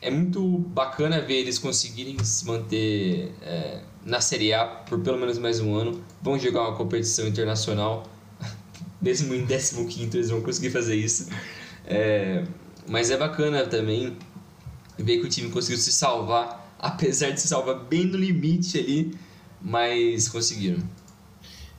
é 0.00 0.10
muito 0.10 0.58
bacana 0.58 1.20
ver 1.20 1.40
eles 1.40 1.58
conseguirem 1.58 2.22
se 2.22 2.46
manter 2.46 3.32
é, 3.42 3.82
na 4.04 4.20
Série 4.20 4.52
A 4.52 4.64
por 4.64 5.00
pelo 5.00 5.18
menos 5.18 5.38
mais 5.38 5.60
um 5.60 5.74
ano. 5.74 6.02
Vão 6.22 6.38
jogar 6.38 6.68
uma 6.68 6.76
competição 6.76 7.26
internacional, 7.26 8.08
mesmo 9.02 9.34
em 9.34 9.46
15 9.46 10.10
eles 10.14 10.30
vão 10.30 10.40
conseguir 10.40 10.70
fazer 10.70 10.96
isso. 10.96 11.28
É, 11.84 12.44
mas 12.88 13.10
é 13.10 13.16
bacana 13.16 13.66
também 13.66 14.16
ver 14.96 15.18
que 15.18 15.26
o 15.26 15.28
time 15.28 15.50
conseguiu 15.50 15.78
se 15.78 15.92
salvar, 15.92 16.74
apesar 16.78 17.30
de 17.30 17.40
se 17.40 17.48
salvar 17.48 17.84
bem 17.84 18.04
no 18.04 18.16
limite 18.16 18.78
ali, 18.78 19.14
mas 19.60 20.28
conseguiram. 20.28 20.78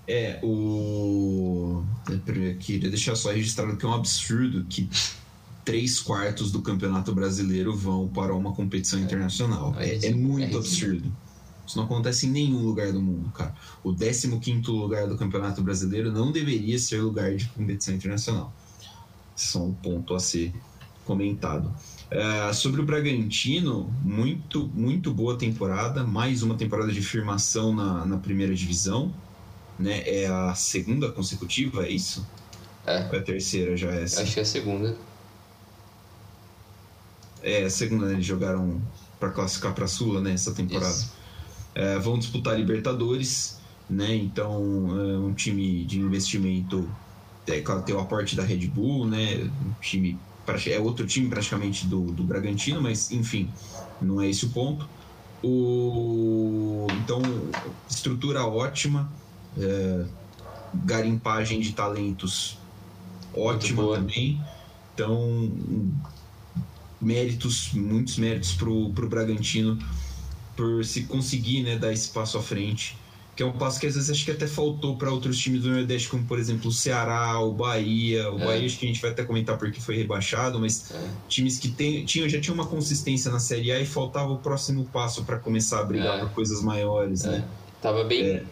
É, 0.08 0.40
o. 0.42 1.84
Eu 2.10 2.58
queria 2.58 2.90
deixar 2.90 3.16
só 3.16 3.32
registrado 3.32 3.78
que 3.78 3.86
é 3.86 3.88
um 3.88 3.94
absurdo 3.94 4.66
que 4.68 4.90
três 5.70 6.00
quartos 6.00 6.52
do 6.52 6.64
Campeonato 6.64 7.14
Brasileiro 7.14 7.76
vão 7.76 8.08
para 8.08 8.34
uma 8.34 8.52
competição 8.54 8.98
é. 8.98 9.04
internacional. 9.04 9.76
É, 9.78 9.98
é, 9.98 10.08
é 10.08 10.14
muito 10.16 10.58
absurdo. 10.58 11.16
Isso 11.64 11.78
não 11.78 11.86
acontece 11.86 12.26
em 12.26 12.32
nenhum 12.32 12.64
lugar 12.64 12.92
do 12.92 13.00
mundo, 13.00 13.32
cara. 13.34 13.54
O 13.84 13.94
15 13.94 14.28
lugar 14.70 15.08
do 15.08 15.16
Campeonato 15.16 15.62
Brasileiro 15.62 16.12
não 16.12 16.32
deveria 16.32 16.80
ser 16.80 17.04
lugar 17.04 17.36
de 17.36 17.46
competição 17.50 17.94
internacional. 17.94 18.52
Só 19.36 19.64
um 19.64 19.72
ponto 19.72 20.16
a 20.16 20.20
ser 20.20 20.52
comentado. 21.06 21.72
É, 22.10 22.52
sobre 22.52 22.82
o 22.82 22.84
Bragantino, 22.84 23.94
muito, 24.04 24.68
muito 24.74 25.14
boa 25.14 25.38
temporada. 25.38 26.04
Mais 26.04 26.42
uma 26.42 26.56
temporada 26.56 26.92
de 26.92 27.04
firmação 27.04 27.76
na, 27.76 28.08
na 28.08 28.18
primeira 28.18 28.56
divisão. 28.56 29.14
Né? 29.78 30.02
É 30.08 30.26
a 30.26 30.56
segunda 30.56 31.12
consecutiva, 31.12 31.86
é 31.86 31.92
isso? 31.92 32.28
É. 32.88 33.08
Ou 33.08 33.14
é 33.14 33.18
a 33.20 33.22
terceira 33.22 33.78
já 33.78 33.92
essa? 33.92 34.24
Acho 34.24 34.34
que 34.34 34.40
é 34.40 34.42
a 34.42 34.46
segunda. 34.46 35.09
É, 37.42 37.70
segunda, 37.70 38.08
né? 38.08 38.14
Eles 38.14 38.26
jogaram 38.26 38.82
para 39.20 39.30
classificar 39.30 39.74
para 39.74 39.86
a 39.86 39.88
Sula, 39.88 40.22
né? 40.22 40.34
Essa 40.34 40.54
temporada. 40.54 40.98
É, 41.76 41.98
vão 42.00 42.18
disputar 42.18 42.58
Libertadores, 42.58 43.60
né? 43.90 44.16
Então, 44.16 44.88
é 45.00 45.18
um 45.18 45.34
time 45.34 45.84
de 45.86 46.00
investimento. 46.00 46.90
É, 47.48 47.62
claro, 47.62 47.82
tem 47.82 47.96
o 47.96 48.00
aporte 48.00 48.36
da 48.36 48.44
Red 48.44 48.68
Bull, 48.68 49.06
né? 49.06 49.50
Um 49.66 49.74
time. 49.82 50.18
É 50.66 50.80
outro 50.80 51.06
time 51.06 51.30
praticamente 51.30 51.86
do, 51.86 52.12
do 52.12 52.24
Bragantino, 52.24 52.82
mas 52.82 53.12
enfim, 53.12 53.48
não 54.02 54.20
é 54.20 54.28
esse 54.28 54.46
o 54.46 54.50
ponto. 54.50 54.90
O, 55.44 56.88
então, 57.04 57.22
estrutura 57.88 58.44
ótima, 58.44 59.12
é, 59.56 60.06
garimpagem 60.74 61.60
de 61.60 61.74
talentos 61.74 62.58
ótima 63.34 63.96
também. 63.96 64.42
Então, 64.94 65.52
méritos, 67.02 67.72
muitos 67.74 68.18
méritos 68.18 68.54
pro, 68.54 68.90
pro 68.92 69.08
Bragantino 69.08 69.78
por 70.56 70.84
se 70.84 71.04
conseguir 71.04 71.64
né, 71.64 71.78
dar 71.78 71.94
esse 71.94 72.10
passo 72.10 72.38
à 72.38 72.42
frente. 72.42 72.98
Que 73.36 73.44
é 73.44 73.46
um 73.46 73.54
passo 73.54 73.80
que 73.80 73.88
às 73.88 73.96
vezes 73.96 74.10
acho 74.10 74.26
que 74.26 74.32
até 74.32 74.46
faltou 74.46 74.98
para 74.98 75.10
outros 75.10 75.40
times 75.40 75.62
do 75.62 75.70
Nordeste, 75.70 76.10
como 76.10 76.26
por 76.26 76.38
exemplo 76.38 76.68
o 76.68 76.74
Ceará, 76.74 77.40
o 77.40 77.54
Bahia. 77.54 78.30
O 78.30 78.38
é. 78.42 78.46
Bahia 78.46 78.66
acho 78.66 78.78
que 78.78 78.86
a 78.86 78.90
gente 78.90 79.02
vai 79.02 79.12
até 79.12 79.24
comentar 79.24 79.58
porque 79.58 79.80
foi 79.80 79.96
rebaixado, 79.96 80.60
mas 80.60 80.92
é. 80.92 81.10
times 81.30 81.58
que 81.58 81.70
tem, 81.70 82.04
tinham, 82.04 82.28
já 82.28 82.42
tinham 82.42 82.54
uma 82.54 82.66
consistência 82.66 83.32
na 83.32 83.40
Série 83.40 83.72
A 83.72 83.80
e 83.80 83.86
faltava 83.86 84.34
o 84.34 84.40
próximo 84.40 84.84
passo 84.92 85.24
para 85.24 85.40
começar 85.40 85.80
a 85.80 85.84
brigar 85.84 86.18
é. 86.18 86.20
por 86.20 86.32
coisas 86.32 86.62
maiores. 86.62 87.24
Né? 87.24 87.38
É. 87.38 87.82
Tava 87.82 88.04
bem. 88.04 88.26
É. 88.26 88.44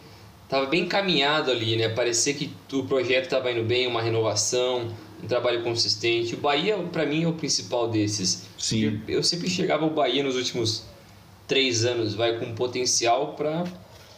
Tava 0.48 0.64
bem 0.64 0.84
encaminhado 0.84 1.50
ali, 1.50 1.76
né? 1.76 1.90
Parecia 1.90 2.32
que 2.32 2.50
o 2.72 2.84
projeto 2.84 3.24
estava 3.24 3.52
indo 3.52 3.64
bem, 3.64 3.86
uma 3.86 4.00
renovação 4.00 4.88
um 5.22 5.26
trabalho 5.26 5.62
consistente. 5.62 6.34
O 6.34 6.38
Bahia, 6.38 6.76
para 6.92 7.06
mim, 7.06 7.24
é 7.24 7.28
o 7.28 7.32
principal 7.32 7.88
desses. 7.88 8.46
Sim. 8.58 9.00
Eu 9.08 9.22
sempre 9.22 9.48
chegava 9.48 9.84
ao 9.84 9.90
Bahia 9.90 10.22
nos 10.22 10.36
últimos 10.36 10.84
três 11.46 11.84
anos, 11.84 12.14
vai 12.14 12.38
com 12.38 12.54
potencial 12.54 13.34
para 13.34 13.64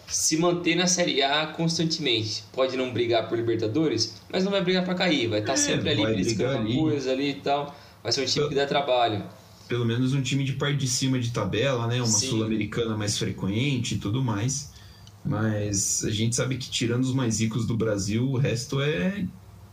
se 0.07 0.37
manter 0.37 0.75
na 0.75 0.87
Série 0.87 1.23
A 1.23 1.47
constantemente. 1.47 2.43
Pode 2.53 2.77
não 2.77 2.93
brigar 2.93 3.29
por 3.29 3.39
Libertadores, 3.39 4.21
mas 4.31 4.45
não 4.45 4.51
vai 4.51 4.63
brigar 4.63 4.85
para 4.85 4.95
cair. 4.95 5.29
Vai 5.29 5.41
estar 5.41 5.55
tá 5.55 5.59
é, 5.59 5.63
sempre 5.63 5.91
ali 5.91 6.03
briscando 6.03 6.75
coisa 6.75 7.13
ali 7.13 7.31
e 7.31 7.35
tal. 7.35 7.75
Vai 8.03 8.13
ser 8.13 8.23
um 8.23 8.27
time 8.27 8.49
que 8.49 8.55
dá 8.55 8.67
trabalho. 8.67 9.25
Pelo 9.69 9.85
menos 9.85 10.13
um 10.13 10.21
time 10.21 10.43
de 10.43 10.55
parte 10.55 10.79
de 10.79 10.89
cima 10.89 11.21
de 11.21 11.31
tabela, 11.31 11.87
né? 11.87 11.99
Uma 11.99 12.07
sul-americana 12.07 12.97
mais 12.97 13.17
frequente 13.17 13.95
e 13.95 13.99
tudo 13.99 14.23
mais. 14.23 14.73
Mas 15.25 16.03
a 16.05 16.11
gente 16.11 16.35
sabe 16.35 16.57
que 16.57 16.69
tirando 16.69 17.05
os 17.05 17.15
mais 17.15 17.41
ricos 17.41 17.67
do 17.67 17.77
Brasil, 17.77 18.27
o 18.29 18.37
resto 18.37 18.81
é 18.81 19.25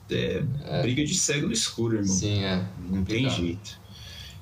é, 0.10 0.44
é, 0.66 0.82
briga 0.82 1.04
de 1.06 1.14
cego 1.14 1.48
no 1.48 1.54
escuro, 1.54 1.98
irmão. 1.98 2.14
Sim, 2.14 2.44
é. 2.44 2.66
Não 2.90 3.04
tem 3.04 3.30
jeito. 3.30 3.80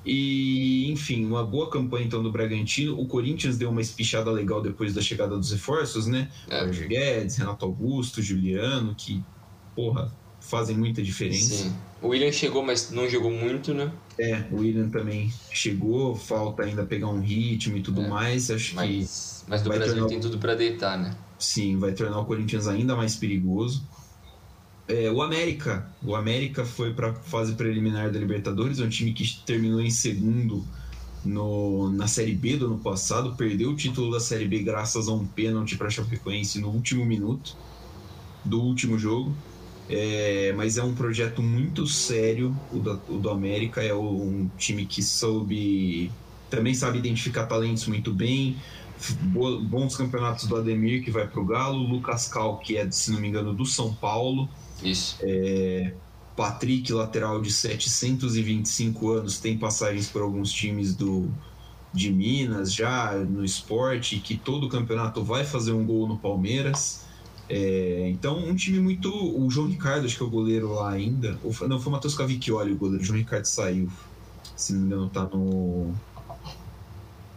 E, 0.04 0.88
enfim, 0.92 1.24
uma 1.26 1.44
boa 1.44 1.68
campanha 1.68 2.06
então 2.06 2.22
do 2.22 2.30
Bragantino. 2.30 2.98
O 2.98 3.06
Corinthians 3.06 3.58
deu 3.58 3.70
uma 3.70 3.80
espichada 3.80 4.30
legal 4.30 4.62
depois 4.62 4.94
da 4.94 5.02
chegada 5.02 5.36
dos 5.36 5.50
reforços, 5.50 6.06
né? 6.06 6.30
É. 6.48 6.64
Guedes, 6.64 7.36
Renato 7.36 7.64
Augusto, 7.64 8.22
Juliano, 8.22 8.94
que, 8.94 9.20
porra, 9.74 10.12
fazem 10.40 10.76
muita 10.76 11.02
diferença. 11.02 11.64
Sim. 11.64 11.76
O 12.00 12.08
William 12.08 12.30
chegou, 12.30 12.64
mas 12.64 12.90
não 12.90 13.08
jogou 13.08 13.32
muito, 13.32 13.74
né? 13.74 13.90
É, 14.16 14.44
o 14.52 14.58
William 14.58 14.88
também 14.88 15.32
chegou, 15.50 16.14
falta 16.14 16.62
ainda 16.62 16.84
pegar 16.84 17.08
um 17.08 17.20
ritmo 17.20 17.76
e 17.76 17.82
tudo 17.82 18.02
é. 18.02 18.08
mais. 18.08 18.48
Acho 18.48 18.76
mas, 18.76 19.42
que. 19.44 19.50
Mas 19.50 19.62
do 19.62 19.70
Brasil 19.70 19.94
tornar... 19.94 20.08
tem 20.08 20.20
tudo 20.20 20.38
para 20.38 20.54
deitar, 20.54 20.96
né? 20.96 21.16
Sim, 21.36 21.78
vai 21.78 21.92
tornar 21.92 22.20
o 22.20 22.24
Corinthians 22.24 22.68
ainda 22.68 22.94
mais 22.94 23.16
perigoso. 23.16 23.84
É, 24.88 25.10
o 25.10 25.20
América. 25.20 25.90
O 26.02 26.14
América 26.14 26.64
foi 26.64 26.94
para 26.94 27.12
fase 27.14 27.54
preliminar 27.54 28.10
da 28.10 28.18
Libertadores, 28.18 28.78
um 28.78 28.88
time 28.88 29.12
que 29.12 29.40
terminou 29.44 29.80
em 29.80 29.90
segundo 29.90 30.64
no, 31.24 31.90
na 31.90 32.06
Série 32.06 32.34
B 32.34 32.56
do 32.56 32.66
ano 32.66 32.78
passado, 32.78 33.34
perdeu 33.34 33.70
o 33.70 33.76
título 33.76 34.12
da 34.12 34.20
Série 34.20 34.46
B 34.46 34.62
graças 34.62 35.08
a 35.08 35.12
um 35.12 35.26
pênalti 35.26 35.76
para 35.76 35.90
Chapecoense 35.90 36.60
no 36.60 36.68
último 36.68 37.04
minuto 37.04 37.56
do 38.44 38.62
último 38.62 38.98
jogo. 38.98 39.34
É, 39.88 40.52
mas 40.56 40.78
é 40.78 40.82
um 40.82 40.94
projeto 40.94 41.42
muito 41.42 41.86
sério 41.86 42.56
o, 42.72 42.78
da, 42.78 42.98
o 43.08 43.18
do 43.18 43.30
América. 43.30 43.82
É 43.82 43.94
um 43.94 44.48
time 44.56 44.86
que 44.86 45.02
soube. 45.02 46.10
também 46.48 46.74
sabe 46.74 46.98
identificar 46.98 47.46
talentos 47.46 47.86
muito 47.86 48.12
bem. 48.12 48.56
Bons 49.68 49.96
campeonatos 49.96 50.46
do 50.46 50.56
Ademir, 50.56 51.04
que 51.04 51.10
vai 51.10 51.26
para 51.26 51.40
o 51.40 51.44
Galo. 51.44 51.78
Lucas 51.78 52.28
Cal, 52.28 52.58
que 52.58 52.76
é, 52.76 52.90
se 52.90 53.10
não 53.12 53.20
me 53.20 53.28
engano, 53.28 53.54
do 53.54 53.66
São 53.66 53.94
Paulo. 53.94 54.48
Isso. 54.82 55.16
É, 55.20 55.92
Patrick, 56.36 56.92
lateral 56.92 57.40
de 57.40 57.52
725 57.52 59.10
anos, 59.10 59.38
tem 59.38 59.56
passagens 59.56 60.08
por 60.08 60.22
alguns 60.22 60.52
times 60.52 60.94
do, 60.94 61.30
de 61.92 62.12
Minas 62.12 62.72
já 62.72 63.14
no 63.14 63.44
esporte, 63.44 64.18
que 64.18 64.36
todo 64.36 64.68
campeonato 64.68 65.24
vai 65.24 65.44
fazer 65.44 65.72
um 65.72 65.84
gol 65.84 66.06
no 66.06 66.18
Palmeiras. 66.18 67.04
É, 67.48 68.08
então, 68.10 68.38
um 68.38 68.54
time 68.54 68.80
muito. 68.80 69.10
O 69.10 69.50
João 69.50 69.68
Ricardo, 69.68 70.04
acho 70.04 70.16
que 70.16 70.22
é 70.22 70.26
o 70.26 70.30
goleiro 70.30 70.74
lá 70.74 70.90
ainda. 70.90 71.38
Não, 71.68 71.80
foi 71.80 71.88
o 71.88 71.90
Matheus 71.90 72.14
Cavicchioli 72.14 72.72
o 72.72 72.76
goleiro. 72.76 73.02
O 73.02 73.06
João 73.06 73.18
Ricardo 73.18 73.44
saiu. 73.44 73.88
Se 74.56 74.72
não 74.72 74.80
me 74.80 74.86
engano, 74.86 75.08
tá 75.08 75.24
no. 75.24 75.94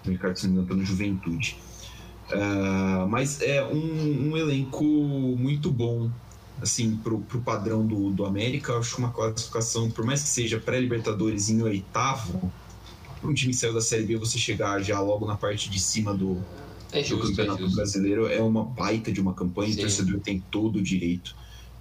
O 0.05 0.09
Ricardo, 0.09 0.37
se 0.37 0.47
não 0.47 0.55
me 0.55 0.61
engano, 0.61 0.75
tá 0.75 0.79
no 0.79 0.85
Juventude. 0.85 1.57
Uh, 2.31 3.07
mas 3.07 3.41
é 3.41 3.63
um, 3.63 4.29
um, 4.29 4.37
elenco 4.37 4.83
muito 4.83 5.71
bom, 5.71 6.11
assim, 6.62 6.95
pro, 6.97 7.20
pro 7.20 7.41
padrão 7.41 7.86
do, 7.86 8.10
do 8.10 8.26
América. 8.26 8.74
Eu 8.74 8.80
acho 8.80 8.97
uma 8.97 9.12
classificação, 9.12 9.89
por 9.89 10.05
mais 10.05 10.22
que 10.24 10.30
seja 10.30 10.60
pré-Libertadores 10.60 11.49
em 11.49 11.62
oitavo, 11.62 12.51
para 13.20 13.30
um 13.30 13.34
time 13.34 13.51
que 13.51 13.60
saiu 13.60 13.74
da 13.74 13.82
Série 13.82 14.03
B, 14.03 14.18
você 14.18 14.38
chegar 14.38 14.82
já 14.82 14.99
logo 14.99 15.26
na 15.26 15.36
parte 15.36 15.70
de 15.70 15.80
cima 15.80 16.14
do, 16.14 16.38
é 16.91 17.03
justo, 17.03 17.28
do 17.28 17.36
Campeonato 17.36 17.66
é 17.66 17.70
Brasileiro 17.70 18.28
é 18.28 18.41
uma 18.41 18.64
baita 18.64 19.12
de 19.12 19.22
uma 19.22 19.34
campanha 19.34 19.72
Sim. 19.74 19.80
o 19.80 19.82
torcedor 19.82 20.20
tem 20.22 20.43
todo 20.49 20.78
o 20.78 20.82
direito 20.82 21.36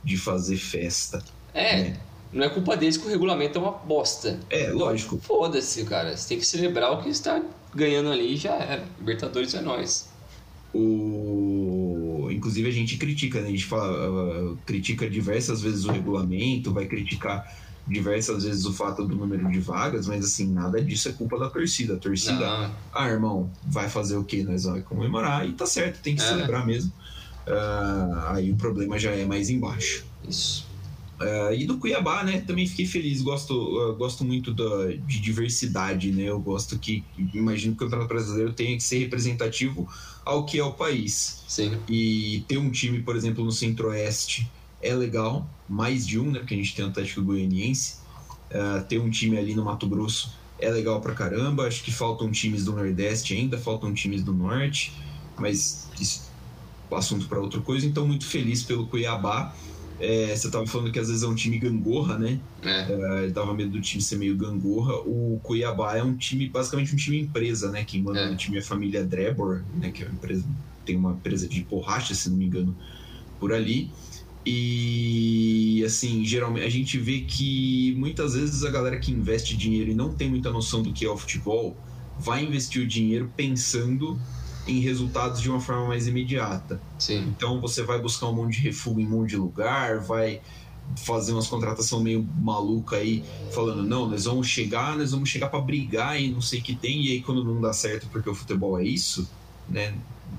de 0.05 0.17
fazer 0.17 0.57
festa. 0.57 1.23
É. 1.55 1.83
Né? 1.83 2.01
Não 2.33 2.45
é 2.45 2.49
culpa 2.51 2.77
deles 2.77 2.97
que 2.97 3.07
o 3.07 3.09
regulamento 3.09 3.59
é 3.59 3.63
uma 3.63 3.73
bosta. 3.73 4.39
É, 4.51 4.71
lógico. 4.71 5.19
Foda-se, 5.19 5.85
cara. 5.85 6.15
Você 6.15 6.29
tem 6.29 6.39
que 6.39 6.47
celebrar 6.47 6.93
o 6.93 7.03
que 7.03 7.09
está 7.09 7.43
ganhando 7.75 8.11
ali 8.11 8.37
já 8.37 8.55
era. 8.55 8.85
Libertadores 8.99 9.55
é 9.55 9.63
nós. 9.63 10.09
O... 10.75 10.79
Inclusive 12.49 12.69
a 12.69 12.73
gente 12.73 12.97
critica, 12.97 13.41
né? 13.43 13.49
A 13.49 13.51
gente 13.51 13.67
fala, 13.67 14.11
uh, 14.11 14.59
critica 14.65 15.09
diversas 15.09 15.61
vezes 15.61 15.85
o 15.85 15.93
regulamento, 15.93 16.73
vai 16.73 16.87
criticar 16.87 17.47
diversas 17.87 18.45
vezes 18.45 18.65
o 18.65 18.73
fato 18.73 19.07
do 19.07 19.15
número 19.15 19.51
de 19.51 19.61
vagas, 19.61 20.07
mas 20.07 20.25
assim, 20.25 20.51
nada 20.51 20.81
disso 20.83 21.11
é 21.11 21.13
culpa 21.13 21.39
da 21.39 21.51
torcida. 21.51 21.95
A 21.95 21.97
torcida, 21.99 22.39
não. 22.39 22.75
ah, 22.95 23.09
irmão, 23.09 23.51
vai 23.67 23.89
fazer 23.89 24.17
o 24.17 24.25
que? 24.25 24.43
Nós 24.43 24.65
vamos 24.65 24.85
comemorar 24.85 25.47
e 25.47 25.53
tá 25.53 25.67
certo, 25.67 26.01
tem 26.01 26.17
que 26.17 26.23
é. 26.23 26.27
celebrar 26.27 26.67
mesmo. 26.67 26.91
Uh, 27.47 28.19
aí 28.29 28.51
o 28.51 28.57
problema 28.57 28.99
já 28.99 29.11
é 29.11 29.27
mais 29.27 29.51
embaixo. 29.51 30.07
Isso. 30.27 30.67
Uh, 31.21 31.53
e 31.53 31.67
do 31.67 31.79
Cuiabá, 31.79 32.23
né? 32.23 32.41
Também 32.47 32.67
fiquei 32.67 32.87
feliz. 32.87 33.21
Gosto, 33.21 33.53
uh, 33.53 33.95
gosto 33.97 34.25
muito 34.25 34.55
da, 34.55 34.87
de 34.87 35.21
diversidade, 35.21 36.13
né? 36.13 36.25
Eu 36.25 36.41
gosto 36.41 36.79
que, 36.79 37.05
imagino 37.35 37.75
que 37.75 37.83
o 37.83 37.87
Campeonato 37.87 38.09
Brasileiro 38.09 38.53
tenha 38.53 38.77
que 38.77 38.83
ser 38.83 38.99
representativo 38.99 39.87
ao 40.29 40.45
que 40.45 40.59
é 40.59 40.65
o 40.65 40.73
país. 40.73 41.43
Sim. 41.49 41.79
E 41.89 42.45
ter 42.47 42.59
um 42.59 42.71
time, 42.71 43.01
por 43.01 43.17
exemplo, 43.17 43.43
no 43.43 43.51
Centro-Oeste 43.51 44.47
é 44.83 44.95
legal, 44.95 45.49
mais 45.67 46.07
de 46.07 46.19
um, 46.19 46.31
né? 46.31 46.41
Porque 46.41 46.53
a 46.53 46.57
gente 46.59 46.77
tem 46.77 46.85
o 46.85 46.89
Atlético 46.89 47.23
Goianiense. 47.23 47.97
Uh, 48.51 48.85
ter 48.87 48.99
um 48.99 49.09
time 49.09 49.39
ali 49.39 49.55
no 49.55 49.65
Mato 49.65 49.87
Grosso 49.87 50.35
é 50.59 50.71
legal 50.71 51.01
pra 51.01 51.15
caramba. 51.15 51.67
Acho 51.67 51.83
que 51.83 51.91
faltam 51.91 52.31
times 52.31 52.67
do 52.67 52.73
Nordeste 52.73 53.33
ainda, 53.33 53.57
faltam 53.57 53.95
times 53.95 54.23
do 54.23 54.35
Norte, 54.35 54.93
mas 55.39 55.89
isso 55.99 56.29
assunto 56.91 57.27
para 57.27 57.41
outra 57.41 57.61
coisa. 57.63 57.87
Então, 57.87 58.07
muito 58.07 58.27
feliz 58.27 58.63
pelo 58.63 58.87
Cuiabá. 58.87 59.55
É, 60.01 60.35
você 60.35 60.47
estava 60.47 60.67
falando 60.67 60.93
que 60.93 60.99
às 60.99 61.09
vezes 61.09 61.23
é 61.23 61.27
um 61.27 61.35
time 61.35 61.59
gangorra, 61.59 62.19
né? 62.19 62.39
É. 62.63 63.25
É, 63.25 63.29
dava 63.29 63.53
medo 63.53 63.71
do 63.71 63.81
time 63.81 64.03
ser 64.03 64.17
meio 64.17 64.37
gangorra. 64.37 64.95
O 64.95 65.41
Cuiabá 65.43 65.97
é 65.97 66.03
um 66.03 66.17
time, 66.17 66.49
basicamente 66.49 66.93
um 66.93 66.97
time 66.97 67.21
empresa, 67.21 67.71
né? 67.71 67.85
Quem 67.85 68.03
manda 68.03 68.21
é. 68.21 68.31
no 68.31 68.37
time 68.37 68.57
é 68.57 68.61
a 68.61 68.65
família 68.65 69.05
Drebor, 69.05 69.63
né? 69.77 69.91
Que 69.91 70.05
é 70.05 70.07
uma 70.07 70.15
empresa, 70.15 70.45
tem 70.85 70.97
uma 70.97 71.13
empresa 71.13 71.49
de 71.49 71.63
borracha, 71.65 72.15
se 72.15 72.31
não 72.31 72.37
me 72.37 72.47
engano, 72.47 72.77
por 73.41 73.53
ali. 73.53 73.91
E 74.47 75.83
assim, 75.85 76.25
geralmente 76.25 76.65
a 76.65 76.71
gente 76.71 76.97
vê 76.97 77.21
que 77.21 77.95
muitas 77.99 78.35
vezes 78.35 78.65
a 78.65 78.71
galera 78.71 78.99
que 78.99 79.13
investe 79.13 79.57
dinheiro 79.57 79.91
e 79.91 79.95
não 79.95 80.15
tem 80.15 80.31
muita 80.31 80.51
noção 80.51 80.83
do 80.83 80.93
que 80.93 81.05
é 81.05 81.11
o 81.11 81.17
futebol 81.17 81.77
vai 82.19 82.45
investir 82.45 82.83
o 82.83 82.87
dinheiro 82.87 83.31
pensando 83.37 84.19
em 84.69 84.81
resultados 84.81 85.41
de 85.41 85.51
uma 85.51 85.61
forma 85.61 85.87
mais 85.87 86.07
imediata. 86.07 86.81
Sim. 86.99 87.27
Então 87.37 87.61
você 87.61 87.83
vai 87.83 88.01
buscar 88.01 88.29
um 88.29 88.35
monte 88.35 88.57
de 88.57 88.63
refúgio 88.63 89.01
em 89.01 89.07
um 89.07 89.11
monte 89.11 89.31
de 89.31 89.37
lugar, 89.37 90.01
vai 90.01 90.41
fazer 90.97 91.33
umas 91.33 91.47
contratação 91.47 92.01
meio 92.01 92.27
maluca 92.41 92.97
aí, 92.97 93.23
falando, 93.53 93.83
não, 93.83 94.09
nós 94.09 94.25
vamos 94.25 94.47
chegar, 94.47 94.97
nós 94.97 95.11
vamos 95.11 95.29
chegar 95.29 95.49
para 95.49 95.61
brigar 95.61 96.21
e 96.21 96.31
não 96.31 96.41
sei 96.41 96.61
o 96.61 96.63
que 96.63 96.75
tem, 96.75 97.05
e 97.05 97.13
aí 97.13 97.21
quando 97.21 97.45
não 97.45 97.61
dá 97.61 97.73
certo 97.73 98.07
porque 98.11 98.29
o 98.29 98.35
futebol 98.35 98.79
é 98.79 98.85
isso, 98.85 99.29
né? 99.69 99.95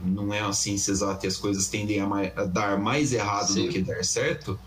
não 0.06 0.34
é 0.34 0.42
uma 0.42 0.54
ciência 0.54 0.92
exata 0.92 1.26
e 1.26 1.28
as 1.28 1.38
coisas 1.38 1.68
tendem 1.68 2.00
a, 2.00 2.08
mais, 2.08 2.38
a 2.38 2.46
dar 2.46 2.80
mais 2.80 3.12
errado 3.14 3.54
Sim. 3.54 3.66
do 3.66 3.70
que 3.70 3.82
dar 3.82 4.04
certo, 4.04 4.60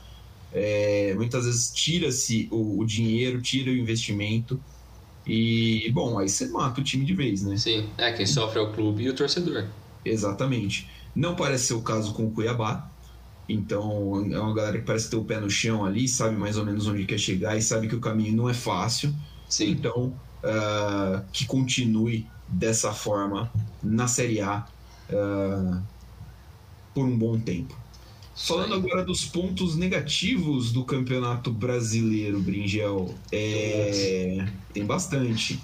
é, 0.52 1.14
muitas 1.16 1.46
vezes 1.46 1.70
tira-se 1.70 2.48
o, 2.50 2.80
o, 2.80 2.84
dinheiro, 2.84 3.40
tira 3.40 3.70
o 3.70 3.74
investimento 3.74 4.60
e, 5.26 5.90
bom, 5.92 6.18
aí 6.18 6.28
você 6.28 6.48
mata 6.48 6.80
o 6.80 6.84
time 6.84 7.04
de 7.04 7.14
vez, 7.14 7.42
né? 7.42 7.56
Sim, 7.56 7.88
é, 7.96 8.12
quem 8.12 8.26
sofre 8.26 8.58
é 8.58 8.62
o 8.62 8.72
clube 8.72 9.04
e 9.04 9.08
o 9.08 9.14
torcedor. 9.14 9.66
Exatamente. 10.04 10.90
Não 11.14 11.36
parece 11.36 11.66
ser 11.66 11.74
o 11.74 11.82
caso 11.82 12.12
com 12.12 12.26
o 12.26 12.30
Cuiabá, 12.30 12.90
então 13.48 14.26
é 14.32 14.38
uma 14.38 14.54
galera 14.54 14.78
que 14.78 14.84
parece 14.84 15.10
ter 15.10 15.16
o 15.16 15.24
pé 15.24 15.38
no 15.38 15.50
chão 15.50 15.84
ali, 15.84 16.08
sabe 16.08 16.36
mais 16.36 16.56
ou 16.56 16.64
menos 16.64 16.86
onde 16.86 17.04
quer 17.04 17.18
chegar 17.18 17.56
e 17.56 17.62
sabe 17.62 17.88
que 17.88 17.94
o 17.94 18.00
caminho 18.00 18.36
não 18.36 18.48
é 18.48 18.54
fácil. 18.54 19.14
Sim. 19.48 19.70
Então, 19.70 20.14
uh, 20.42 21.22
que 21.32 21.44
continue 21.46 22.26
dessa 22.48 22.92
forma 22.92 23.50
na 23.82 24.06
Série 24.06 24.40
A 24.40 24.66
uh, 25.10 25.82
por 26.94 27.04
um 27.04 27.16
bom 27.16 27.38
tempo. 27.38 27.81
Falando 28.34 28.74
agora 28.74 29.04
dos 29.04 29.24
pontos 29.24 29.76
negativos 29.76 30.72
do 30.72 30.84
campeonato 30.84 31.52
brasileiro, 31.52 32.40
Bringel, 32.40 33.14
é... 33.30 34.46
tem 34.72 34.86
bastante. 34.86 35.60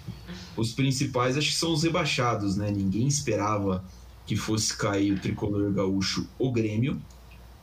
Os 0.57 0.73
principais 0.73 1.37
acho 1.37 1.49
que 1.49 1.57
são 1.57 1.73
os 1.73 1.83
rebaixados, 1.83 2.57
né? 2.57 2.71
Ninguém 2.71 3.07
esperava 3.07 3.83
que 4.27 4.37
fosse 4.37 4.77
cair 4.77 5.13
o 5.13 5.19
tricolor 5.19 5.73
gaúcho, 5.73 6.29
o 6.39 6.53
Grêmio. 6.53 7.01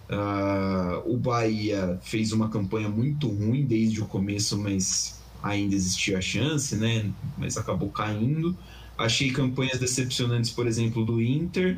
Uh, 0.09 1.13
o 1.13 1.17
Bahia 1.17 1.99
fez 2.01 2.31
uma 2.31 2.49
campanha 2.49 2.89
muito 2.89 3.27
ruim 3.27 3.63
desde 3.65 4.01
o 4.01 4.05
começo, 4.05 4.57
mas 4.57 5.21
ainda 5.43 5.75
existia 5.75 6.17
a 6.17 6.21
chance, 6.21 6.75
né? 6.75 7.11
Mas 7.37 7.57
acabou 7.57 7.89
caindo. 7.89 8.57
Achei 8.97 9.31
campanhas 9.31 9.79
decepcionantes, 9.79 10.49
por 10.49 10.65
exemplo, 10.65 11.05
do 11.05 11.21
Inter. 11.21 11.77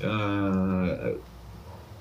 Uh, 0.00 1.18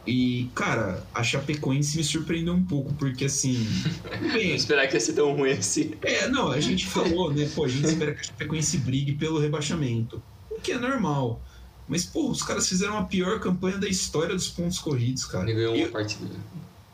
e, 0.07 0.49
cara, 0.55 1.05
a 1.13 1.23
Chapecoense 1.23 1.97
me 1.97 2.03
surpreendeu 2.03 2.53
um 2.53 2.63
pouco, 2.63 2.93
porque 2.95 3.25
assim. 3.25 3.65
Bem, 4.33 4.55
esperar 4.55 4.87
que 4.87 4.95
ia 4.95 4.99
ser 4.99 5.13
tão 5.13 5.35
ruim 5.35 5.51
assim. 5.51 5.91
É, 6.01 6.27
não, 6.27 6.51
a 6.51 6.59
gente 6.59 6.87
falou, 6.87 7.33
né? 7.33 7.49
Pô, 7.53 7.65
a 7.65 7.67
gente 7.67 7.85
espera 7.87 8.13
que 8.13 8.21
a 8.21 8.23
Chapecoense 8.23 8.77
brigue 8.77 9.13
pelo 9.13 9.39
rebaixamento. 9.39 10.21
O 10.49 10.59
que 10.59 10.71
é 10.71 10.79
normal. 10.79 11.41
Mas, 11.87 12.05
pô, 12.05 12.29
os 12.29 12.43
caras 12.43 12.67
fizeram 12.67 12.97
a 12.97 13.03
pior 13.03 13.39
campanha 13.39 13.77
da 13.77 13.87
história 13.87 14.35
dos 14.35 14.47
pontos 14.47 14.79
corridos, 14.79 15.25
cara. 15.25 15.45
Ele 15.45 15.55
ganhou 15.55 15.73
uma 15.75 15.85
eu, 15.85 15.91
partida. 15.91 16.35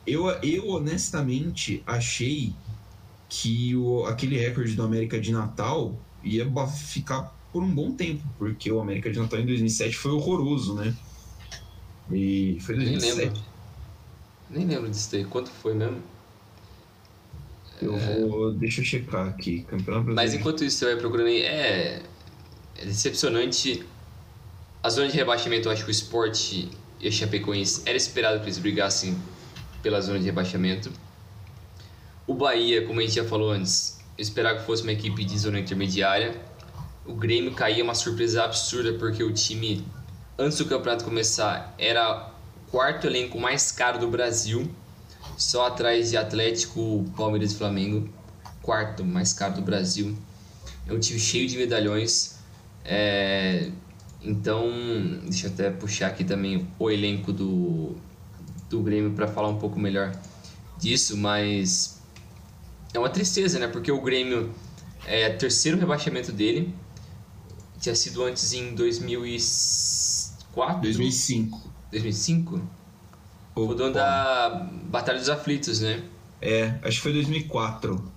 Eu, 0.07 0.27
eu, 0.41 0.69
honestamente, 0.69 1.83
achei 1.85 2.53
que 3.27 3.75
o, 3.75 4.05
aquele 4.05 4.37
recorde 4.37 4.73
do 4.73 4.83
América 4.83 5.19
de 5.19 5.31
Natal 5.31 5.99
ia 6.23 6.49
ficar 6.67 7.35
por 7.51 7.63
um 7.63 7.73
bom 7.73 7.91
tempo, 7.91 8.23
porque 8.37 8.71
o 8.71 8.79
América 8.79 9.11
de 9.11 9.19
Natal 9.19 9.39
em 9.39 9.45
2007 9.45 9.95
foi 9.95 10.11
horroroso, 10.11 10.75
né? 10.75 10.93
E 12.11 12.57
foi 12.61 12.75
2007. 12.75 13.15
Nem 13.15 13.25
lembro. 13.25 13.41
Nem 14.49 14.65
lembro 14.65 14.89
disso 14.89 15.11
daí. 15.11 15.25
Quanto 15.25 15.49
foi 15.49 15.73
mesmo? 15.73 16.01
Eu 17.81 17.97
vou. 17.97 18.53
Deixa 18.53 18.81
eu 18.81 18.85
checar 18.85 19.27
aqui. 19.27 19.63
Campeonato 19.63 20.11
Mas 20.11 20.33
enquanto 20.33 20.63
isso 20.63 20.77
você 20.77 20.85
vai 20.85 20.95
procurando 20.95 21.27
aí, 21.27 21.41
é, 21.41 22.01
é 22.77 22.85
decepcionante. 22.85 23.83
A 24.81 24.89
zona 24.89 25.07
de 25.07 25.15
rebaixamento, 25.15 25.67
eu 25.67 25.71
acho 25.71 25.83
que 25.83 25.89
o 25.89 25.91
esporte 25.91 26.69
e 26.99 27.07
a 27.07 27.11
Chapecoense 27.11 27.81
era 27.85 27.97
esperado 27.97 28.39
que 28.39 28.45
eles 28.45 28.59
brigassem 28.59 29.17
pela 29.81 29.99
zona 29.99 30.19
de 30.19 30.25
rebaixamento. 30.25 30.91
O 32.27 32.33
Bahia, 32.33 32.85
como 32.85 32.99
a 32.99 33.03
gente 33.03 33.15
já 33.15 33.25
falou 33.25 33.51
antes, 33.51 33.99
eu 34.17 34.21
esperava 34.21 34.59
que 34.59 34.65
fosse 34.65 34.83
uma 34.83 34.91
equipe 34.91 35.23
de 35.23 35.37
zona 35.37 35.59
intermediária. 35.59 36.39
O 37.05 37.13
Grêmio 37.13 37.53
caía 37.53 37.83
uma 37.83 37.93
surpresa 37.93 38.43
absurda 38.43 38.93
porque 38.93 39.23
o 39.23 39.31
time, 39.31 39.85
antes 40.37 40.57
do 40.57 40.65
campeonato 40.65 41.03
começar, 41.03 41.73
era 41.77 42.31
o 42.67 42.71
quarto 42.71 43.07
elenco 43.07 43.39
mais 43.39 43.71
caro 43.71 43.99
do 43.99 44.07
Brasil, 44.07 44.69
só 45.37 45.67
atrás 45.67 46.09
de 46.09 46.17
Atlético, 46.17 47.05
Palmeiras 47.15 47.51
e 47.51 47.55
Flamengo. 47.55 48.09
Quarto 48.61 49.03
mais 49.05 49.33
caro 49.33 49.55
do 49.55 49.61
Brasil. 49.61 50.15
É 50.87 50.93
um 50.93 50.99
time 50.99 51.19
cheio 51.19 51.47
de 51.47 51.57
medalhões. 51.57 52.35
É... 52.83 53.69
Então, 54.21 54.71
deixa 55.23 55.47
eu 55.47 55.51
até 55.51 55.69
puxar 55.69 56.07
aqui 56.07 56.23
também 56.23 56.67
o 56.79 56.89
elenco 56.89 57.31
do, 57.31 57.95
do 58.69 58.81
Grêmio 58.81 59.11
para 59.11 59.27
falar 59.27 59.49
um 59.49 59.59
pouco 59.59 59.79
melhor 59.79 60.11
disso, 60.79 61.15
mas 61.15 62.01
é 62.91 62.97
uma 62.97 63.09
tristeza, 63.09 63.59
né? 63.59 63.67
Porque 63.67 63.91
o 63.91 64.01
Grêmio 64.01 64.51
é 65.05 65.29
terceiro 65.29 65.77
rebaixamento 65.77 66.31
dele. 66.31 66.73
Tinha 67.79 67.93
sido 67.93 68.23
antes 68.23 68.51
em 68.53 68.73
2004. 70.55 70.81
2005. 70.81 71.69
2005? 71.91 72.55
Opa. 73.55 73.71
O 73.71 73.75
dono 73.75 73.93
da 73.93 74.67
Batalha 74.89 75.19
dos 75.19 75.29
Aflitos, 75.29 75.81
né? 75.81 76.03
É, 76.41 76.75
acho 76.83 76.97
que 76.97 77.03
foi 77.03 77.13
2004. 77.13 78.11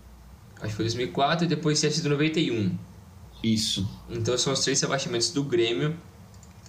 Acho 0.57 0.69
que 0.69 0.75
foi 0.75 0.85
2004 0.85 1.45
e 1.45 1.49
depois 1.49 1.79
tinha 1.79 1.91
sido 1.91 2.09
91. 2.09 2.77
Isso. 3.43 3.89
Então 4.11 4.37
são 4.37 4.53
os 4.53 4.61
três 4.61 4.81
rebaixamentos 4.81 5.31
do 5.31 5.45
Grêmio. 5.45 5.97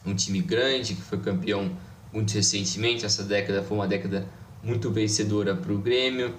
Um 0.05 0.15
time 0.15 0.41
grande 0.41 0.95
que 0.95 1.01
foi 1.01 1.20
campeão 1.20 1.72
muito 2.13 2.34
recentemente. 2.34 3.05
Essa 3.05 3.24
década 3.24 3.63
foi 3.63 3.78
uma 3.78 3.88
década 3.88 4.28
muito 4.63 4.91
vencedora 4.91 5.55
para 5.55 5.74
o 5.74 5.78
Grêmio 5.78 6.34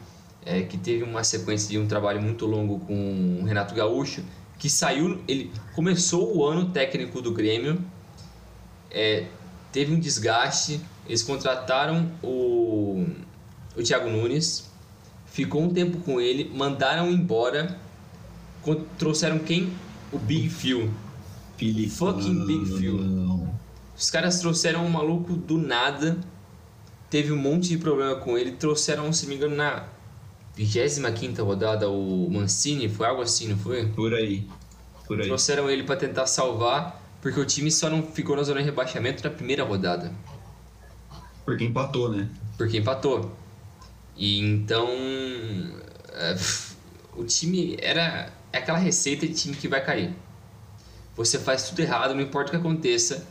é, 0.44 0.62
que 0.62 0.76
teve 0.76 1.02
uma 1.02 1.22
sequência 1.22 1.68
de 1.68 1.78
um 1.78 1.86
trabalho 1.86 2.20
muito 2.20 2.46
longo 2.46 2.80
com 2.80 3.40
o 3.42 3.44
Renato 3.44 3.74
Gaúcho, 3.74 4.22
que 4.58 4.68
saiu, 4.68 5.20
ele 5.26 5.50
começou 5.74 6.36
o 6.36 6.44
ano 6.44 6.70
técnico 6.70 7.20
do 7.20 7.32
Grêmio, 7.32 7.82
é, 8.90 9.26
teve 9.72 9.94
um 9.94 10.00
desgaste, 10.00 10.80
eles 11.06 11.22
contrataram 11.22 12.10
o, 12.22 13.06
o 13.76 13.82
Thiago 13.82 14.08
Nunes, 14.08 14.70
ficou 15.26 15.62
um 15.62 15.72
tempo 15.72 15.98
com 15.98 16.20
ele, 16.20 16.50
mandaram 16.54 17.10
embora, 17.10 17.78
trouxeram 18.98 19.38
quem? 19.38 19.72
O 20.12 20.18
Big 20.18 20.48
Phil. 20.48 20.90
Filipão. 21.56 22.14
Fucking 22.14 22.46
Big 22.46 22.78
Phil. 22.78 23.48
Os 23.96 24.10
caras 24.10 24.40
trouxeram 24.40 24.84
um 24.84 24.88
maluco 24.88 25.34
do 25.34 25.58
nada, 25.58 26.18
teve 27.10 27.32
um 27.32 27.36
monte 27.36 27.68
de 27.68 27.78
problema 27.78 28.16
com 28.16 28.38
ele, 28.38 28.52
trouxeram, 28.52 29.12
se 29.12 29.26
me 29.26 29.34
engano, 29.34 29.56
na 29.56 29.84
25 30.56 31.42
rodada 31.42 31.88
o 31.88 32.28
Mancini, 32.30 32.88
foi 32.88 33.06
algo 33.06 33.22
assim, 33.22 33.48
não 33.48 33.58
foi? 33.58 33.86
Por 33.88 34.14
aí. 34.14 34.46
Por 35.06 35.20
aí. 35.20 35.26
Trouxeram 35.26 35.70
ele 35.70 35.82
para 35.82 35.96
tentar 35.96 36.26
salvar, 36.26 36.99
porque 37.20 37.38
o 37.38 37.44
time 37.44 37.70
só 37.70 37.88
não 37.90 38.02
ficou 38.02 38.36
na 38.36 38.42
zona 38.42 38.60
de 38.60 38.66
rebaixamento 38.66 39.22
na 39.22 39.30
primeira 39.30 39.64
rodada. 39.64 40.12
Porque 41.44 41.64
empatou, 41.64 42.10
né? 42.10 42.28
Porque 42.56 42.78
empatou. 42.78 43.34
E 44.16 44.40
então. 44.40 44.88
É, 46.12 46.36
o 47.16 47.24
time 47.24 47.76
era 47.80 48.32
é 48.52 48.58
aquela 48.58 48.78
receita 48.78 49.26
de 49.26 49.34
time 49.34 49.56
que 49.56 49.68
vai 49.68 49.84
cair. 49.84 50.14
Você 51.16 51.38
faz 51.38 51.68
tudo 51.68 51.80
errado, 51.80 52.14
não 52.14 52.22
importa 52.22 52.48
o 52.48 52.50
que 52.52 52.56
aconteça. 52.56 53.26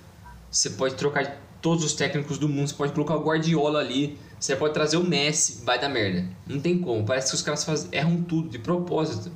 Você 0.51 0.71
pode 0.71 0.95
trocar 0.95 1.37
todos 1.61 1.83
os 1.83 1.93
técnicos 1.93 2.37
do 2.37 2.47
mundo, 2.47 2.67
você 2.67 2.75
pode 2.75 2.93
colocar 2.93 3.15
o 3.15 3.23
Guardiola 3.23 3.79
ali 3.79 4.17
você 4.39 4.55
pode 4.55 4.73
trazer 4.73 4.95
o 4.95 5.03
Messi, 5.03 5.63
vai 5.65 5.77
dar 5.77 5.89
merda. 5.89 6.25
Não 6.47 6.59
tem 6.61 6.79
como. 6.79 7.05
Parece 7.05 7.29
que 7.29 7.35
os 7.35 7.41
caras 7.41 7.65
faz, 7.65 7.89
erram 7.91 8.23
tudo 8.23 8.47
de 8.47 8.57
propósito. 8.57 9.29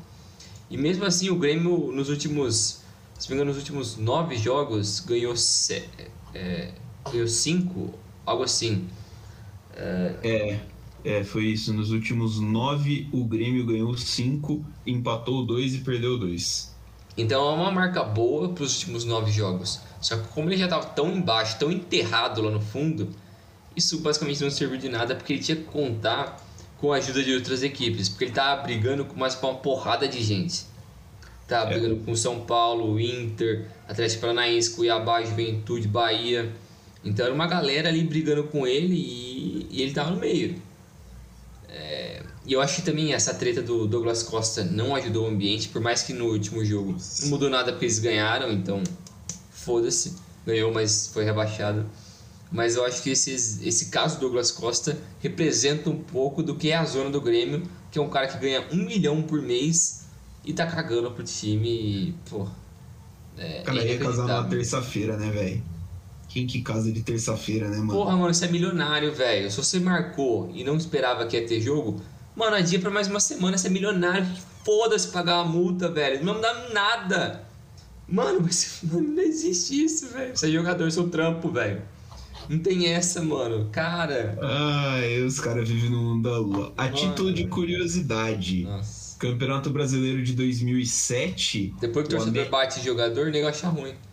E 0.69 0.77
mesmo 0.77 1.03
assim, 1.03 1.29
o 1.29 1.35
Grêmio 1.35 1.91
nos 1.91 2.09
últimos, 2.09 2.81
se 3.23 3.29
me 3.29 3.35
engano, 3.35 3.51
nos 3.51 3.57
últimos 3.57 3.95
nove 3.95 4.35
jogos 4.35 4.99
ganhou 4.99 5.33
se, 5.37 5.87
é, 6.35 6.73
ganhou 7.09 7.25
cinco, 7.25 7.93
algo 8.25 8.43
assim. 8.43 8.85
É, 9.73 10.15
é, 10.21 10.59
é, 11.05 11.23
foi 11.23 11.45
isso. 11.45 11.73
Nos 11.73 11.91
últimos 11.91 12.41
nove, 12.41 13.07
o 13.13 13.23
Grêmio 13.23 13.65
ganhou 13.65 13.95
cinco, 13.97 14.61
empatou 14.85 15.45
dois 15.45 15.73
e 15.73 15.77
perdeu 15.77 16.17
dois. 16.17 16.75
Então 17.15 17.49
é 17.49 17.55
uma 17.55 17.71
marca 17.71 18.03
boa 18.03 18.49
para 18.49 18.65
os 18.65 18.73
últimos 18.75 19.05
nove 19.05 19.31
jogos. 19.31 19.79
Só 20.01 20.17
que 20.17 20.27
como 20.33 20.49
ele 20.49 20.57
já 20.57 20.65
estava 20.65 20.87
tão 20.87 21.09
embaixo, 21.15 21.57
tão 21.57 21.71
enterrado 21.71 22.41
lá 22.41 22.51
no 22.51 22.59
fundo, 22.59 23.07
isso 23.73 24.01
basicamente 24.01 24.43
não 24.43 24.51
serviu 24.51 24.77
de 24.77 24.89
nada 24.89 25.15
porque 25.15 25.31
ele 25.31 25.41
tinha 25.41 25.55
que 25.55 25.63
contar 25.63 26.45
com 26.77 26.91
a 26.91 26.97
ajuda 26.97 27.23
de 27.23 27.33
outras 27.33 27.63
equipes, 27.63 28.09
porque 28.09 28.25
ele 28.25 28.31
estava 28.31 28.63
brigando 28.63 29.05
com 29.05 29.17
mais 29.17 29.41
uma 29.41 29.55
porrada 29.55 30.09
de 30.09 30.21
gente. 30.21 30.72
Tava 31.47 31.69
é. 31.69 31.73
brigando 31.73 31.97
com 31.97 32.15
São 32.15 32.41
Paulo, 32.41 32.99
Inter, 32.99 33.65
Atlético 33.87 34.21
Paranaense, 34.21 34.71
Cuiabá, 34.71 35.21
Juventude, 35.23 35.87
Bahia. 35.87 36.51
Então 37.03 37.25
era 37.25 37.33
uma 37.33 37.47
galera 37.47 37.89
ali 37.89 38.03
brigando 38.03 38.45
com 38.45 38.65
ele 38.65 38.95
e, 38.95 39.67
e 39.69 39.81
ele 39.81 39.89
estava 39.89 40.11
no 40.11 40.17
meio. 40.17 40.55
É, 41.69 42.21
e 42.45 42.53
eu 42.53 42.61
acho 42.61 42.77
que 42.77 42.81
também 42.81 43.13
essa 43.13 43.33
treta 43.33 43.61
do 43.61 43.87
Douglas 43.87 44.23
Costa 44.23 44.63
não 44.63 44.95
ajudou 44.95 45.25
o 45.25 45.27
ambiente, 45.27 45.69
por 45.69 45.81
mais 45.81 46.03
que 46.03 46.13
no 46.13 46.27
último 46.27 46.63
jogo 46.63 46.95
não 47.21 47.29
mudou 47.29 47.49
nada 47.49 47.71
porque 47.71 47.85
eles 47.85 47.99
ganharam, 47.99 48.51
então 48.51 48.81
foda-se. 49.51 50.13
Ganhou, 50.45 50.73
mas 50.73 51.07
foi 51.13 51.23
rebaixado 51.23 51.85
mas 52.53 52.75
eu 52.75 52.85
acho 52.85 53.01
que 53.01 53.09
esse, 53.09 53.31
esse 53.67 53.87
caso 53.87 54.17
do 54.17 54.21
Douglas 54.21 54.51
Costa 54.51 54.95
representa 55.19 55.89
um 55.89 55.97
pouco 55.97 56.43
do 56.43 56.55
que 56.55 56.69
é 56.69 56.75
a 56.75 56.85
zona 56.85 57.09
do 57.09 57.19
Grêmio, 57.19 57.63
que 57.91 57.97
é 57.97 58.01
um 58.01 58.09
cara 58.09 58.27
que 58.27 58.37
ganha 58.37 58.63
um 58.71 58.85
milhão 58.85 59.23
por 59.23 59.41
mês 59.41 60.02
e 60.45 60.53
tá 60.53 60.65
cagando 60.67 61.11
pro 61.11 61.23
time 61.23 61.69
e, 61.69 62.15
pô. 62.29 62.47
É, 63.37 63.61
cara, 63.61 63.83
ia 63.83 63.97
casar 63.97 64.27
na 64.27 64.43
terça-feira, 64.43 65.17
né, 65.17 65.31
velho? 65.31 65.63
Quem 66.29 66.47
que 66.47 66.61
casa 66.61 66.91
de 66.91 67.01
terça-feira, 67.01 67.69
né, 67.69 67.77
mano? 67.77 67.93
Porra, 67.93 68.17
mano, 68.17 68.33
você 68.33 68.45
é 68.45 68.47
milionário, 68.47 69.13
velho. 69.13 69.49
Se 69.49 69.57
você 69.57 69.79
marcou 69.79 70.51
e 70.53 70.63
não 70.63 70.75
esperava 70.75 71.25
que 71.25 71.37
ia 71.37 71.47
ter 71.47 71.61
jogo, 71.61 72.01
mano, 72.35 72.61
dia 72.63 72.79
pra 72.79 72.89
mais 72.89 73.07
uma 73.07 73.19
semana, 73.19 73.57
você 73.57 73.67
é 73.67 73.69
milionário. 73.69 74.27
Foda-se 74.65 75.09
pagar 75.09 75.39
a 75.39 75.43
multa, 75.43 75.89
velho. 75.89 76.23
Não 76.23 76.39
dá 76.39 76.69
nada. 76.69 77.43
Mano, 78.07 78.41
mas, 78.41 78.79
mano, 78.83 79.09
não 79.09 79.23
existe 79.23 79.83
isso, 79.83 80.09
velho. 80.09 80.35
Você 80.35 80.47
é 80.47 80.51
jogador, 80.51 80.91
seu 80.91 81.09
trampo, 81.09 81.49
velho. 81.51 81.81
Não 82.49 82.59
tem 82.59 82.87
essa, 82.87 83.21
mano. 83.21 83.69
Cara. 83.71 84.37
Ai, 84.41 85.21
os 85.21 85.39
caras 85.39 85.67
vivem 85.67 85.89
no 85.89 86.01
mundo 86.01 86.29
da 86.29 86.37
lua. 86.37 86.73
A 86.77 86.89
mano. 86.89 87.33
de 87.33 87.47
curiosidade. 87.47 88.63
Nossa. 88.63 89.02
Campeonato 89.23 89.69
Brasileiro 89.69 90.21
de 90.21 90.33
2007. 90.33 91.73
Depois 91.79 92.05
que 92.05 92.13
o 92.13 92.17
torcedor 92.17 92.49
bate 92.49 92.83
jogador, 92.83 93.27
o 93.27 93.31
nego 93.31 93.47
acha 93.47 93.69
ruim. 93.69 93.93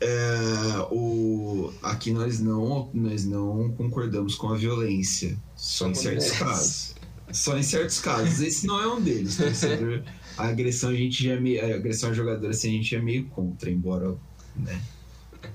É, 0.00 0.86
o, 0.90 1.70
aqui 1.82 2.12
nós 2.12 2.40
não, 2.40 2.88
nós 2.94 3.26
não 3.26 3.70
concordamos 3.72 4.34
com 4.34 4.48
a 4.48 4.56
violência. 4.56 5.36
Só, 5.54 5.86
em 5.86 5.94
certos 5.94 6.30
casos. 6.30 6.94
Só 7.30 7.58
em 7.58 7.62
certos 7.62 8.00
casos. 8.00 8.40
Esse 8.40 8.66
não 8.66 8.80
é 8.80 8.86
um 8.86 8.98
deles. 8.98 9.36
Torcedor, 9.36 10.02
a 10.38 10.46
agressão 10.46 10.88
a 10.88 10.94
gente 10.94 11.22
já 11.22 11.34
é 11.34 11.40
meio, 11.40 11.62
a 11.62 11.76
agressão 11.76 12.08
a 12.08 12.14
jogador 12.14 12.48
assim, 12.48 12.70
a 12.70 12.72
gente 12.72 12.96
é 12.96 13.02
meio 13.02 13.26
contra, 13.26 13.70
embora, 13.70 14.16
né? 14.56 14.80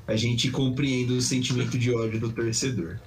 a 0.06 0.16
gente 0.16 0.52
compreende 0.52 1.14
o 1.14 1.22
sentimento 1.22 1.76
de 1.76 1.92
ódio 1.92 2.20
do 2.20 2.32
torcedor. 2.32 3.00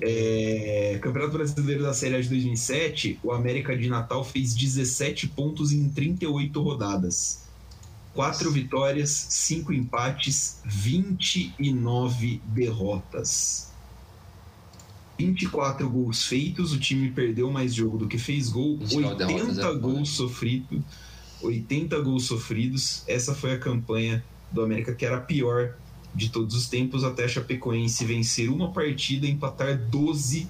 É, 0.00 0.98
Campeonato 1.02 1.32
Brasileiro 1.32 1.82
da 1.82 1.92
Série 1.92 2.16
A 2.16 2.20
de 2.20 2.28
2007, 2.28 3.18
o 3.22 3.32
América 3.32 3.76
de 3.76 3.88
Natal 3.88 4.24
fez 4.24 4.54
17 4.54 5.28
pontos 5.28 5.72
em 5.72 5.88
38 5.88 6.62
rodadas. 6.62 7.48
4 8.14 8.50
vitórias, 8.50 9.10
5 9.10 9.72
empates, 9.72 10.60
29 10.64 12.40
derrotas. 12.46 13.68
24 15.18 15.88
gols 15.90 16.24
feitos, 16.24 16.72
o 16.72 16.78
time 16.78 17.10
perdeu 17.10 17.50
mais 17.50 17.74
jogo 17.74 17.98
do 17.98 18.06
que 18.06 18.18
fez 18.18 18.48
gol, 18.48 18.78
80 18.80 19.62
é 19.62 19.74
gols 19.74 20.10
sofridos, 20.10 20.80
80 21.42 22.00
gols 22.00 22.24
sofridos. 22.24 23.02
Essa 23.08 23.34
foi 23.34 23.52
a 23.52 23.58
campanha 23.58 24.24
do 24.52 24.62
América 24.62 24.94
que 24.94 25.04
era 25.04 25.16
a 25.16 25.20
pior 25.20 25.74
de 26.14 26.30
todos 26.30 26.54
os 26.54 26.68
tempos 26.68 27.04
até 27.04 27.24
a 27.24 27.28
Chapecoense 27.28 28.04
vencer 28.04 28.50
uma 28.50 28.72
partida, 28.72 29.26
empatar 29.26 29.78
12 29.78 30.48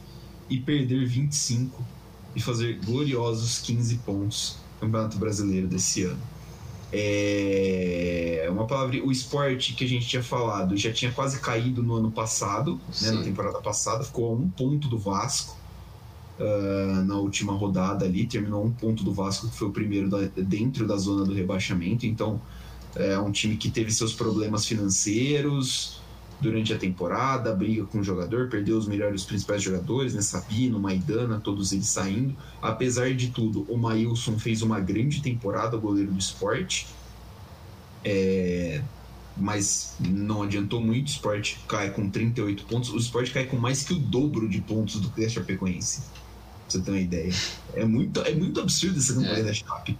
e 0.48 0.58
perder 0.58 1.06
25 1.06 1.84
e 2.34 2.40
fazer 2.40 2.78
gloriosos 2.84 3.58
15 3.60 3.98
pontos 3.98 4.56
no 4.74 4.86
Campeonato 4.86 5.18
Brasileiro 5.18 5.66
desse 5.66 6.04
ano. 6.04 6.20
É 6.90 8.48
uma 8.50 8.66
palavra, 8.66 9.04
o 9.04 9.12
esporte 9.12 9.74
que 9.74 9.84
a 9.84 9.88
gente 9.88 10.06
tinha 10.06 10.22
falado 10.22 10.76
já 10.76 10.90
tinha 10.92 11.12
quase 11.12 11.38
caído 11.38 11.82
no 11.82 11.94
ano 11.94 12.10
passado, 12.10 12.80
né, 13.02 13.10
na 13.10 13.22
temporada 13.22 13.60
passada, 13.60 14.02
ficou 14.02 14.32
a 14.32 14.34
um 14.34 14.48
ponto 14.48 14.88
do 14.88 14.98
Vasco. 14.98 15.56
uh, 16.38 17.04
na 17.04 17.16
última 17.16 17.52
rodada 17.52 18.04
ali, 18.04 18.26
terminou 18.26 18.64
um 18.64 18.70
ponto 18.70 19.02
do 19.04 19.12
Vasco, 19.12 19.48
que 19.48 19.56
foi 19.56 19.68
o 19.68 19.72
primeiro 19.72 20.08
da, 20.08 20.18
dentro 20.36 20.86
da 20.86 20.96
zona 20.96 21.24
do 21.24 21.34
rebaixamento. 21.34 22.06
Então, 22.06 22.40
é 22.96 23.18
um 23.18 23.30
time 23.30 23.56
que 23.56 23.70
teve 23.70 23.92
seus 23.92 24.12
problemas 24.12 24.66
financeiros 24.66 26.00
durante 26.40 26.72
a 26.72 26.78
temporada, 26.78 27.54
briga 27.54 27.84
com 27.84 27.98
o 27.98 28.04
jogador, 28.04 28.48
perdeu 28.48 28.78
os 28.78 28.86
melhores, 28.86 29.22
os 29.22 29.26
principais 29.26 29.62
jogadores, 29.62 30.14
né? 30.14 30.22
Sabino, 30.22 30.78
Maidana, 30.78 31.40
todos 31.40 31.72
eles 31.72 31.88
saindo. 31.88 32.36
Apesar 32.62 33.12
de 33.14 33.30
tudo, 33.30 33.66
o 33.68 33.76
Maílson 33.76 34.38
fez 34.38 34.62
uma 34.62 34.78
grande 34.78 35.20
temporada, 35.20 35.76
goleiro 35.76 36.12
do 36.12 36.18
esporte. 36.18 36.86
É, 38.04 38.82
mas 39.36 39.96
não 40.00 40.42
adiantou 40.42 40.80
muito. 40.80 41.08
O 41.08 41.10
esporte 41.10 41.58
cai 41.66 41.90
com 41.90 42.08
38 42.08 42.64
pontos. 42.64 42.90
O 42.90 42.96
esporte 42.96 43.32
cai 43.32 43.44
com 43.44 43.56
mais 43.56 43.82
que 43.82 43.92
o 43.92 43.98
dobro 43.98 44.48
de 44.48 44.60
pontos 44.60 45.00
do 45.00 45.10
que 45.10 45.24
a 45.24 45.28
Chapecoense. 45.28 46.02
Pra 46.02 46.68
você 46.68 46.80
ter 46.80 46.90
uma 46.90 47.00
ideia. 47.00 47.32
É 47.74 47.84
muito, 47.84 48.20
é 48.20 48.34
muito 48.34 48.60
absurdo 48.60 48.98
essa 48.98 49.14
campanha 49.14 49.38
é. 49.38 49.42
da 49.42 49.52
Chape. 49.52 49.98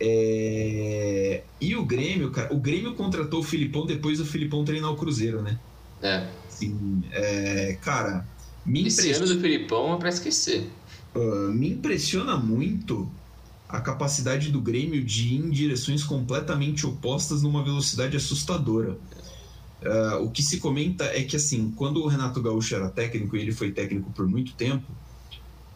É... 0.00 1.42
E 1.60 1.76
o 1.76 1.84
Grêmio, 1.84 2.30
cara, 2.30 2.54
o 2.54 2.58
Grêmio 2.58 2.94
contratou 2.94 3.40
o 3.40 3.42
Filipão 3.42 3.84
depois 3.84 4.18
do 4.18 4.24
Filipão 4.24 4.64
treinar 4.64 4.90
o 4.90 4.96
Cruzeiro, 4.96 5.42
né? 5.42 5.58
É. 6.02 6.26
Sim, 6.48 7.02
é, 7.12 7.76
cara, 7.82 8.26
me 8.64 8.86
Esse 8.86 9.00
impressiona... 9.00 9.26
ano 9.26 9.34
do 9.34 9.40
Filipão 9.40 9.94
é 9.94 9.98
pra 9.98 10.08
esquecer. 10.08 10.70
Uh, 11.14 11.52
me 11.52 11.70
impressiona 11.70 12.36
muito 12.36 13.10
a 13.68 13.80
capacidade 13.80 14.50
do 14.50 14.60
Grêmio 14.60 15.04
de 15.04 15.34
ir 15.34 15.38
em 15.38 15.50
direções 15.50 16.02
completamente 16.02 16.86
opostas 16.86 17.42
numa 17.42 17.62
velocidade 17.62 18.16
assustadora. 18.16 18.96
Uh, 19.82 20.24
o 20.24 20.30
que 20.30 20.42
se 20.42 20.58
comenta 20.58 21.04
é 21.04 21.22
que, 21.22 21.36
assim, 21.36 21.72
quando 21.76 22.02
o 22.02 22.06
Renato 22.06 22.42
Gaúcho 22.42 22.74
era 22.74 22.88
técnico, 22.88 23.36
e 23.36 23.40
ele 23.40 23.52
foi 23.52 23.72
técnico 23.72 24.10
por 24.10 24.26
muito 24.26 24.54
tempo, 24.54 24.86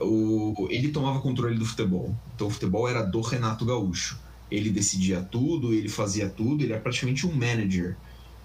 o, 0.00 0.66
ele 0.70 0.88
tomava 0.88 1.20
controle 1.20 1.58
do 1.58 1.64
futebol. 1.64 2.14
Então 2.34 2.46
o 2.46 2.50
futebol 2.50 2.88
era 2.88 3.02
do 3.02 3.20
Renato 3.20 3.64
Gaúcho. 3.64 4.18
Ele 4.50 4.70
decidia 4.70 5.22
tudo, 5.22 5.72
ele 5.72 5.88
fazia 5.88 6.28
tudo, 6.28 6.62
ele 6.62 6.72
era 6.72 6.80
praticamente 6.80 7.26
um 7.26 7.32
manager 7.32 7.96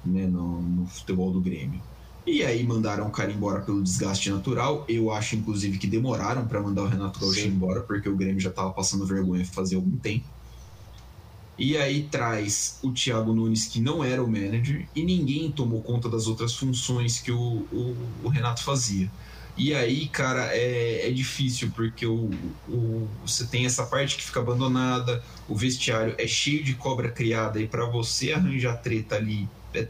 né, 0.05 0.25
no, 0.25 0.61
no 0.61 0.87
futebol 0.87 1.31
do 1.31 1.41
Grêmio. 1.41 1.81
E 2.25 2.43
aí 2.43 2.63
mandaram 2.63 3.07
o 3.07 3.11
cara 3.11 3.31
embora 3.31 3.61
pelo 3.61 3.81
desgaste 3.81 4.29
natural. 4.29 4.85
Eu 4.87 5.11
acho, 5.11 5.35
inclusive, 5.35 5.77
que 5.77 5.87
demoraram 5.87 6.47
para 6.47 6.61
mandar 6.61 6.83
o 6.83 6.87
Renato 6.87 7.19
Gaúcho 7.19 7.41
Sim. 7.41 7.47
embora, 7.47 7.81
porque 7.81 8.07
o 8.07 8.15
Grêmio 8.15 8.39
já 8.39 8.49
estava 8.49 8.71
passando 8.71 9.05
vergonha 9.05 9.45
fazia 9.45 9.77
algum 9.77 9.97
tempo. 9.97 10.25
E 11.57 11.75
aí 11.75 12.03
traz 12.03 12.79
o 12.81 12.93
Thiago 12.93 13.33
Nunes, 13.33 13.65
que 13.65 13.81
não 13.81 14.01
era 14.01 14.23
o 14.23 14.27
manager, 14.27 14.87
e 14.95 15.03
ninguém 15.03 15.51
tomou 15.51 15.81
conta 15.81 16.07
das 16.07 16.25
outras 16.25 16.55
funções 16.55 17.19
que 17.19 17.31
o, 17.31 17.67
o, 17.69 17.95
o 18.23 18.29
Renato 18.29 18.63
fazia. 18.63 19.11
E 19.59 19.75
aí, 19.75 20.07
cara, 20.07 20.55
é, 20.55 21.09
é 21.09 21.11
difícil, 21.11 21.69
porque 21.75 22.05
o, 22.05 22.31
o, 22.69 23.09
você 23.27 23.45
tem 23.45 23.65
essa 23.65 23.85
parte 23.85 24.15
que 24.15 24.23
fica 24.23 24.39
abandonada, 24.39 25.21
o 25.49 25.55
vestiário 25.55 26.15
é 26.17 26.25
cheio 26.25 26.63
de 26.63 26.75
cobra 26.75 27.11
criada, 27.11 27.59
e 27.59 27.67
para 27.67 27.85
você 27.85 28.31
arranjar 28.31 28.77
treta 28.77 29.17
ali 29.17 29.49
é, 29.73 29.85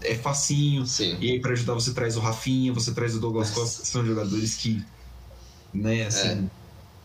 é 0.00 0.14
facinho. 0.14 0.86
Sim. 0.86 1.18
E 1.20 1.32
aí, 1.32 1.38
para 1.38 1.52
ajudar, 1.52 1.74
você 1.74 1.92
traz 1.92 2.16
o 2.16 2.20
Rafinha, 2.20 2.72
você 2.72 2.94
traz 2.94 3.14
o 3.14 3.20
Douglas 3.20 3.50
Costa, 3.50 3.82
que 3.82 3.88
são 3.88 4.06
jogadores 4.06 4.54
que, 4.54 4.82
né, 5.74 6.06
assim, 6.06 6.48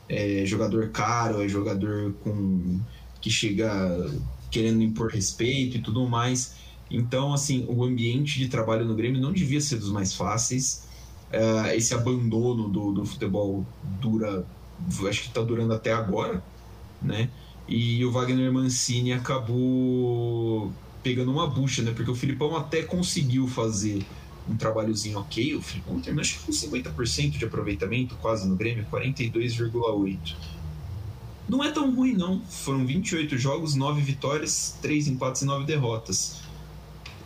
é. 0.07 0.41
é 0.41 0.45
jogador 0.45 0.87
caro, 0.91 1.43
é 1.43 1.49
jogador 1.49 2.13
com 2.23 2.79
que 3.19 3.29
chega 3.29 4.09
querendo 4.49 4.81
impor 4.81 5.11
respeito 5.11 5.75
e 5.75 5.81
tudo 5.81 6.07
mais. 6.07 6.55
Então, 6.89 7.33
assim, 7.33 7.65
o 7.67 7.83
ambiente 7.83 8.39
de 8.39 8.47
trabalho 8.47 8.85
no 8.85 8.95
Grêmio 8.95 9.19
não 9.19 9.33
devia 9.33 9.59
ser 9.59 9.75
dos 9.75 9.91
mais 9.91 10.13
fáceis. 10.13 10.84
Uh, 11.33 11.67
esse 11.75 11.93
abandono 11.93 12.69
do, 12.69 12.91
do 12.91 13.05
futebol 13.05 13.65
dura, 13.99 14.45
acho 15.09 15.21
que 15.21 15.27
está 15.27 15.41
durando 15.41 15.73
até 15.73 15.91
agora, 15.91 16.43
né? 17.01 17.29
E 17.67 18.05
o 18.05 18.11
Wagner 18.11 18.51
Mancini 18.53 19.11
acabou 19.11 20.71
pegando 21.01 21.31
uma 21.31 21.47
bucha, 21.47 21.81
né? 21.81 21.91
Porque 21.95 22.09
o 22.09 22.15
Filipão 22.15 22.55
até 22.55 22.83
conseguiu 22.83 23.47
fazer 23.47 24.05
um 24.49 24.55
trabalhozinho 24.55 25.19
ok. 25.19 25.55
O 25.55 25.61
Filipão 25.61 25.99
terminou 25.99 26.21
acho 26.21 26.39
que 26.39 26.45
com 26.45 26.51
50% 26.51 27.37
de 27.37 27.45
aproveitamento, 27.45 28.15
quase 28.15 28.47
no 28.47 28.55
Grêmio, 28.55 28.85
42,8%. 28.91 30.35
Não 31.47 31.63
é 31.63 31.71
tão 31.71 31.93
ruim, 31.93 32.13
não. 32.13 32.41
Foram 32.41 32.85
28 32.85 33.37
jogos, 33.37 33.75
9 33.75 34.01
vitórias, 34.01 34.77
3 34.81 35.09
empates 35.09 35.43
e 35.43 35.45
9 35.45 35.65
derrotas. 35.65 36.41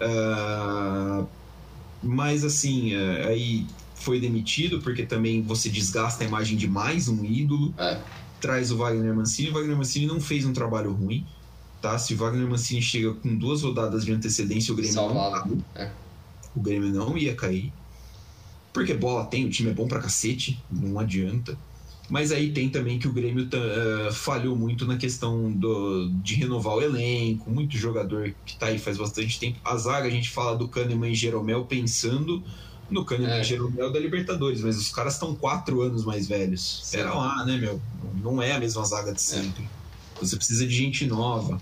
Uh, 0.02 1.26
mas 2.04 2.43
assim, 2.43 2.95
uh, 2.95 3.28
aí 3.28 3.66
foi 4.00 4.20
demitido, 4.20 4.82
porque 4.82 5.06
também 5.06 5.41
você 5.41 5.70
desgasta 5.70 6.24
a 6.24 6.28
imagem 6.28 6.58
de 6.58 6.68
mais 6.68 7.08
um 7.08 7.24
ídolo. 7.24 7.74
É. 7.78 8.00
Traz 8.39 8.72
o 8.72 8.78
Wagner 8.78 9.14
Mancini. 9.14 9.50
O 9.50 9.54
Wagner 9.54 9.76
Mancini 9.76 10.06
não 10.06 10.20
fez 10.20 10.45
um 10.45 10.54
trabalho 10.54 10.91
ruim. 10.93 11.26
Tá? 11.82 11.97
Se 11.97 12.14
o 12.14 12.18
Wagner 12.18 12.47
Mancini 12.47 12.82
chega 12.82 13.14
com 13.14 13.36
duas 13.36 13.62
rodadas 13.62 14.06
de 14.06 14.12
antecedência, 14.12 14.74
o 14.74 14.76
Grêmio 14.76 14.93
Salvado. 14.93 15.56
não 15.56 15.64
é. 15.76 15.91
O 16.56 16.62
Grêmio 16.62 16.89
não 16.89 17.18
ia 17.18 17.36
cair. 17.36 17.72
Porque 18.74 18.93
bola 18.93 19.26
tem, 19.26 19.45
o 19.45 19.50
time 19.50 19.72
é 19.72 19.74
bom 19.74 19.88
pra 19.88 20.00
cacete, 20.00 20.62
não 20.72 21.00
adianta. 21.00 21.58
Mas 22.10 22.32
aí 22.32 22.52
tem 22.52 22.70
também 22.70 22.97
que 22.97 23.08
o 23.08 23.14
Grêmio 23.14 23.45
uh, 23.45 24.12
falhou 24.12 24.56
muito 24.56 24.86
na 24.86 24.97
questão 24.97 25.52
do, 25.52 26.10
de 26.24 26.36
renovar 26.36 26.76
o 26.76 26.82
elenco, 26.82 27.52
muito 27.52 27.78
jogador 27.78 28.34
que 28.45 28.58
tá 28.58 28.68
aí 28.68 28.80
faz 28.80 28.97
bastante 28.97 29.39
tempo. 29.39 29.60
A 29.64 29.78
zaga, 29.78 30.08
a 30.08 30.10
gente 30.10 30.30
fala 30.30 30.58
do 30.58 30.68
Kahneman 30.68 31.12
e 31.12 31.16
Jeromel 31.16 31.66
pensando 31.66 32.43
no 32.90 33.06
Kahneman 33.06 33.40
é. 33.40 33.44
Jeromel 33.44 33.92
da 33.92 34.00
Libertadores, 34.00 34.62
mas 34.62 34.78
os 34.78 34.90
caras 34.90 35.14
estão 35.14 35.36
quatro 35.36 35.82
anos 35.82 36.04
mais 36.04 36.28
velhos. 36.28 36.82
Sim. 36.84 36.98
Era 36.98 37.14
lá, 37.14 37.46
né, 37.46 37.58
meu? 37.58 37.82
Não 38.22 38.42
é 38.42 38.54
a 38.54 38.60
mesma 38.60 38.84
zaga 38.84 39.14
de 39.14 39.22
sempre. 39.22 39.64
É. 39.64 40.20
Você 40.20 40.36
precisa 40.36 40.66
de 40.66 40.74
gente 40.74 41.06
nova. 41.06 41.62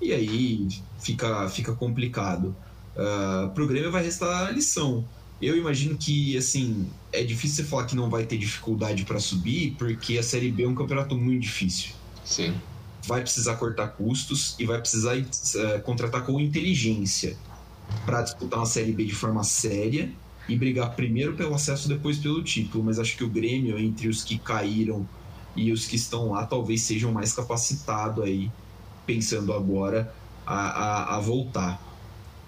E 0.00 0.12
aí 0.12 0.68
fica, 0.98 1.48
fica 1.48 1.72
complicado. 1.72 2.54
Uh, 2.94 3.48
pro 3.50 3.66
Grêmio 3.66 3.90
vai 3.90 4.02
restar 4.02 4.48
a 4.48 4.50
lição. 4.50 5.06
Eu 5.40 5.56
imagino 5.56 5.96
que, 5.96 6.36
assim, 6.36 6.88
é 7.12 7.22
difícil 7.22 7.64
você 7.64 7.70
falar 7.70 7.84
que 7.84 7.94
não 7.94 8.08
vai 8.08 8.24
ter 8.24 8.38
dificuldade 8.38 9.04
para 9.04 9.20
subir, 9.20 9.74
porque 9.78 10.18
a 10.18 10.22
Série 10.22 10.50
B 10.50 10.64
é 10.64 10.68
um 10.68 10.74
campeonato 10.74 11.16
muito 11.16 11.42
difícil. 11.42 11.90
Sim. 12.24 12.54
Vai 13.06 13.20
precisar 13.20 13.56
cortar 13.56 13.88
custos 13.88 14.56
e 14.58 14.64
vai 14.64 14.80
precisar 14.80 15.16
uh, 15.16 15.82
contratar 15.82 16.24
com 16.24 16.40
inteligência 16.40 17.36
para 18.04 18.22
disputar 18.22 18.58
uma 18.58 18.66
Série 18.66 18.92
B 18.92 19.04
de 19.04 19.14
forma 19.14 19.44
séria 19.44 20.10
e 20.48 20.56
brigar 20.56 20.94
primeiro 20.94 21.34
pelo 21.34 21.54
acesso, 21.54 21.88
depois 21.88 22.18
pelo 22.18 22.42
título. 22.42 22.84
Mas 22.84 22.98
acho 22.98 23.16
que 23.16 23.24
o 23.24 23.28
Grêmio, 23.28 23.78
entre 23.78 24.08
os 24.08 24.22
que 24.22 24.38
caíram 24.38 25.08
e 25.54 25.72
os 25.72 25.86
que 25.86 25.96
estão 25.96 26.30
lá, 26.32 26.46
talvez 26.46 26.82
sejam 26.82 27.12
mais 27.12 27.32
capacitado 27.32 28.22
aí, 28.22 28.50
pensando 29.06 29.52
agora, 29.52 30.12
a, 30.46 30.54
a, 30.54 31.16
a 31.16 31.20
voltar. 31.20 31.82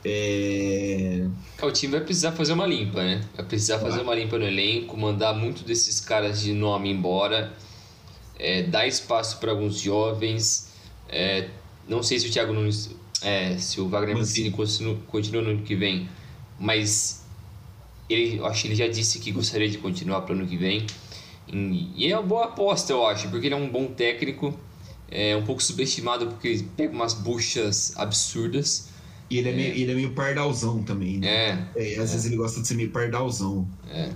É... 0.05 1.27
O 1.61 1.71
time 1.73 1.93
vai 1.93 2.01
precisar 2.01 2.33
fazer 2.33 2.53
uma 2.53 2.67
limpa, 2.67 3.03
né? 3.03 3.25
Vai 3.37 3.45
precisar 3.45 3.79
fazer 3.79 4.01
uma 4.01 4.15
limpa 4.15 4.39
no 4.39 4.45
elenco, 4.45 4.97
mandar 4.97 5.35
muito 5.35 5.65
desses 5.65 6.01
caras 6.01 6.41
de 6.41 6.53
nome 6.53 6.91
embora, 6.91 7.53
é, 8.39 8.63
dar 8.63 8.87
espaço 8.87 9.39
para 9.39 9.51
alguns 9.51 9.81
jovens. 9.81 10.73
É, 11.09 11.49
não 11.89 12.03
sei 12.03 12.19
se 12.21 12.29
o 12.29 12.31
Thiago 12.31 12.53
Nunes, 12.53 12.91
é, 13.23 13.57
se 13.59 13.81
o 13.81 13.89
Wagner 13.89 14.17
Mancini 14.17 14.51
continua, 14.51 14.97
continua 15.09 15.43
no 15.43 15.51
ano 15.51 15.63
que 15.63 15.75
vem, 15.75 16.09
mas 16.59 17.27
ele, 18.09 18.41
acho 18.45 18.63
que 18.63 18.69
ele 18.69 18.75
já 18.75 18.87
disse 18.87 19.19
que 19.19 19.31
gostaria 19.31 19.69
de 19.69 19.79
continuar 19.79 20.23
para 20.23 20.35
o 20.35 20.39
ano 20.39 20.47
que 20.47 20.57
vem. 20.57 20.87
E 21.51 22.11
é 22.11 22.19
uma 22.19 22.27
boa 22.27 22.45
aposta, 22.47 22.93
eu 22.93 23.07
acho, 23.07 23.29
porque 23.29 23.47
ele 23.47 23.55
é 23.55 23.59
um 23.59 23.71
bom 23.71 23.87
técnico, 23.87 24.59
é 25.11 25.35
um 25.35 25.45
pouco 25.45 25.63
subestimado 25.63 26.27
porque 26.27 26.65
pega 26.77 26.93
umas 26.93 27.15
buchas 27.15 27.97
absurdas. 27.97 28.89
E 29.31 29.39
ele 29.39 29.49
é, 29.49 29.53
é. 29.53 29.57
Meio, 29.57 29.75
ele 29.75 29.93
é 29.93 29.95
meio 29.95 30.15
pardalzão 30.15 30.83
também, 30.83 31.19
né? 31.19 31.69
É. 31.77 31.95
é 31.95 31.99
às 31.99 32.11
é. 32.11 32.13
vezes 32.13 32.27
ele 32.27 32.37
gosta 32.37 32.61
de 32.61 32.69
ser 32.69 32.75
meio 32.75 32.91
pardalzão. 32.91 33.69
É. 33.91 34.11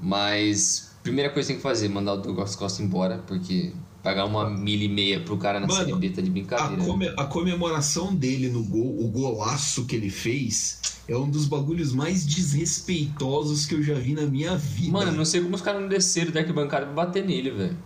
Mas, 0.00 0.92
primeira 1.02 1.30
coisa 1.30 1.46
que 1.46 1.52
tem 1.54 1.56
que 1.56 1.62
fazer, 1.62 1.88
mandar 1.88 2.14
o 2.14 2.16
Douglas 2.16 2.56
Costa 2.56 2.82
embora, 2.82 3.18
porque 3.26 3.72
pagar 4.02 4.24
uma 4.24 4.50
milha 4.50 4.84
e 4.84 4.88
meia 4.88 5.20
pro 5.20 5.36
cara 5.36 5.60
na 5.60 5.66
Mano, 5.66 5.78
Série 5.78 5.94
B 5.94 6.10
tá 6.10 6.20
de 6.20 6.30
brincadeira. 6.30 6.82
A, 6.82 6.86
come, 6.86 7.08
a 7.16 7.24
comemoração 7.24 8.14
dele 8.14 8.48
no 8.48 8.64
gol, 8.64 8.98
o 9.00 9.08
golaço 9.08 9.84
que 9.86 9.94
ele 9.94 10.10
fez, 10.10 10.80
é 11.06 11.16
um 11.16 11.30
dos 11.30 11.46
bagulhos 11.46 11.92
mais 11.92 12.26
desrespeitosos 12.26 13.66
que 13.66 13.74
eu 13.74 13.82
já 13.82 13.94
vi 13.94 14.14
na 14.14 14.22
minha 14.22 14.56
vida. 14.56 14.92
Mano, 14.92 15.12
não 15.12 15.24
sei 15.24 15.40
como 15.40 15.54
os 15.54 15.62
caras 15.62 15.80
não 15.80 15.88
desceram 15.88 16.32
da 16.32 16.40
arquibancada 16.40 16.86
pra 16.86 16.94
bater 16.94 17.24
nele, 17.24 17.50
velho. 17.50 17.78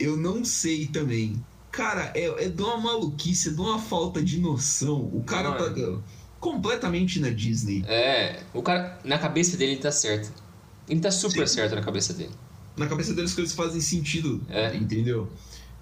Eu 0.00 0.16
não 0.16 0.44
sei 0.44 0.86
também. 0.86 1.44
Cara, 1.70 2.12
é, 2.14 2.44
é 2.44 2.48
de 2.48 2.62
uma 2.62 2.78
maluquice, 2.78 3.50
é 3.50 3.52
de 3.52 3.60
uma 3.60 3.78
falta 3.78 4.22
de 4.22 4.40
noção. 4.40 5.10
O 5.12 5.22
cara 5.22 5.50
Mano. 5.50 5.98
tá 5.98 6.02
completamente 6.40 7.20
na 7.20 7.30
Disney. 7.30 7.84
É, 7.86 8.42
o 8.54 8.62
cara, 8.62 8.98
na 9.04 9.18
cabeça 9.18 9.56
dele 9.56 9.72
ele 9.72 9.80
tá 9.80 9.92
certo. 9.92 10.32
Ele 10.88 11.00
tá 11.00 11.10
super 11.10 11.46
Sim. 11.46 11.56
certo 11.56 11.74
na 11.74 11.82
cabeça 11.82 12.14
dele. 12.14 12.32
Na 12.76 12.86
cabeça 12.86 13.12
dele 13.12 13.26
as 13.26 13.34
coisas 13.34 13.54
fazem 13.54 13.80
sentido, 13.80 14.40
é. 14.48 14.74
entendeu? 14.76 15.28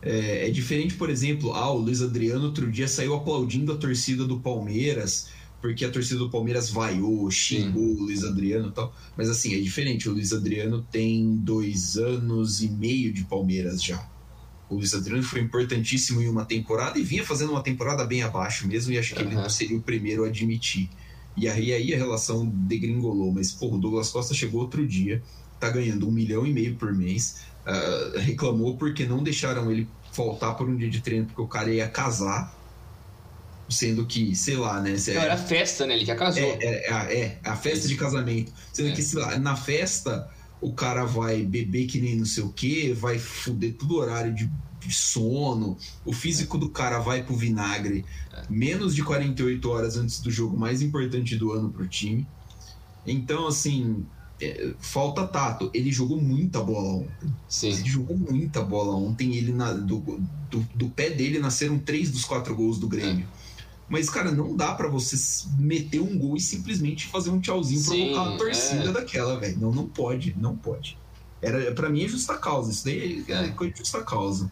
É, 0.03 0.47
é, 0.47 0.51
diferente, 0.51 0.95
por 0.95 1.11
exemplo, 1.11 1.53
ah, 1.55 1.71
o 1.71 1.79
Luiz 1.79 2.03
Adriano 2.03 2.45
outro 2.45 2.71
dia 2.71 2.87
saiu 2.87 3.15
aplaudindo 3.15 3.73
a 3.73 3.77
torcida 3.77 4.25
do 4.25 4.39
Palmeiras 4.39 5.29
porque 5.61 5.85
a 5.85 5.91
torcida 5.91 6.21
do 6.21 6.31
Palmeiras 6.31 6.71
vaiou, 6.71 7.31
xingou 7.31 7.83
Sim. 7.83 8.01
o 8.01 8.03
Luiz 8.05 8.23
Adriano 8.23 8.69
e 8.69 8.73
tal. 8.73 8.95
Mas 9.17 9.29
assim, 9.29 9.55
é 9.55 9.61
diferente. 9.61 10.09
O 10.09 10.13
Luiz 10.13 10.33
Adriano 10.33 10.87
tem 10.93 11.35
dois 11.37 11.97
anos 11.97 12.63
e 12.63 12.69
meio 12.69 13.13
de 13.13 13.25
Palmeiras 13.25 13.83
já. 13.83 14.09
O 14.69 14.77
Luiz 14.77 14.95
Adriano 14.95 15.23
foi 15.23 15.41
importantíssimo 15.41 16.21
em 16.21 16.29
uma 16.29 16.45
temporada 16.45 16.99
e 16.99 17.03
vinha 17.03 17.25
fazendo 17.25 17.51
uma 17.51 17.63
temporada 17.63 18.05
bem 18.05 18.23
abaixo 18.23 18.67
mesmo, 18.67 18.93
e 18.93 18.99
acho 18.99 19.15
que 19.15 19.23
uhum. 19.23 19.41
ele 19.41 19.51
seria 19.51 19.77
o 19.77 19.83
primeiro 19.83 20.25
a 20.25 20.29
admitir. 20.29 20.89
E 21.37 21.49
aí, 21.49 21.73
aí 21.73 21.95
a 21.95 21.97
relação 21.97 22.47
degringolou. 22.47 23.33
Mas, 23.33 23.53
pô, 23.53 23.75
o 23.75 23.79
Douglas 23.79 24.11
Costa 24.11 24.35
chegou 24.35 24.61
outro 24.61 24.87
dia, 24.87 25.23
tá 25.59 25.71
ganhando 25.71 26.09
um 26.09 26.11
milhão 26.11 26.47
e 26.47 26.53
meio 26.53 26.75
por 26.77 26.93
mês, 26.93 27.41
uh, 27.67 28.19
reclamou 28.19 28.77
porque 28.77 29.05
não 29.05 29.23
deixaram 29.23 29.71
ele 29.71 29.89
faltar 30.13 30.57
por 30.57 30.69
um 30.69 30.77
dia 30.77 30.89
de 30.89 31.01
treino, 31.01 31.27
porque 31.27 31.43
o 31.43 31.49
cara 31.49 31.71
ia 31.71 31.89
casar. 31.89 32.55
Sendo 33.69 34.07
que, 34.07 34.33
sei 34.37 34.57
lá, 34.57 34.81
né? 34.81 34.95
Não, 35.09 35.23
era 35.23 35.37
festa, 35.37 35.85
né? 35.87 35.95
Ele 35.95 36.05
já 36.05 36.15
casou. 36.15 36.41
É, 36.41 36.57
é, 36.61 36.87
é, 36.89 37.41
é 37.43 37.49
a 37.49 37.57
festa 37.57 37.89
de 37.89 37.97
casamento. 37.97 38.53
Sendo 38.73 38.91
é. 38.91 38.93
que, 38.93 39.03
sei 39.03 39.21
lá, 39.21 39.37
na 39.41 39.57
festa 39.57 40.31
o 40.61 40.73
cara 40.73 41.05
vai 41.05 41.43
beber 41.43 41.87
que 41.87 42.01
nem 42.01 42.17
não 42.17 42.25
sei 42.25 42.43
o 42.43 42.53
que, 42.53 42.93
vai 42.93 43.19
fuder 43.19 43.75
todo 43.75 43.93
o 43.93 43.99
horário 43.99 44.35
de, 44.35 44.51
de, 44.81 44.95
sono, 44.95 45.77
o 46.05 46.13
físico 46.13 46.57
do 46.57 46.69
cara 46.69 46.99
vai 46.99 47.23
pro 47.23 47.37
vinagre 47.37 48.05
menos 48.49 48.95
de 48.95 49.03
48 49.03 49.69
horas 49.69 49.97
antes 49.97 50.21
do 50.21 50.31
jogo 50.31 50.57
mais 50.57 50.83
importante 50.83 51.37
do 51.37 51.53
ano 51.53 51.71
pro 51.71 51.87
time. 51.87 52.27
Então, 53.07 53.47
assim, 53.47 54.05
é, 54.41 54.73
falta 54.79 55.27
tato. 55.27 55.71
Ele 55.73 55.91
jogou 55.91 56.21
muita 56.21 56.63
bola 56.63 57.01
ontem. 57.01 57.35
Sim. 57.49 57.73
Ele 57.73 57.89
jogou 57.89 58.17
muita 58.17 58.63
bola 58.63 58.95
ontem. 58.95 59.35
Ele 59.35 59.53
na, 59.53 59.73
do, 59.73 60.21
do, 60.51 60.67
do, 60.75 60.89
pé 60.89 61.11
dele 61.11 61.39
nasceram 61.39 61.79
três 61.79 62.11
dos 62.11 62.25
quatro 62.25 62.55
gols 62.55 62.79
do 62.79 62.89
Grêmio. 62.89 63.27
É. 63.43 63.47
Mas, 63.89 64.11
cara, 64.11 64.33
não 64.33 64.57
dá 64.57 64.75
para 64.75 64.89
você 64.89 65.17
meter 65.59 66.01
um 66.01 66.19
gol 66.19 66.37
e 66.37 66.41
simplesmente 66.41 67.07
fazer 67.07 67.31
um 67.31 67.41
tchauzinho 67.41 67.81
Sim, 67.81 68.13
provocar 68.13 68.35
a 68.35 68.37
torcida 68.37 68.89
é. 68.89 68.93
daquela, 68.93 69.39
velho. 69.39 69.59
Não, 69.59 69.73
não 69.73 69.87
pode, 69.87 70.35
não 70.39 70.57
pode. 70.57 70.99
Era, 71.41 71.73
para 71.73 71.89
mim 71.89 72.05
é 72.05 72.09
justa 72.09 72.37
causa. 72.37 72.73
Isso 72.73 72.85
daí 72.85 73.25
é, 73.29 73.33
é 73.33 73.49
coisa 73.49 73.73
de 73.73 73.79
justa 73.79 74.03
causa. 74.03 74.51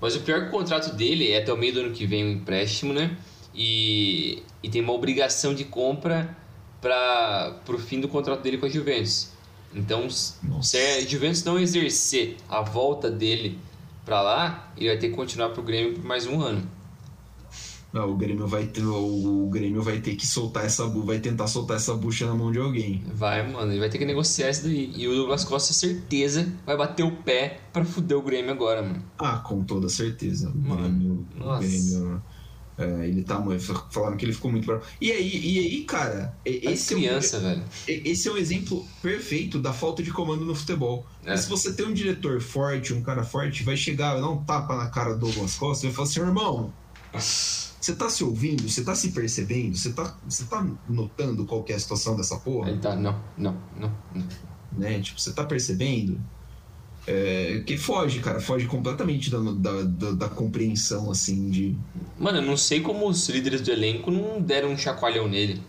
Mas 0.00 0.16
o 0.16 0.20
pior 0.20 0.42
que 0.42 0.48
o 0.48 0.50
contrato 0.50 0.94
dele 0.94 1.30
é 1.30 1.40
até 1.40 1.52
o 1.52 1.56
meio 1.56 1.72
do 1.72 1.80
ano 1.80 1.92
que 1.92 2.06
vem 2.06 2.24
um 2.24 2.32
empréstimo, 2.32 2.92
né? 2.92 3.16
E, 3.54 4.42
e 4.62 4.68
tem 4.68 4.82
uma 4.82 4.92
obrigação 4.92 5.54
de 5.54 5.64
compra 5.64 6.36
para 6.86 7.74
o 7.74 7.78
fim 7.78 8.00
do 8.00 8.08
contrato 8.08 8.42
dele 8.42 8.58
com 8.58 8.66
a 8.66 8.68
Juventus. 8.68 9.30
Então, 9.74 10.02
Nossa. 10.02 10.62
se 10.62 10.78
a 10.78 11.00
Juventus 11.00 11.44
não 11.44 11.58
exercer 11.58 12.36
a 12.48 12.62
volta 12.62 13.10
dele 13.10 13.58
para 14.04 14.22
lá, 14.22 14.72
ele 14.76 14.88
vai 14.88 14.98
ter 14.98 15.08
que 15.10 15.14
continuar 15.14 15.50
pro 15.50 15.62
Grêmio 15.62 15.94
por 15.94 16.04
mais 16.04 16.26
um 16.26 16.40
ano. 16.40 16.62
Não, 17.92 18.10
o 18.10 18.16
Grêmio 18.16 18.46
vai 18.46 18.66
ter, 18.66 18.84
o 18.84 19.48
Grêmio 19.50 19.82
vai 19.82 20.00
ter 20.00 20.16
que 20.16 20.26
soltar 20.26 20.66
essa 20.66 20.86
vai 20.86 21.18
tentar 21.18 21.46
soltar 21.46 21.76
essa 21.78 21.94
bucha 21.94 22.26
na 22.26 22.34
mão 22.34 22.52
de 22.52 22.58
alguém. 22.58 23.02
Vai, 23.12 23.50
mano, 23.50 23.72
ele 23.72 23.80
vai 23.80 23.88
ter 23.88 23.98
que 23.98 24.04
negociar 24.04 24.50
isso 24.50 24.64
daí. 24.64 24.92
E 24.94 25.08
o 25.08 25.14
Douglas 25.14 25.44
Costa, 25.44 25.72
certeza, 25.72 26.52
vai 26.66 26.76
bater 26.76 27.04
o 27.04 27.10
pé 27.10 27.60
pra 27.72 27.84
fuder 27.84 28.18
o 28.18 28.22
Grêmio 28.22 28.50
agora, 28.50 28.82
mano. 28.82 29.02
Ah, 29.18 29.38
com 29.38 29.64
toda 29.64 29.88
certeza. 29.88 30.50
O 30.50 30.58
mano, 30.58 30.82
Grêmio, 30.82 31.26
nossa. 31.36 31.64
o 31.64 31.68
Grêmio 31.68 32.22
é, 32.78 33.06
ele 33.06 33.22
tá 33.22 33.42
falando 33.90 34.16
que 34.16 34.24
ele 34.24 34.32
ficou 34.32 34.50
muito 34.50 34.66
bravo. 34.66 34.82
E 35.00 35.10
aí, 35.10 35.40
e 35.44 35.58
aí 35.58 35.84
cara, 35.84 36.36
esse 36.44 36.94
criança, 36.94 37.36
é 37.36 37.40
um, 37.40 37.42
velho. 37.42 37.64
Esse 37.86 38.28
é 38.28 38.32
um 38.32 38.36
exemplo 38.36 38.86
perfeito 39.02 39.58
da 39.58 39.72
falta 39.72 40.02
de 40.02 40.12
comando 40.12 40.44
no 40.44 40.54
futebol. 40.54 41.06
É. 41.24 41.36
Se 41.36 41.48
você 41.48 41.72
tem 41.72 41.86
um 41.86 41.94
diretor 41.94 42.40
forte, 42.40 42.92
um 42.92 43.02
cara 43.02 43.24
forte, 43.24 43.62
vai 43.62 43.76
chegar, 43.76 44.20
dar 44.20 44.28
um 44.28 44.44
tapa 44.44 44.76
na 44.76 44.88
cara 44.90 45.14
do 45.14 45.20
Douglas 45.20 45.56
Costa 45.56 45.86
e 45.86 45.88
vai 45.88 45.96
falar 45.96 46.08
assim, 46.08 46.20
irmão. 46.20 46.72
Você 47.18 47.94
tá 47.94 48.10
se 48.10 48.22
ouvindo? 48.24 48.68
Você 48.68 48.84
tá 48.84 48.94
se 48.94 49.10
percebendo? 49.10 49.76
Você 49.76 49.92
tá, 49.92 50.16
você 50.28 50.44
tá 50.44 50.66
notando 50.88 51.46
qual 51.46 51.64
é 51.68 51.72
a 51.72 51.78
situação 51.78 52.16
dessa 52.16 52.36
porra? 52.36 52.70
Ele 52.70 52.78
tá, 52.78 52.94
não, 52.94 53.18
não, 53.38 53.56
não. 53.78 53.92
não. 54.14 54.26
Né? 54.72 55.00
Tipo, 55.00 55.18
você 55.18 55.32
tá 55.32 55.44
percebendo? 55.44 56.20
É, 57.06 57.62
que 57.64 57.76
foge, 57.76 58.18
cara, 58.18 58.40
foge 58.40 58.66
completamente 58.66 59.30
da, 59.30 59.38
da, 59.38 59.82
da, 59.82 60.10
da, 60.12 60.28
compreensão, 60.28 61.08
assim, 61.08 61.48
de. 61.48 61.76
Mano, 62.18 62.38
eu 62.38 62.42
não 62.42 62.56
sei 62.56 62.80
como 62.80 63.08
os 63.08 63.28
líderes 63.28 63.60
do 63.60 63.70
elenco 63.70 64.10
não 64.10 64.40
deram 64.40 64.70
um 64.70 64.76
chacoalhão 64.76 65.28
nele. 65.28 65.62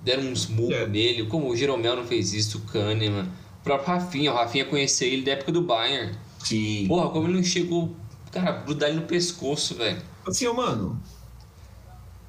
Deram 0.00 0.22
uns 0.22 0.46
murros 0.46 0.76
é. 0.76 0.86
nele, 0.86 1.26
como 1.26 1.48
o 1.48 1.56
Jeromel 1.56 1.96
não 1.96 2.06
fez 2.06 2.32
isso, 2.32 2.58
o 2.58 2.60
Kahneman. 2.60 3.28
O 3.60 3.64
próprio 3.64 3.88
Rafinha, 3.88 4.32
o 4.32 4.34
Rafinha 4.36 4.64
conheceu 4.64 5.08
ele 5.08 5.22
da 5.22 5.32
época 5.32 5.50
do 5.50 5.62
Bayern. 5.62 6.16
Sim. 6.38 6.86
Porra, 6.86 7.10
como 7.10 7.26
ele 7.26 7.34
não 7.34 7.42
chegou, 7.42 7.96
cara, 8.30 8.52
grudar 8.52 8.90
ele 8.90 9.00
no 9.00 9.06
pescoço, 9.06 9.74
velho. 9.74 10.00
Assim, 10.24 10.46
ó, 10.46 10.54
mano. 10.54 11.02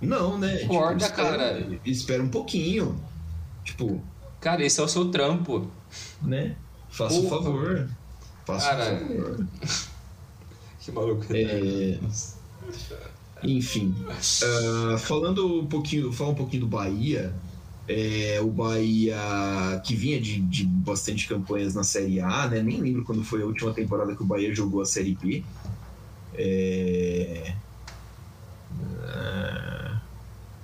Não, 0.01 0.36
né? 0.38 0.64
Acorda, 0.64 1.05
tipo, 1.05 1.22
espera, 1.22 1.38
cara. 1.38 1.80
Espera 1.86 2.24
um 2.24 2.30
pouquinho. 2.30 2.99
Tipo. 3.64 4.01
Cara, 4.41 4.66
esse 4.66 4.80
é 4.80 4.84
o 4.84 4.88
seu 4.88 5.12
trampo. 5.12 5.70
Né? 6.24 6.55
Faça 6.90 7.20
o 7.20 7.30
favor. 7.30 7.88
Faça 8.46 8.74
o 8.74 8.78
favor. 8.78 9.48
que 10.80 10.92
maluco. 10.92 11.26
É... 11.32 12.00
Enfim. 13.44 13.96
Uh, 14.08 14.98
falando 14.98 15.62
um 15.62 15.68
pouquinho. 15.68 16.12
Falar 16.12 16.32
um 16.32 16.36
pouquinho 16.36 16.62
do 16.62 16.68
Bahia. 16.68 17.34
É, 17.88 18.40
o 18.40 18.52
Bahia 18.52 19.18
que 19.84 19.96
vinha 19.96 20.22
de, 20.22 20.40
de 20.42 20.64
bastante 20.64 21.28
campanhas 21.28 21.74
na 21.74 21.84
Série 21.84 22.20
A, 22.20 22.48
né? 22.48 22.62
Nem 22.62 22.80
lembro 22.80 23.04
quando 23.04 23.24
foi 23.24 23.42
a 23.42 23.46
última 23.46 23.74
temporada 23.74 24.16
que 24.16 24.22
o 24.22 24.26
Bahia 24.26 24.54
jogou 24.54 24.82
a 24.82 24.86
Série 24.86 25.16
B. 25.16 25.44
É, 26.36 27.56
ah, 29.04 30.02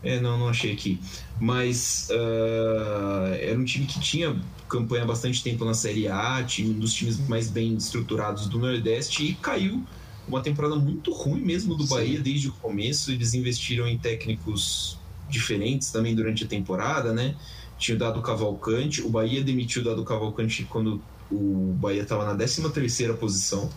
é, 0.04 0.20
não, 0.20 0.38
não 0.38 0.50
achei 0.50 0.72
aqui. 0.72 1.00
Mas 1.40 2.10
uh, 2.12 3.34
era 3.34 3.58
um 3.60 3.66
time 3.66 3.86
que 3.86 4.00
tinha 4.00 4.40
campanha 4.68 5.04
há 5.04 5.08
bastante 5.08 5.44
tempo 5.44 5.64
na 5.66 5.74
Série 5.74 6.08
A, 6.08 6.44
time, 6.44 6.72
um 6.72 6.80
dos 6.80 6.94
times 6.94 7.20
mais 7.28 7.50
bem 7.50 7.76
estruturados 7.76 8.48
do 8.48 8.60
Nordeste, 8.60 9.24
e 9.24 9.34
caiu 9.36 9.84
uma 10.28 10.42
temporada 10.42 10.76
muito 10.76 11.12
ruim 11.14 11.42
mesmo 11.42 11.76
do 11.76 11.86
Bahia 11.86 12.18
Sim. 12.18 12.24
desde 12.24 12.50
o 12.50 12.54
começo. 12.54 13.12
Eles 13.12 13.34
investiram 13.34 13.88
em 13.88 13.98
técnicos 13.98 14.98
diferentes 15.30 15.92
também 15.92 16.16
durante 16.16 16.44
a 16.44 16.48
temporada, 16.48 17.14
né? 17.14 17.36
Tinha 17.78 17.96
o 17.96 18.00
Dado 18.00 18.22
Cavalcante, 18.22 19.02
o 19.02 19.10
Bahia 19.10 19.44
demitiu 19.44 19.82
o 19.82 19.86
Dado 19.86 20.04
Cavalcante 20.04 20.64
quando 20.64 21.02
o 21.32 21.76
Bahia 21.80 22.04
estava 22.04 22.26
na 22.26 22.36
13 22.36 22.70
terceira 22.72 23.14
posição. 23.14 23.70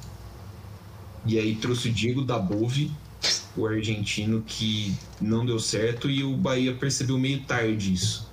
E 1.27 1.39
aí 1.39 1.57
trouxe 1.57 1.89
o 1.89 1.93
Diego 1.93 2.23
Dabove, 2.23 2.91
o 3.57 3.67
argentino 3.67 4.43
que 4.47 4.95
não 5.21 5.45
deu 5.45 5.59
certo 5.59 6.09
e 6.09 6.23
o 6.23 6.37
Bahia 6.37 6.73
percebeu 6.75 7.19
meio 7.19 7.43
tarde 7.43 7.93
isso, 7.93 8.31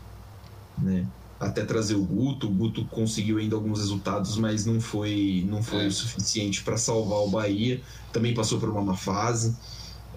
né? 0.78 1.06
Até 1.40 1.66
trazer 1.66 1.96
o 1.96 2.04
Guto, 2.04 2.48
o 2.48 2.50
Guto 2.50 2.86
conseguiu 2.86 3.38
ainda 3.38 3.56
alguns 3.56 3.80
resultados, 3.80 4.38
mas 4.38 4.66
não 4.66 4.80
foi 4.80 5.46
não 5.50 5.62
foi 5.62 5.84
é. 5.84 5.88
o 5.88 5.92
suficiente 5.92 6.64
para 6.64 6.78
salvar 6.78 7.20
o 7.20 7.30
Bahia. 7.30 7.82
Também 8.14 8.34
passou 8.34 8.60
por 8.60 8.70
uma 8.70 8.82
má 8.82 8.96
fase. 8.96 9.56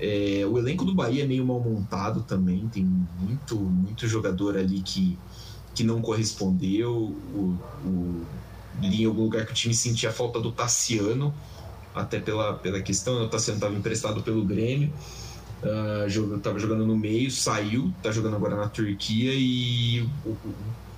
É, 0.01 0.47
o 0.49 0.57
elenco 0.59 0.85
do 0.85 0.95
Bahia 0.95 1.25
é 1.25 1.27
meio 1.27 1.45
mal 1.45 1.61
montado 1.61 2.23
também, 2.23 2.69
tem 2.69 2.85
muito 2.85 3.57
muito 3.57 4.07
jogador 4.07 4.57
ali 4.57 4.81
que, 4.81 5.19
que 5.75 5.83
não 5.83 6.01
correspondeu. 6.01 7.17
O, 7.35 7.59
o, 7.85 8.27
em 8.81 9.05
algum 9.05 9.23
lugar 9.25 9.45
que 9.45 9.51
o 9.51 9.55
time 9.55 9.75
sentia 9.75 10.11
a 10.11 10.13
falta 10.13 10.41
do 10.41 10.53
Tassiano, 10.53 11.35
até 11.95 12.21
pela, 12.21 12.55
pela 12.55 12.81
questão, 12.81 13.25
o 13.25 13.29
Tassiano 13.29 13.57
estava 13.57 13.75
emprestado 13.75 14.23
pelo 14.23 14.45
Grêmio, 14.45 14.93
uh, 15.63 16.37
estava 16.37 16.59
jogando 16.61 16.87
no 16.87 16.97
meio, 16.97 17.29
saiu, 17.31 17.93
está 17.97 18.13
jogando 18.13 18.37
agora 18.37 18.57
na 18.57 18.69
Turquia 18.69 19.33
e 19.35 20.09
o, 20.25 20.37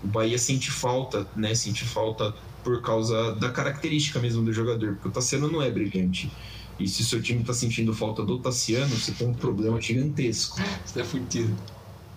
o 0.03 0.07
Bahia 0.07 0.39
sente 0.39 0.71
falta, 0.71 1.27
né? 1.37 1.55
Sente 1.55 1.85
falta 1.85 2.35
por 2.63 2.83
causa 2.83 3.35
da 3.37 3.51
característica 3.51 4.19
mesmo 4.19 4.45
do 4.45 4.53
jogador, 4.53 4.95
porque 4.95 5.09
o 5.09 5.11
Tassiano 5.11 5.51
não 5.51 5.63
é 5.63 5.71
brilhante. 5.71 6.31
E 6.79 6.89
se 6.89 7.03
o 7.03 7.05
seu 7.05 7.21
time 7.21 7.43
está 7.43 7.53
sentindo 7.53 7.93
falta 7.93 8.25
do 8.25 8.39
Tassiano, 8.39 8.95
você 8.97 9.13
tem 9.13 9.29
um 9.29 9.35
problema 9.35 9.81
gigantesco. 9.81 10.59
Você 10.85 11.01
é 11.01 11.05
fudido. 11.05 11.55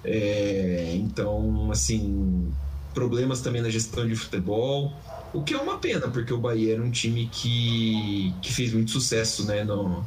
É, 0.06 0.96
então, 0.96 1.70
assim, 1.72 2.52
problemas 2.94 3.42
também 3.42 3.62
na 3.62 3.70
gestão 3.70 4.08
de 4.08 4.16
futebol. 4.16 4.94
O 5.34 5.44
que 5.44 5.54
é 5.54 5.58
uma 5.58 5.80
pena, 5.80 6.08
porque 6.08 6.32
o 6.32 6.38
Bahia 6.38 6.74
era 6.74 6.84
um 6.84 6.92
time 6.92 7.28
que, 7.32 8.34
que 8.42 8.54
fez 8.54 8.74
muito 8.74 8.92
sucesso 8.92 9.46
né, 9.46 9.64
no, 9.64 10.06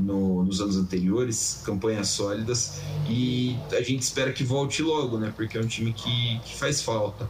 no, 0.00 0.44
nos 0.44 0.60
anos 0.60 0.76
anteriores, 0.76 1.62
campanhas 1.64 2.08
sólidas, 2.08 2.80
e 3.08 3.56
a 3.72 3.82
gente 3.82 4.02
espera 4.02 4.32
que 4.32 4.42
volte 4.42 4.82
logo, 4.82 5.18
né? 5.18 5.32
Porque 5.34 5.58
é 5.58 5.60
um 5.60 5.66
time 5.66 5.92
que, 5.92 6.40
que 6.40 6.56
faz 6.56 6.82
falta. 6.82 7.28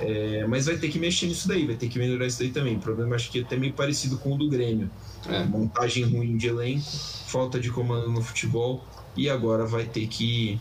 É, 0.00 0.46
mas 0.46 0.64
vai 0.66 0.78
ter 0.78 0.88
que 0.88 0.98
mexer 0.98 1.26
nisso 1.26 1.46
daí, 1.46 1.66
vai 1.66 1.76
ter 1.76 1.88
que 1.88 1.98
melhorar 1.98 2.26
isso 2.26 2.38
daí 2.38 2.50
também. 2.50 2.76
O 2.76 2.80
problema 2.80 3.16
acho 3.16 3.30
que 3.30 3.40
é 3.40 3.42
até 3.42 3.56
meio 3.56 3.72
parecido 3.74 4.16
com 4.18 4.34
o 4.34 4.38
do 4.38 4.48
Grêmio. 4.48 4.90
É. 5.28 5.44
Montagem 5.44 6.04
ruim 6.04 6.36
de 6.36 6.48
elenco, 6.48 6.90
falta 7.26 7.60
de 7.60 7.70
comando 7.70 8.10
no 8.10 8.22
futebol, 8.22 8.84
e 9.16 9.28
agora 9.28 9.66
vai 9.66 9.84
ter 9.84 10.06
que 10.06 10.60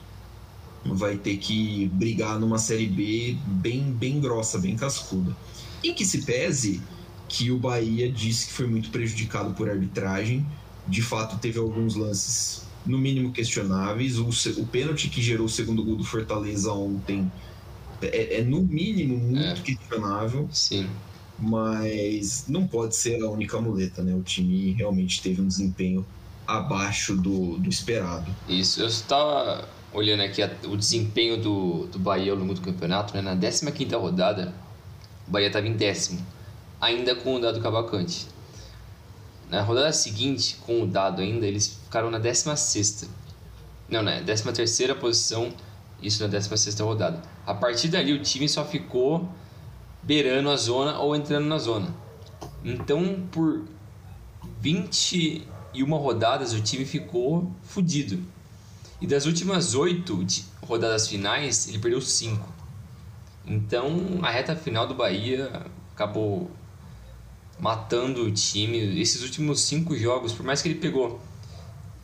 vai 0.86 1.18
ter 1.18 1.38
que 1.38 1.89
brigar 1.93 2.39
numa 2.39 2.57
série 2.57 2.88
B 2.88 3.38
bem, 3.45 3.84
bem 3.91 4.20
grossa, 4.20 4.57
bem 4.57 4.76
cascuda. 4.76 5.36
Em 5.84 5.93
que 5.93 6.05
se 6.05 6.24
pese 6.24 6.82
que 7.30 7.51
o 7.51 7.57
Bahia 7.57 8.12
disse 8.12 8.47
que 8.47 8.53
foi 8.53 8.68
muito 8.68 8.89
prejudicado 8.89 9.53
por 9.53 9.70
arbitragem. 9.70 10.45
De 10.90 11.02
fato, 11.02 11.38
teve 11.38 11.60
alguns 11.60 11.96
lances 11.96 12.64
no 12.86 12.98
mínimo 12.98 13.32
questionáveis. 13.32 14.18
O, 14.18 14.30
o 14.62 14.66
pênalti 14.68 15.10
que 15.10 15.22
gerou 15.22 15.46
o 15.46 15.50
segundo 15.50 15.84
gol 15.84 15.96
do 15.96 16.04
Fortaleza 16.04 16.72
ontem 16.72 17.32
é, 18.02 18.40
é 18.40 18.44
no 18.44 18.62
mínimo 18.62 19.18
muito 19.18 19.62
é. 19.62 19.64
questionável. 19.64 20.50
Sim. 20.52 20.90
Mas 21.38 22.46
não 22.50 22.68
pode 22.68 22.96
ser 22.96 23.24
a 23.24 23.30
única 23.30 23.62
muleta, 23.62 24.04
né? 24.04 24.14
O 24.14 24.22
time 24.22 24.74
realmente 24.74 25.22
teve 25.22 25.42
um 25.42 25.48
desempenho 25.48 26.06
abaixo 26.46 27.16
do, 27.16 27.58
do 27.58 27.70
esperado. 27.70 28.30
Isso, 28.48 28.82
eu 28.82 28.88
estava 28.88 29.68
olhando 29.94 30.22
aqui 30.22 30.42
a, 30.42 30.52
o 30.66 30.76
desempenho 30.76 31.42
do, 31.42 31.86
do 31.88 32.00
Bahia 32.00 32.32
ao 32.32 32.38
longo 32.38 32.54
do 32.54 32.62
campeonato, 32.62 33.14
né? 33.16 33.22
na 33.22 33.36
15 33.36 33.96
rodada, 33.96 34.54
o 35.28 35.32
Bahia 35.32 35.48
estava 35.48 35.68
em 35.68 35.74
décimo, 35.74 36.26
ainda 36.82 37.16
com 37.16 37.36
o 37.36 37.40
dado 37.40 37.62
Cavalcante. 37.62 38.28
Na 39.50 39.64
rodada 39.64 39.91
seguinte, 39.91 40.58
com 40.66 40.84
o 40.84 40.88
dado 40.88 41.22
ainda, 41.22 41.45
eles 41.45 41.80
ficaram 41.84 42.12
na 42.12 42.20
16. 42.20 43.10
Não, 43.89 44.04
né? 44.04 44.22
13 44.22 44.93
posição, 44.93 45.52
isso 46.02 46.22
na 46.22 46.30
16 46.30 46.80
rodada. 46.80 47.22
A 47.45 47.54
partir 47.54 47.88
dali, 47.88 48.14
o 48.14 48.22
time 48.22 48.47
só 48.47 48.64
ficou 48.64 49.28
beirando 50.04 50.50
a 50.52 50.56
zona 50.56 51.00
ou 51.00 51.16
entrando 51.16 51.47
na 51.47 51.58
zona. 51.58 51.93
Então, 52.64 53.28
por 53.32 53.64
21 54.62 55.45
rodadas, 55.95 56.54
o 56.54 56.62
time 56.62 56.86
ficou 56.86 57.52
fudido. 57.64 58.24
E 59.02 59.08
das 59.08 59.26
últimas 59.26 59.74
oito 59.74 60.26
rodadas 60.62 61.08
finais, 61.08 61.68
ele 61.68 61.80
perdeu 61.80 62.02
cinco. 62.02 62.47
Então, 63.45 64.20
a 64.22 64.30
reta 64.30 64.56
final 64.56 64.86
do 64.86 64.93
Bahia 64.93 65.66
acabou 65.93 66.52
matando 67.60 68.24
o 68.24 68.32
time. 68.32 68.99
Esses 68.99 69.22
últimos 69.24 69.62
cinco 69.62 69.95
jogos, 69.97 70.34
por 70.34 70.45
mais 70.45 70.62
que 70.62 70.70
ele 70.70 70.80
pegou 70.80 71.22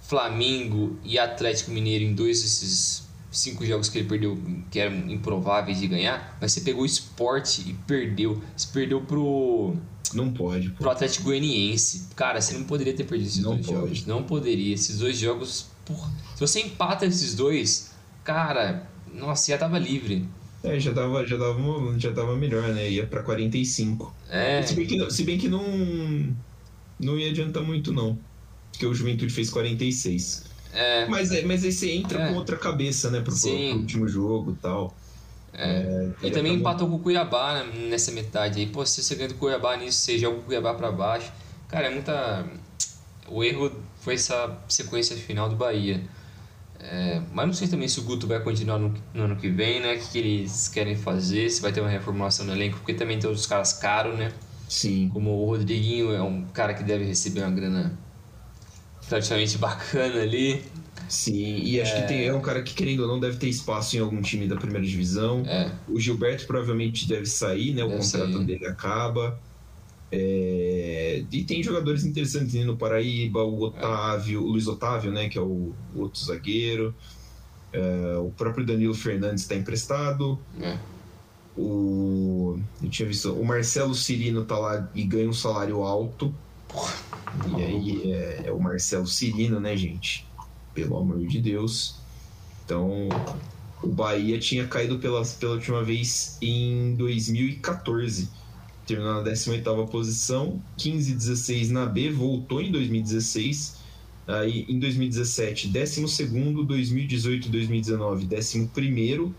Flamengo 0.02 0.98
e 1.04 1.18
Atlético 1.18 1.72
Mineiro 1.72 2.04
em 2.04 2.14
dois 2.14 2.42
desses 2.42 3.06
cinco 3.32 3.66
jogos 3.66 3.90
que 3.90 3.98
ele 4.00 4.08
perdeu, 4.08 4.38
que 4.72 4.80
eram 4.80 5.10
improváveis 5.10 5.80
de 5.80 5.88
ganhar, 5.88 6.38
mas 6.40 6.54
você 6.54 6.62
pegou 6.62 6.84
o 6.84 6.86
esporte 6.86 7.62
e 7.70 7.74
perdeu. 7.86 8.42
Você 8.56 8.68
perdeu 8.72 9.02
pro. 9.02 9.76
Não 10.14 10.32
pode. 10.32 10.70
Pô. 10.70 10.84
Pro 10.84 10.90
Atlético 10.92 11.26
Goianiense. 11.26 12.08
Cara, 12.16 12.40
você 12.40 12.54
não 12.54 12.64
poderia 12.64 12.94
ter 12.94 13.04
perdido 13.04 13.28
esses 13.28 13.44
não 13.44 13.56
dois 13.56 13.66
pode. 13.66 13.78
jogos. 13.80 14.06
Não 14.06 14.24
poderia. 14.24 14.74
Esses 14.74 15.00
dois 15.00 15.18
jogos. 15.18 15.68
Porra, 15.84 16.12
se 16.34 16.40
você 16.40 16.62
empata 16.62 17.06
esses 17.06 17.36
dois, 17.36 17.92
cara, 18.24 18.88
nossa, 19.14 19.52
já 19.52 19.58
tava 19.58 19.78
livre. 19.78 20.28
É, 20.66 20.80
já 20.80 20.94
tava, 20.94 21.26
já 21.26 21.38
tava, 21.38 22.00
já 22.00 22.12
tava 22.12 22.36
melhor, 22.36 22.64
né? 22.70 22.90
Ia 22.90 23.06
pra 23.06 23.22
45. 23.22 24.14
É. 24.30 24.62
Se 24.62 24.74
bem 24.74 24.86
que, 24.86 25.12
se 25.12 25.24
bem 25.24 25.38
que 25.38 25.48
não, 25.48 25.64
não 27.00 27.18
ia 27.18 27.30
adiantar 27.30 27.64
muito, 27.64 27.94
não. 27.94 28.18
Porque 28.72 28.86
o 28.86 28.94
Juventude 28.94 29.32
fez 29.32 29.50
46. 29.50 30.46
É. 30.74 31.06
Mas, 31.08 31.32
é, 31.32 31.44
mas 31.44 31.64
aí 31.64 31.72
você 31.72 31.92
entra 31.92 32.22
é. 32.22 32.28
com 32.30 32.36
outra 32.36 32.58
cabeça, 32.58 33.10
né? 33.10 33.22
Pro, 33.22 33.34
pro 33.34 33.52
último 33.78 34.08
jogo 34.08 34.52
e 34.52 34.56
tal. 34.62 34.96
É. 35.54 36.12
é 36.22 36.28
e 36.28 36.32
também 36.32 36.54
empatou 36.54 36.90
com 36.90 36.96
o 36.96 37.00
Cuiabá 37.00 37.64
né, 37.64 37.88
nessa 37.90 38.12
metade 38.12 38.60
aí. 38.60 38.68
Pô, 38.68 38.86
se 38.86 39.02
você 39.02 39.16
ganha 39.16 39.30
do 39.30 39.36
Cuiabá 39.36 39.78
nisso, 39.78 40.00
você 40.00 40.18
joga 40.18 40.38
o 40.38 40.42
Cuiabá 40.42 40.74
pra 40.74 40.92
baixo. 40.92 41.32
Cara, 41.70 41.88
é 41.88 41.90
muita. 41.90 42.46
O 43.28 43.44
erro 43.44 43.72
foi 44.02 44.16
essa 44.16 44.58
sequência 44.68 45.16
final 45.16 45.50
do 45.50 45.56
Bahia. 45.56 46.04
É, 46.80 47.22
mas 47.34 47.48
não 47.48 47.54
sei 47.54 47.68
também 47.68 47.88
se 47.88 48.00
o 48.00 48.04
Guto 48.04 48.28
vai 48.28 48.40
continuar 48.40 48.78
no, 48.78 48.94
no, 49.14 49.24
ano 49.24 49.36
que 49.36 49.50
vem, 49.50 49.82
né? 49.82 49.96
O 49.96 50.00
que, 50.00 50.12
que 50.12 50.18
eles 50.20 50.68
querem 50.68 50.96
fazer, 50.96 51.50
se 51.50 51.62
vai 51.62 51.72
ter 51.72 51.82
uma 51.82 51.90
reformulação 51.90 52.46
no 52.46 52.54
elenco, 52.54 52.78
porque 52.78 52.94
também 52.94 53.18
tem 53.18 53.28
outros 53.28 53.48
caras 53.48 53.74
caros, 53.74 54.18
né? 54.18 54.32
Sim. 54.68 55.10
Como 55.12 55.32
o 55.32 55.46
Rodriguinho 55.46 56.14
é 56.14 56.22
um 56.22 56.46
cara 56.46 56.74
que 56.74 56.84
deve 56.84 57.06
receber 57.06 57.42
uma 57.42 57.52
grana 57.52 57.98
praticamente 59.08 59.58
bacana 59.58 60.22
ali. 60.22 60.64
Sim, 61.08 61.60
e 61.64 61.80
acho 61.80 61.94
é... 61.94 62.02
que 62.02 62.08
tem, 62.08 62.26
é 62.26 62.34
um 62.34 62.42
cara 62.42 62.64
que, 62.64 62.74
querendo 62.74 63.02
ou 63.02 63.08
não, 63.08 63.20
deve 63.20 63.38
ter 63.38 63.48
espaço 63.48 63.96
em 63.96 64.00
algum 64.00 64.22
time 64.22 64.48
da 64.48 64.56
primeira 64.56 64.86
divisão. 64.86 65.44
É. 65.46 65.70
O 65.88 66.00
Gilberto 66.00 66.48
provavelmente 66.48 67.08
deve 67.08 67.26
sair, 67.26 67.74
né? 67.74 67.84
O 67.84 67.90
deve 67.90 68.02
contrato 68.02 68.34
sair. 68.34 68.46
dele 68.46 68.66
acaba. 68.68 69.40
É... 70.12 71.24
E 71.32 71.44
tem 71.44 71.64
jogadores 71.64 72.06
interessantes 72.06 72.54
no 72.66 72.78
Paraíba, 72.78 73.44
o 73.44 73.62
Otávio, 73.64 74.44
o 74.44 74.48
Luiz 74.48 74.68
Otávio, 74.68 75.12
né? 75.12 75.30
Que 75.30 75.38
é 75.38 75.42
o, 75.42 75.74
o 75.96 76.00
outro 76.00 76.24
zagueiro. 76.24 76.94
É... 77.74 78.18
O 78.18 78.32
próprio 78.32 78.66
Danilo 78.66 78.94
Fernandes 78.94 79.44
está 79.44 79.56
emprestado. 79.56 80.40
É. 80.60 80.78
O... 81.58 82.60
Eu 82.82 82.90
tinha 82.90 83.08
visto. 83.08 83.34
O 83.34 83.46
Marcelo 83.46 83.96
Cirino 83.96 84.44
tá 84.46 84.58
lá 84.58 84.90
e 84.94 85.04
ganha 85.04 85.30
um 85.30 85.34
salário 85.34 85.84
alto. 85.84 86.34
E 87.58 87.64
aí 87.64 88.12
é, 88.12 88.44
é 88.46 88.52
o 88.52 88.60
Marcelo 88.60 89.08
Cirino, 89.08 89.60
né, 89.60 89.76
gente? 89.76 90.28
Pelo 90.74 90.98
amor 90.98 91.26
de 91.26 91.40
Deus. 91.40 91.96
Então, 92.66 93.08
o 93.82 93.88
Bahia 93.88 94.40
tinha 94.40 94.68
caído 94.68 94.98
pela, 95.00 95.24
pela 95.24 95.54
última 95.54 95.84
vez 95.84 96.38
em 96.42 96.96
2014. 96.96 98.30
Terminou 98.86 99.16
na 99.16 99.22
18 99.22 99.88
posição, 99.88 100.62
15 100.78 101.14
16 101.14 101.72
na 101.72 101.86
B, 101.86 102.12
voltou 102.12 102.62
em 102.62 102.72
2016. 102.72 103.84
Aí 104.28 104.66
em 104.68 104.80
2017, 104.80 105.68
12, 105.68 106.02
2018 106.66 107.50
2019, 107.50 108.26
11 108.26 109.32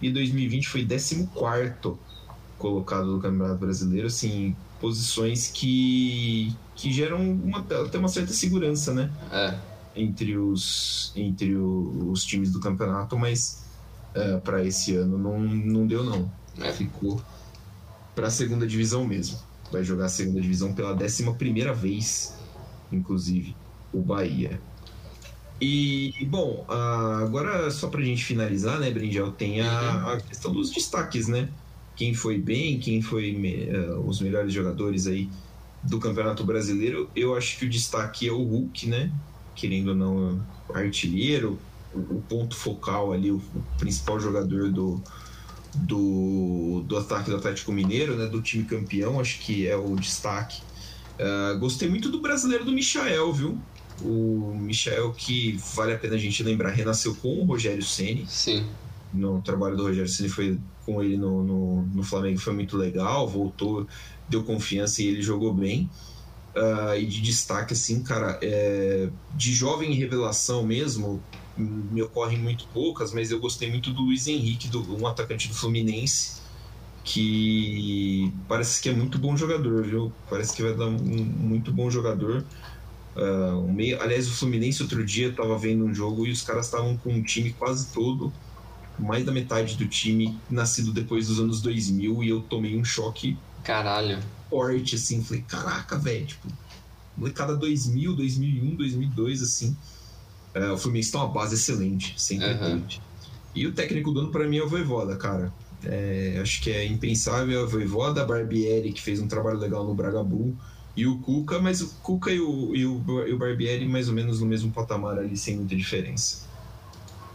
e 0.00 0.10
2020 0.10 0.68
foi 0.68 0.84
14 0.84 1.28
colocado 2.58 3.06
no 3.06 3.20
Campeonato 3.20 3.58
Brasileiro. 3.58 4.06
Assim, 4.06 4.54
posições 4.80 5.48
que, 5.48 6.54
que 6.74 6.92
geram 6.92 7.20
uma, 7.20 7.58
até 7.58 7.98
uma 7.98 8.08
certa 8.08 8.32
segurança, 8.32 8.92
né? 8.92 9.10
É. 9.30 9.54
Entre 9.94 10.36
os, 10.36 11.12
entre 11.14 11.54
os 11.54 12.24
times 12.24 12.50
do 12.50 12.60
campeonato, 12.60 13.18
mas 13.18 13.64
é, 14.14 14.38
para 14.38 14.64
esse 14.64 14.94
ano 14.96 15.18
não, 15.18 15.40
não 15.40 15.86
deu, 15.86 16.04
não. 16.04 16.30
É. 16.60 16.72
Ficou 16.72 17.20
para 18.14 18.28
a 18.28 18.30
segunda 18.30 18.66
divisão 18.66 19.04
mesmo. 19.06 19.38
Vai 19.70 19.82
jogar 19.82 20.06
a 20.06 20.08
segunda 20.08 20.40
divisão 20.40 20.74
pela 20.74 20.94
décima 20.94 21.34
primeira 21.34 21.72
vez, 21.72 22.36
inclusive, 22.90 23.56
o 23.92 24.00
Bahia. 24.00 24.60
E, 25.60 26.26
bom, 26.28 26.64
agora 26.68 27.70
só 27.70 27.88
para 27.88 28.00
a 28.00 28.04
gente 28.04 28.24
finalizar, 28.24 28.80
né, 28.80 28.90
Brindel, 28.90 29.30
tem 29.32 29.60
a, 29.60 29.70
uhum. 29.70 30.08
a 30.10 30.20
questão 30.20 30.52
dos 30.52 30.70
destaques, 30.70 31.28
né? 31.28 31.48
quem 31.94 32.14
foi 32.14 32.38
bem, 32.38 32.78
quem 32.78 33.02
foi 33.02 33.34
uh, 33.70 34.00
os 34.00 34.20
melhores 34.20 34.52
jogadores 34.52 35.06
aí 35.06 35.28
do 35.82 35.98
Campeonato 35.98 36.44
Brasileiro. 36.44 37.08
Eu 37.14 37.36
acho 37.36 37.58
que 37.58 37.66
o 37.66 37.68
destaque 37.68 38.26
é 38.26 38.32
o 38.32 38.42
Hulk, 38.42 38.88
né? 38.88 39.12
Querendo 39.54 39.88
ou 39.88 39.94
não, 39.94 40.46
artilheiro, 40.74 41.58
o, 41.94 41.98
o 41.98 42.22
ponto 42.28 42.56
focal 42.56 43.12
ali, 43.12 43.30
o, 43.30 43.36
o, 43.36 43.78
principal 43.78 44.18
jogador 44.18 44.70
do, 44.70 45.02
do, 45.74 46.82
do 46.86 46.96
ataque 46.96 47.30
do 47.30 47.36
Atlético 47.36 47.72
Mineiro, 47.72 48.16
né? 48.16 48.26
Do 48.26 48.42
time 48.42 48.64
campeão, 48.64 49.20
acho 49.20 49.38
que 49.40 49.66
é 49.66 49.76
o 49.76 49.94
destaque. 49.96 50.60
Uh, 51.14 51.58
gostei 51.58 51.88
muito 51.88 52.08
do 52.08 52.20
brasileiro 52.20 52.64
do 52.64 52.72
Michael, 52.72 53.32
viu? 53.32 53.58
O 54.02 54.54
Michael 54.58 55.12
que 55.12 55.58
vale 55.74 55.92
a 55.92 55.98
pena 55.98 56.14
a 56.14 56.18
gente 56.18 56.42
lembrar, 56.42 56.70
renasceu 56.70 57.14
com 57.16 57.40
o 57.40 57.44
Rogério 57.44 57.82
Ceni. 57.82 58.26
Sim. 58.28 58.66
No 59.12 59.40
trabalho 59.42 59.76
do 59.76 59.84
Rogério 59.84 60.08
Ceni 60.08 60.28
foi 60.28 60.58
com 60.84 61.02
ele 61.02 61.16
no, 61.16 61.44
no, 61.44 61.82
no, 61.82 62.02
Flamengo 62.02 62.38
foi 62.40 62.52
muito 62.52 62.76
legal, 62.76 63.28
voltou, 63.28 63.86
deu 64.28 64.42
confiança 64.42 65.02
e 65.02 65.06
ele 65.06 65.22
jogou 65.22 65.54
bem. 65.54 65.88
Uh, 66.54 66.96
e 66.98 67.06
de 67.06 67.22
destaque, 67.22 67.72
assim, 67.72 68.02
cara, 68.02 68.38
é, 68.42 69.08
de 69.34 69.54
jovem 69.54 69.94
revelação 69.94 70.62
mesmo, 70.62 71.22
me 71.56 72.02
ocorrem 72.02 72.38
muito 72.38 72.66
poucas, 72.68 73.12
mas 73.12 73.30
eu 73.30 73.38
gostei 73.38 73.70
muito 73.70 73.92
do 73.92 74.02
Luiz 74.02 74.26
Henrique, 74.26 74.68
do, 74.68 74.96
um 74.96 75.06
atacante 75.06 75.48
do 75.48 75.54
Fluminense, 75.54 76.40
que 77.04 78.32
parece 78.48 78.80
que 78.80 78.88
é 78.88 78.92
muito 78.92 79.18
bom 79.18 79.36
jogador, 79.36 79.84
viu? 79.84 80.12
Parece 80.30 80.54
que 80.54 80.62
vai 80.62 80.74
dar 80.74 80.86
um, 80.86 80.96
muito 80.98 81.72
bom 81.72 81.90
jogador. 81.90 82.44
Uh, 83.14 83.58
um 83.58 83.72
meio, 83.72 84.00
aliás, 84.00 84.26
o 84.28 84.32
Fluminense 84.32 84.82
outro 84.82 85.04
dia 85.04 85.28
estava 85.28 85.58
vendo 85.58 85.84
um 85.84 85.94
jogo 85.94 86.26
e 86.26 86.30
os 86.30 86.42
caras 86.42 86.66
estavam 86.66 86.96
com 86.96 87.12
um 87.12 87.22
time 87.22 87.52
quase 87.52 87.92
todo 87.92 88.32
mais 88.98 89.24
da 89.24 89.32
metade 89.32 89.76
do 89.76 89.86
time 89.86 90.38
nascido 90.50 90.92
depois 90.92 91.26
dos 91.26 91.40
anos 91.40 91.60
2000 91.60 92.22
e 92.22 92.28
eu 92.28 92.40
tomei 92.42 92.78
um 92.78 92.84
choque 92.84 93.36
caralho 93.64 94.18
forte 94.52 94.96
assim, 94.96 95.24
falei, 95.24 95.42
caraca, 95.48 95.96
velho, 95.96 96.26
tipo, 96.26 96.46
molecada 97.16 97.56
2000, 97.56 98.14
2001, 98.14 98.76
2002 98.76 99.42
assim. 99.42 99.74
É, 100.54 100.70
o 100.70 100.78
Fluminense 100.78 101.12
tem 101.12 101.20
uma 101.20 101.28
base 101.28 101.54
excelente, 101.54 102.14
sempre 102.20 102.52
uhum. 102.52 102.80
teve. 102.80 103.00
E 103.54 103.66
o 103.66 103.72
técnico 103.72 104.12
do 104.12 104.20
ano 104.20 104.30
para 104.30 104.46
mim 104.46 104.58
é 104.58 104.62
o 104.62 104.68
Voivoda, 104.68 105.16
cara. 105.16 105.52
É, 105.84 106.38
acho 106.40 106.62
que 106.62 106.70
é 106.70 106.84
impensável 106.84 107.64
a 107.64 107.66
Voivoda, 107.66 108.22
a 108.22 108.24
Barbieri, 108.24 108.92
que 108.92 109.00
fez 109.02 109.20
um 109.20 109.26
trabalho 109.26 109.58
legal 109.58 109.84
no 109.84 109.94
Braga 109.94 110.22
Bull, 110.22 110.56
e 110.96 111.06
o 111.06 111.18
Cuca, 111.18 111.58
mas 111.58 111.80
o 111.80 111.88
Cuca 112.02 112.30
e 112.30 112.40
o, 112.40 112.74
e 112.74 112.86
o, 112.86 113.02
e 113.26 113.32
o 113.32 113.38
Barbieri 113.38 113.86
mais 113.88 114.08
ou 114.08 114.14
menos 114.14 114.40
no 114.40 114.46
mesmo 114.46 114.70
patamar 114.70 115.18
ali, 115.18 115.36
sem 115.36 115.56
muita 115.56 115.74
diferença. 115.74 116.46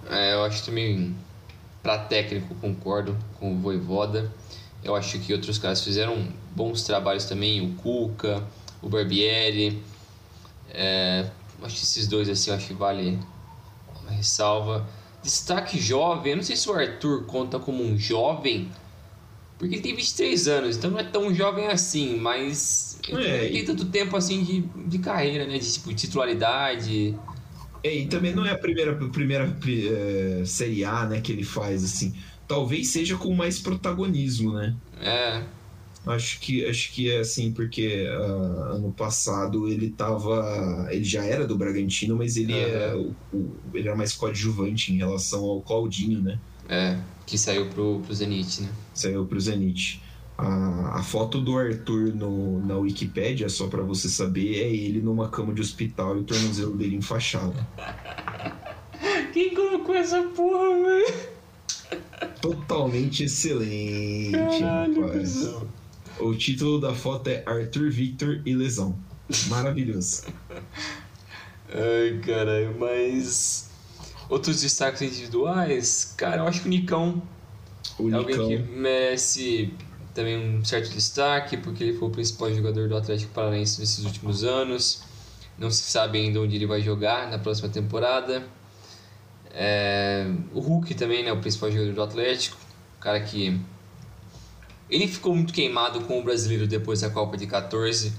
É, 0.09 0.33
eu 0.33 0.43
acho 0.43 0.63
também 0.63 1.15
para 1.83 1.97
técnico, 1.97 2.53
concordo 2.55 3.17
com 3.39 3.53
o 3.53 3.57
Voivoda. 3.59 4.31
Eu 4.83 4.95
acho 4.95 5.19
que 5.19 5.33
outros 5.33 5.57
caras 5.57 5.83
fizeram 5.83 6.27
bons 6.55 6.83
trabalhos 6.83 7.25
também, 7.25 7.65
o 7.65 7.73
Cuca, 7.75 8.43
o 8.81 8.87
Barbieri. 8.87 9.81
É, 10.69 11.29
Acho 11.61 11.75
que 11.75 11.83
esses 11.83 12.07
dois 12.07 12.29
assim, 12.29 12.51
acho 12.51 12.67
que 12.67 12.73
vale 12.73 13.19
uma 14.01 14.11
ressalva. 14.11 14.87
Destaque 15.23 15.79
jovem, 15.79 16.31
eu 16.31 16.37
não 16.37 16.43
sei 16.43 16.55
se 16.55 16.69
o 16.69 16.73
Arthur 16.73 17.25
conta 17.25 17.59
como 17.59 17.83
um 17.83 17.97
jovem, 17.97 18.69
porque 19.57 19.75
ele 19.75 19.81
tem 19.81 19.95
23 19.95 20.47
anos, 20.47 20.77
então 20.77 20.91
não 20.91 20.99
é 20.99 21.03
tão 21.03 21.33
jovem 21.33 21.67
assim, 21.67 22.17
mas 22.17 22.99
ele 23.07 23.25
é, 23.25 23.43
não 23.43 23.51
tem 23.51 23.65
tanto 23.65 23.85
tempo 23.85 24.15
assim 24.15 24.43
de, 24.43 24.61
de 24.87 24.99
carreira, 24.99 25.45
né? 25.47 25.57
De 25.57 25.73
tipo, 25.73 25.93
titularidade. 25.93 27.15
É, 27.83 27.93
e 27.93 28.07
também 28.07 28.35
não 28.35 28.45
é 28.45 28.51
a 28.51 28.57
primeira, 28.57 28.95
primeira 28.95 29.57
é, 29.67 30.43
Série 30.45 30.83
A 30.83 31.05
né, 31.05 31.21
que 31.21 31.31
ele 31.31 31.43
faz, 31.43 31.83
assim. 31.83 32.13
Talvez 32.47 32.89
seja 32.89 33.17
com 33.17 33.33
mais 33.33 33.59
protagonismo, 33.59 34.53
né? 34.53 34.75
É. 35.01 35.43
Acho 36.09 36.39
que, 36.39 36.65
acho 36.65 36.91
que 36.91 37.11
é 37.11 37.19
assim, 37.19 37.51
porque 37.51 38.07
uh, 38.07 38.75
ano 38.75 38.91
passado 38.91 39.67
ele 39.67 39.89
tava. 39.89 40.87
Ele 40.89 41.03
já 41.03 41.23
era 41.23 41.45
do 41.45 41.57
Bragantino, 41.57 42.15
mas 42.15 42.37
ele, 42.37 42.53
uhum. 42.53 42.59
é, 42.59 42.95
o, 42.95 43.15
o, 43.33 43.55
ele 43.73 43.87
era 43.87 43.97
mais 43.97 44.13
coadjuvante 44.13 44.93
em 44.93 44.97
relação 44.97 45.43
ao 45.43 45.61
Claudinho, 45.61 46.21
né? 46.21 46.39
É, 46.69 46.97
que 47.25 47.37
saiu 47.37 47.67
pro, 47.69 48.01
pro 48.01 48.13
Zenit, 48.13 48.61
né? 48.61 48.69
Saiu 48.93 49.25
pro 49.25 49.39
Zenit. 49.39 50.01
A, 50.37 50.99
a 50.99 51.03
foto 51.03 51.41
do 51.41 51.57
Arthur 51.57 52.13
no, 52.13 52.63
na 52.63 52.77
Wikipédia, 52.77 53.49
só 53.49 53.67
para 53.67 53.81
você 53.81 54.07
saber, 54.07 54.55
é 54.55 54.69
ele 54.69 55.01
numa 55.01 55.29
cama 55.29 55.53
de 55.53 55.61
hospital 55.61 56.15
e 56.17 56.19
o 56.19 56.23
tornozelo 56.23 56.75
dele 56.77 56.95
enfaixado. 56.95 57.55
Quem 59.33 59.53
colocou 59.53 59.95
essa 59.95 60.21
porra, 60.23 60.69
velho? 60.83 61.37
Totalmente 62.41 63.23
excelente, 63.23 64.31
Caralho, 64.31 65.01
rapaz. 65.01 65.55
O 66.19 66.35
título 66.35 66.79
da 66.79 66.93
foto 66.93 67.27
é 67.29 67.43
Arthur 67.45 67.89
Victor 67.91 68.41
e 68.45 68.53
Lesão. 68.53 68.97
Maravilhoso. 69.47 70.23
Ai, 71.69 72.19
caralho, 72.25 72.75
mas. 72.79 73.69
Outros 74.29 74.61
destaques 74.61 75.01
individuais, 75.01 76.13
cara, 76.17 76.41
eu 76.41 76.47
acho 76.47 76.61
que 76.61 76.67
o 76.67 76.69
Nicão 76.69 77.21
o 77.97 78.09
é 78.09 78.13
alguém 78.13 78.35
que 78.35 78.57
merece 78.57 79.73
também 80.13 80.37
um 80.37 80.65
certo 80.65 80.89
destaque, 80.89 81.57
porque 81.57 81.83
ele 81.83 81.97
foi 81.97 82.07
o 82.07 82.11
principal 82.11 82.53
jogador 82.53 82.89
do 82.89 82.97
Atlético 82.97 83.31
Paranaense 83.33 83.79
nesses 83.79 84.03
últimos 84.03 84.43
anos. 84.43 85.03
Não 85.57 85.71
se 85.71 85.83
sabe 85.83 86.19
ainda 86.19 86.41
onde 86.41 86.55
ele 86.55 86.65
vai 86.65 86.81
jogar 86.81 87.29
na 87.29 87.39
próxima 87.39 87.69
temporada. 87.69 88.45
É, 89.51 90.29
o 90.53 90.59
Hulk 90.59 90.93
também, 90.95 91.23
né, 91.23 91.31
o 91.31 91.39
principal 91.39 91.71
jogador 91.71 91.93
do 91.93 92.03
Atlético, 92.03 92.57
cara 92.99 93.19
que 93.21 93.59
ele 94.89 95.07
ficou 95.07 95.35
muito 95.35 95.53
queimado 95.53 96.01
com 96.01 96.19
o 96.19 96.23
brasileiro 96.23 96.67
depois 96.67 97.01
da 97.01 97.09
Copa 97.09 97.37
de 97.37 97.47
14. 97.47 98.13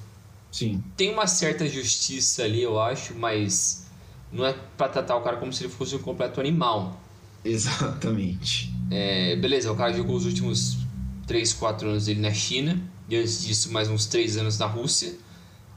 Sim. 0.51 0.83
Tem 0.97 1.12
uma 1.12 1.27
certa 1.27 1.69
justiça 1.69 2.43
ali, 2.43 2.62
eu 2.62 2.81
acho, 2.81 3.14
mas 3.14 3.87
não 4.33 4.45
é 4.45 4.55
para 4.77 4.89
tratar 4.89 5.16
o 5.16 5.23
cara 5.23 5.37
como 5.37 5.53
se 5.53 5.64
ele 5.64 5.73
fosse 5.73 5.95
um 5.95 5.99
completo 5.99 6.41
animal. 6.41 7.01
Exatamente. 7.45 8.73
É, 8.91 9.37
beleza, 9.37 9.71
o 9.73 9.77
cara 9.77 9.93
jogou 9.93 10.16
os 10.16 10.27
últimos 10.27 10.79
3, 11.27 11.53
4 11.53 11.89
anos 11.89 12.07
dele 12.07 12.21
na 12.21 12.33
China, 12.33 12.81
e 13.09 13.16
antes 13.16 13.47
disso 13.47 13.73
mais 13.73 13.89
uns 13.89 14.07
3 14.07 14.39
anos 14.39 14.59
na 14.59 14.66
Rússia, 14.66 15.14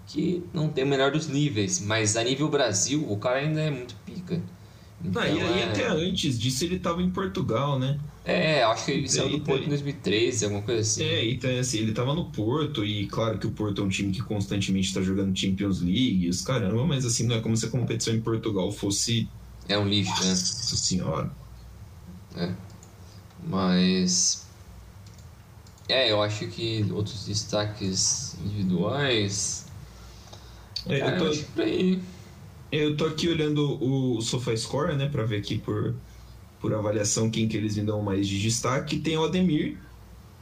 que 0.07 0.43
não 0.53 0.69
tem 0.69 0.83
o 0.83 0.87
menor 0.87 1.11
dos 1.11 1.27
níveis, 1.27 1.79
mas 1.79 2.17
a 2.17 2.23
nível 2.23 2.49
Brasil 2.49 3.05
o 3.09 3.17
cara 3.17 3.39
ainda 3.39 3.61
é 3.61 3.69
muito 3.69 3.95
pica. 4.05 4.41
Então, 5.03 5.21
não, 5.21 5.35
e, 5.35 5.59
é... 5.59 5.63
até 5.63 5.87
antes 5.87 6.39
disso 6.39 6.63
ele 6.63 6.75
estava 6.75 7.01
em 7.01 7.09
Portugal, 7.09 7.79
né? 7.79 7.99
É, 8.23 8.63
acho 8.63 8.85
que 8.85 8.91
ele 8.91 9.09
saiu 9.09 9.29
do 9.29 9.41
Porto 9.41 9.63
em 9.63 9.69
2013, 9.69 10.45
alguma 10.45 10.61
coisa 10.61 10.81
assim. 10.81 11.03
É, 11.03 11.27
então 11.31 11.49
assim, 11.59 11.79
ele 11.79 11.91
tava 11.91 12.13
no 12.13 12.25
Porto, 12.25 12.85
e 12.85 13.07
claro 13.07 13.39
que 13.39 13.47
o 13.47 13.51
Porto 13.51 13.81
é 13.81 13.85
um 13.85 13.89
time 13.89 14.11
que 14.11 14.21
constantemente 14.21 14.87
está 14.87 15.01
jogando 15.01 15.37
Champions 15.37 15.81
League, 15.81 16.29
os 16.29 16.41
caramba, 16.41 16.85
mas 16.85 17.03
assim, 17.03 17.25
não 17.25 17.35
é 17.35 17.41
como 17.41 17.57
se 17.57 17.65
a 17.65 17.69
competição 17.69 18.13
em 18.13 18.21
Portugal 18.21 18.71
fosse. 18.71 19.27
É 19.67 19.77
um 19.77 19.87
lixo, 19.87 20.11
Nossa 20.11 20.23
né? 20.23 20.29
Nossa 20.29 20.77
senhora. 20.77 21.31
É. 22.35 22.51
Mas. 23.47 24.45
É, 25.89 26.11
eu 26.11 26.21
acho 26.21 26.47
que 26.47 26.85
outros 26.91 27.25
destaques 27.25 28.35
individuais. 28.45 29.65
É, 30.85 31.01
eu, 31.01 31.17
tô, 31.17 31.61
eu, 31.63 31.99
eu 32.71 32.95
tô 32.95 33.05
aqui 33.05 33.27
olhando 33.27 33.83
o 33.83 34.21
SofaScore, 34.21 34.95
né, 34.95 35.09
pra 35.09 35.23
ver 35.23 35.37
aqui 35.37 35.57
por 35.57 35.93
por 36.61 36.73
avaliação 36.75 37.29
quem 37.29 37.47
que 37.47 37.57
eles 37.57 37.75
me 37.75 37.83
dão 37.83 38.03
mais 38.03 38.27
de 38.27 38.39
destaque. 38.39 38.99
Tem 38.99 39.17
o 39.17 39.23
Ademir, 39.25 39.77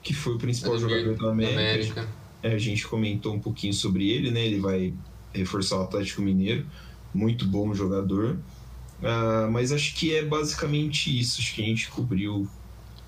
que 0.03 0.13
foi 0.13 0.35
o 0.35 0.37
principal 0.37 0.75
Ademir, 0.75 0.99
jogador 0.99 1.23
da 1.23 1.31
América. 1.31 1.59
América. 1.61 2.07
É, 2.43 2.53
a 2.53 2.57
gente 2.57 2.85
comentou 2.85 3.33
um 3.33 3.39
pouquinho 3.39 3.73
sobre 3.73 4.09
ele, 4.09 4.29
né? 4.29 4.45
Ele 4.45 4.59
vai 4.59 4.93
reforçar 5.33 5.77
o 5.77 5.83
Atlético 5.83 6.21
Mineiro. 6.21 6.65
Muito 7.13 7.45
bom 7.45 7.73
jogador. 7.73 8.37
Uh, 9.01 9.49
mas 9.49 9.71
acho 9.71 9.95
que 9.95 10.13
é 10.13 10.23
basicamente 10.23 11.17
isso. 11.17 11.39
Acho 11.39 11.55
que 11.55 11.61
a 11.61 11.65
gente 11.65 11.89
cobriu 11.89 12.47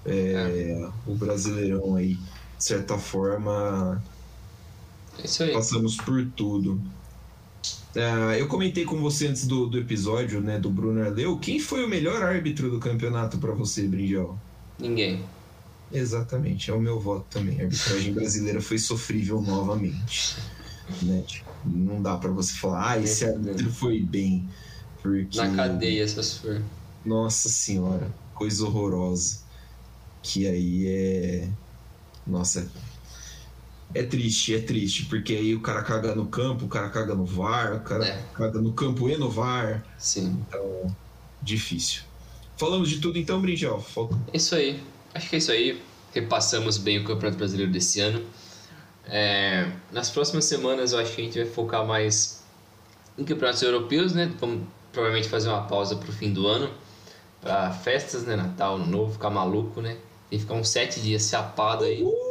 é, 0.05 0.13
é. 0.13 0.89
o 1.05 1.13
Brasileirão 1.13 1.95
aí. 1.95 2.13
De 2.57 2.63
certa 2.63 2.97
forma, 2.97 4.01
é 5.17 5.47
passamos 5.51 5.97
por 5.97 6.25
tudo. 6.35 6.81
Uh, 7.95 8.33
eu 8.37 8.47
comentei 8.47 8.85
com 8.85 8.97
você 9.01 9.27
antes 9.27 9.45
do, 9.45 9.67
do 9.67 9.77
episódio, 9.77 10.39
né, 10.39 10.57
do 10.57 10.69
Bruno 10.69 11.01
Arleu. 11.01 11.37
Quem 11.37 11.59
foi 11.59 11.83
o 11.83 11.89
melhor 11.89 12.23
árbitro 12.23 12.69
do 12.69 12.79
campeonato 12.79 13.37
para 13.37 13.51
você, 13.51 13.85
Brinjal? 13.87 14.39
Ninguém. 14.79 15.23
Exatamente, 15.91 16.71
é 16.71 16.73
o 16.73 16.79
meu 16.79 16.99
voto 16.99 17.25
também. 17.29 17.59
A 17.59 17.63
arbitragem 17.63 18.13
brasileira 18.13 18.61
foi 18.61 18.77
sofrível 18.77 19.41
novamente. 19.41 20.37
Né? 21.01 21.23
Tipo, 21.27 21.49
não 21.65 22.01
dá 22.01 22.17
para 22.17 22.31
você 22.31 22.53
falar, 22.53 22.91
ah, 22.91 22.99
esse 22.99 23.25
árbitro 23.25 23.69
foi 23.71 23.99
bem. 23.99 24.47
Porque... 25.01 25.37
Na 25.37 25.53
cadeia, 25.53 26.07
se 26.07 26.39
for. 26.39 26.61
Nossa 27.03 27.49
senhora, 27.49 28.09
coisa 28.33 28.65
horrorosa. 28.65 29.39
Que 30.21 30.47
aí 30.47 30.87
é. 30.87 31.49
Nossa, 32.25 32.69
é 33.93 34.03
triste, 34.03 34.55
é 34.55 34.59
triste, 34.59 35.05
porque 35.05 35.33
aí 35.33 35.55
o 35.55 35.61
cara 35.61 35.83
caga 35.83 36.15
no 36.15 36.27
campo, 36.27 36.65
o 36.65 36.67
cara 36.67 36.89
caga 36.89 37.15
no 37.15 37.25
VAR, 37.25 37.75
o 37.75 37.79
cara 37.81 38.05
é. 38.05 38.23
caga 38.33 38.59
no 38.59 38.73
campo 38.73 39.09
e 39.09 39.17
no 39.17 39.29
VAR. 39.29 39.83
Sim. 39.97 40.43
Então, 40.47 40.95
difícil. 41.41 42.03
Falamos 42.57 42.89
de 42.89 42.99
tudo 42.99 43.17
então, 43.17 43.41
Brinjal? 43.41 43.81
Falta... 43.81 44.17
Isso 44.33 44.55
aí. 44.55 44.81
Acho 45.13 45.29
que 45.29 45.35
é 45.35 45.39
isso 45.39 45.51
aí. 45.51 45.81
Repassamos 46.13 46.77
bem 46.77 46.99
o 46.99 47.05
Campeonato 47.05 47.37
Brasileiro 47.37 47.71
desse 47.71 47.99
ano. 47.99 48.23
É, 49.07 49.69
nas 49.91 50.09
próximas 50.09 50.45
semanas 50.45 50.93
eu 50.93 50.99
acho 50.99 51.13
que 51.13 51.21
a 51.21 51.23
gente 51.25 51.39
vai 51.39 51.47
focar 51.47 51.85
mais 51.85 52.43
em 53.17 53.23
campeonatos 53.23 53.61
europeus, 53.61 54.13
né? 54.13 54.31
Vamos 54.39 54.67
provavelmente 54.91 55.27
fazer 55.27 55.49
uma 55.49 55.63
pausa 55.63 55.95
pro 55.95 56.11
fim 56.11 56.31
do 56.31 56.47
ano. 56.47 56.69
Para 57.41 57.71
festas, 57.71 58.23
né? 58.23 58.35
Natal, 58.35 58.75
Ano 58.75 58.85
Novo, 58.85 59.13
ficar 59.13 59.29
maluco, 59.29 59.81
né? 59.81 59.97
Tem 60.29 60.37
que 60.37 60.45
ficar 60.45 60.53
uns 60.53 60.69
sete 60.69 61.01
dias 61.01 61.27
chapado 61.27 61.83
aí. 61.83 62.01
Uhul! 62.03 62.30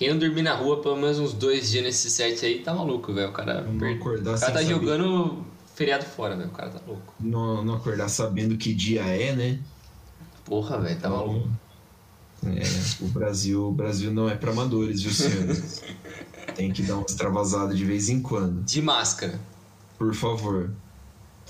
Quem 0.00 0.08
não 0.08 0.18
dormir 0.18 0.40
na 0.40 0.54
rua 0.54 0.80
pelo 0.80 0.96
menos 0.96 1.18
uns 1.18 1.34
dois 1.34 1.70
dias 1.70 1.84
nesse 1.84 2.10
set 2.10 2.46
aí 2.46 2.60
tá 2.60 2.72
maluco, 2.72 3.12
velho. 3.12 3.28
O 3.28 3.32
cara, 3.32 3.60
acordar 3.60 4.34
o 4.34 4.40
cara 4.40 4.52
tá 4.52 4.62
jogando 4.62 5.44
feriado 5.74 6.06
fora, 6.06 6.34
velho. 6.34 6.48
O 6.48 6.52
cara 6.52 6.70
tá 6.70 6.80
louco. 6.86 7.12
Não, 7.20 7.62
não 7.62 7.74
acordar 7.74 8.08
sabendo 8.08 8.56
que 8.56 8.72
dia 8.72 9.02
é, 9.02 9.36
né? 9.36 9.58
Porra, 10.42 10.80
velho, 10.80 10.98
tá 10.98 11.10
maluco. 11.10 11.50
É, 12.46 13.04
o 13.04 13.08
Brasil, 13.08 13.68
o 13.68 13.72
Brasil 13.72 14.10
não 14.10 14.26
é 14.26 14.34
para 14.34 14.52
amadores, 14.52 15.02
viu, 15.02 15.12
senhores? 15.12 15.84
Tem 16.56 16.72
que 16.72 16.80
dar 16.80 16.94
uma 16.94 17.04
extravasada 17.06 17.74
de 17.74 17.84
vez 17.84 18.08
em 18.08 18.22
quando. 18.22 18.62
De 18.64 18.80
máscara. 18.80 19.38
Por 19.98 20.14
favor. 20.14 20.70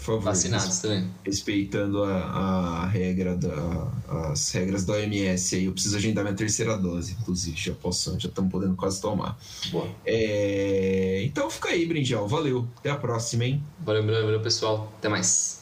Por 0.01 0.07
favor. 0.07 0.21
Vacinados 0.23 0.79
também. 0.79 1.11
Respeitando 1.25 2.03
a, 2.03 2.17
a 2.17 2.87
regra 2.87 3.37
da, 3.37 3.89
as 4.31 4.51
regras 4.51 4.85
da 4.85 4.95
OMS 4.95 5.55
aí. 5.55 5.67
Eu 5.67 5.73
preciso 5.73 5.97
agendar 5.97 6.25
minha 6.25 6.35
terceira 6.35 6.77
dose, 6.77 7.17
inclusive. 7.21 7.57
Já 7.57 7.75
posso, 7.75 8.19
já 8.19 8.29
estamos 8.29 8.51
podendo 8.51 8.75
quase 8.75 9.01
tomar. 9.01 9.39
Boa. 9.71 9.89
É, 10.07 11.23
então 11.25 11.51
fica 11.51 11.69
aí, 11.69 11.85
Brinjal. 11.87 12.27
Valeu. 12.27 12.67
Até 12.79 12.91
a 12.91 12.97
próxima, 12.97 13.45
hein? 13.45 13.63
Valeu, 13.85 14.05
valeu, 14.05 14.25
valeu, 14.25 14.41
pessoal. 14.41 14.91
Até 14.99 15.09
mais. 15.09 15.61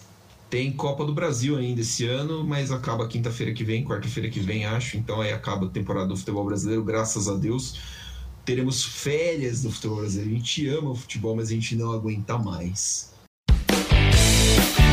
Tem 0.48 0.72
Copa 0.72 1.04
do 1.04 1.12
Brasil 1.12 1.56
ainda 1.56 1.80
esse 1.80 2.06
ano, 2.06 2.42
mas 2.44 2.70
acaba 2.70 3.06
quinta-feira 3.06 3.52
que 3.52 3.64
vem, 3.64 3.84
quarta-feira 3.84 4.30
que 4.30 4.40
vem, 4.40 4.64
acho. 4.64 4.96
Então 4.96 5.20
aí 5.20 5.32
acaba 5.32 5.66
a 5.66 5.68
temporada 5.68 6.06
do 6.06 6.16
futebol 6.16 6.44
brasileiro, 6.44 6.82
graças 6.84 7.28
a 7.28 7.34
Deus. 7.34 7.78
Teremos 8.44 8.82
férias 8.84 9.62
do 9.62 9.70
futebol 9.70 9.98
brasileiro. 9.98 10.32
A 10.32 10.38
gente 10.38 10.66
ama 10.68 10.90
o 10.90 10.94
futebol, 10.94 11.36
mas 11.36 11.48
a 11.48 11.52
gente 11.52 11.76
não 11.76 11.92
aguenta 11.92 12.38
mais. 12.38 13.12
Bye. 14.56 14.87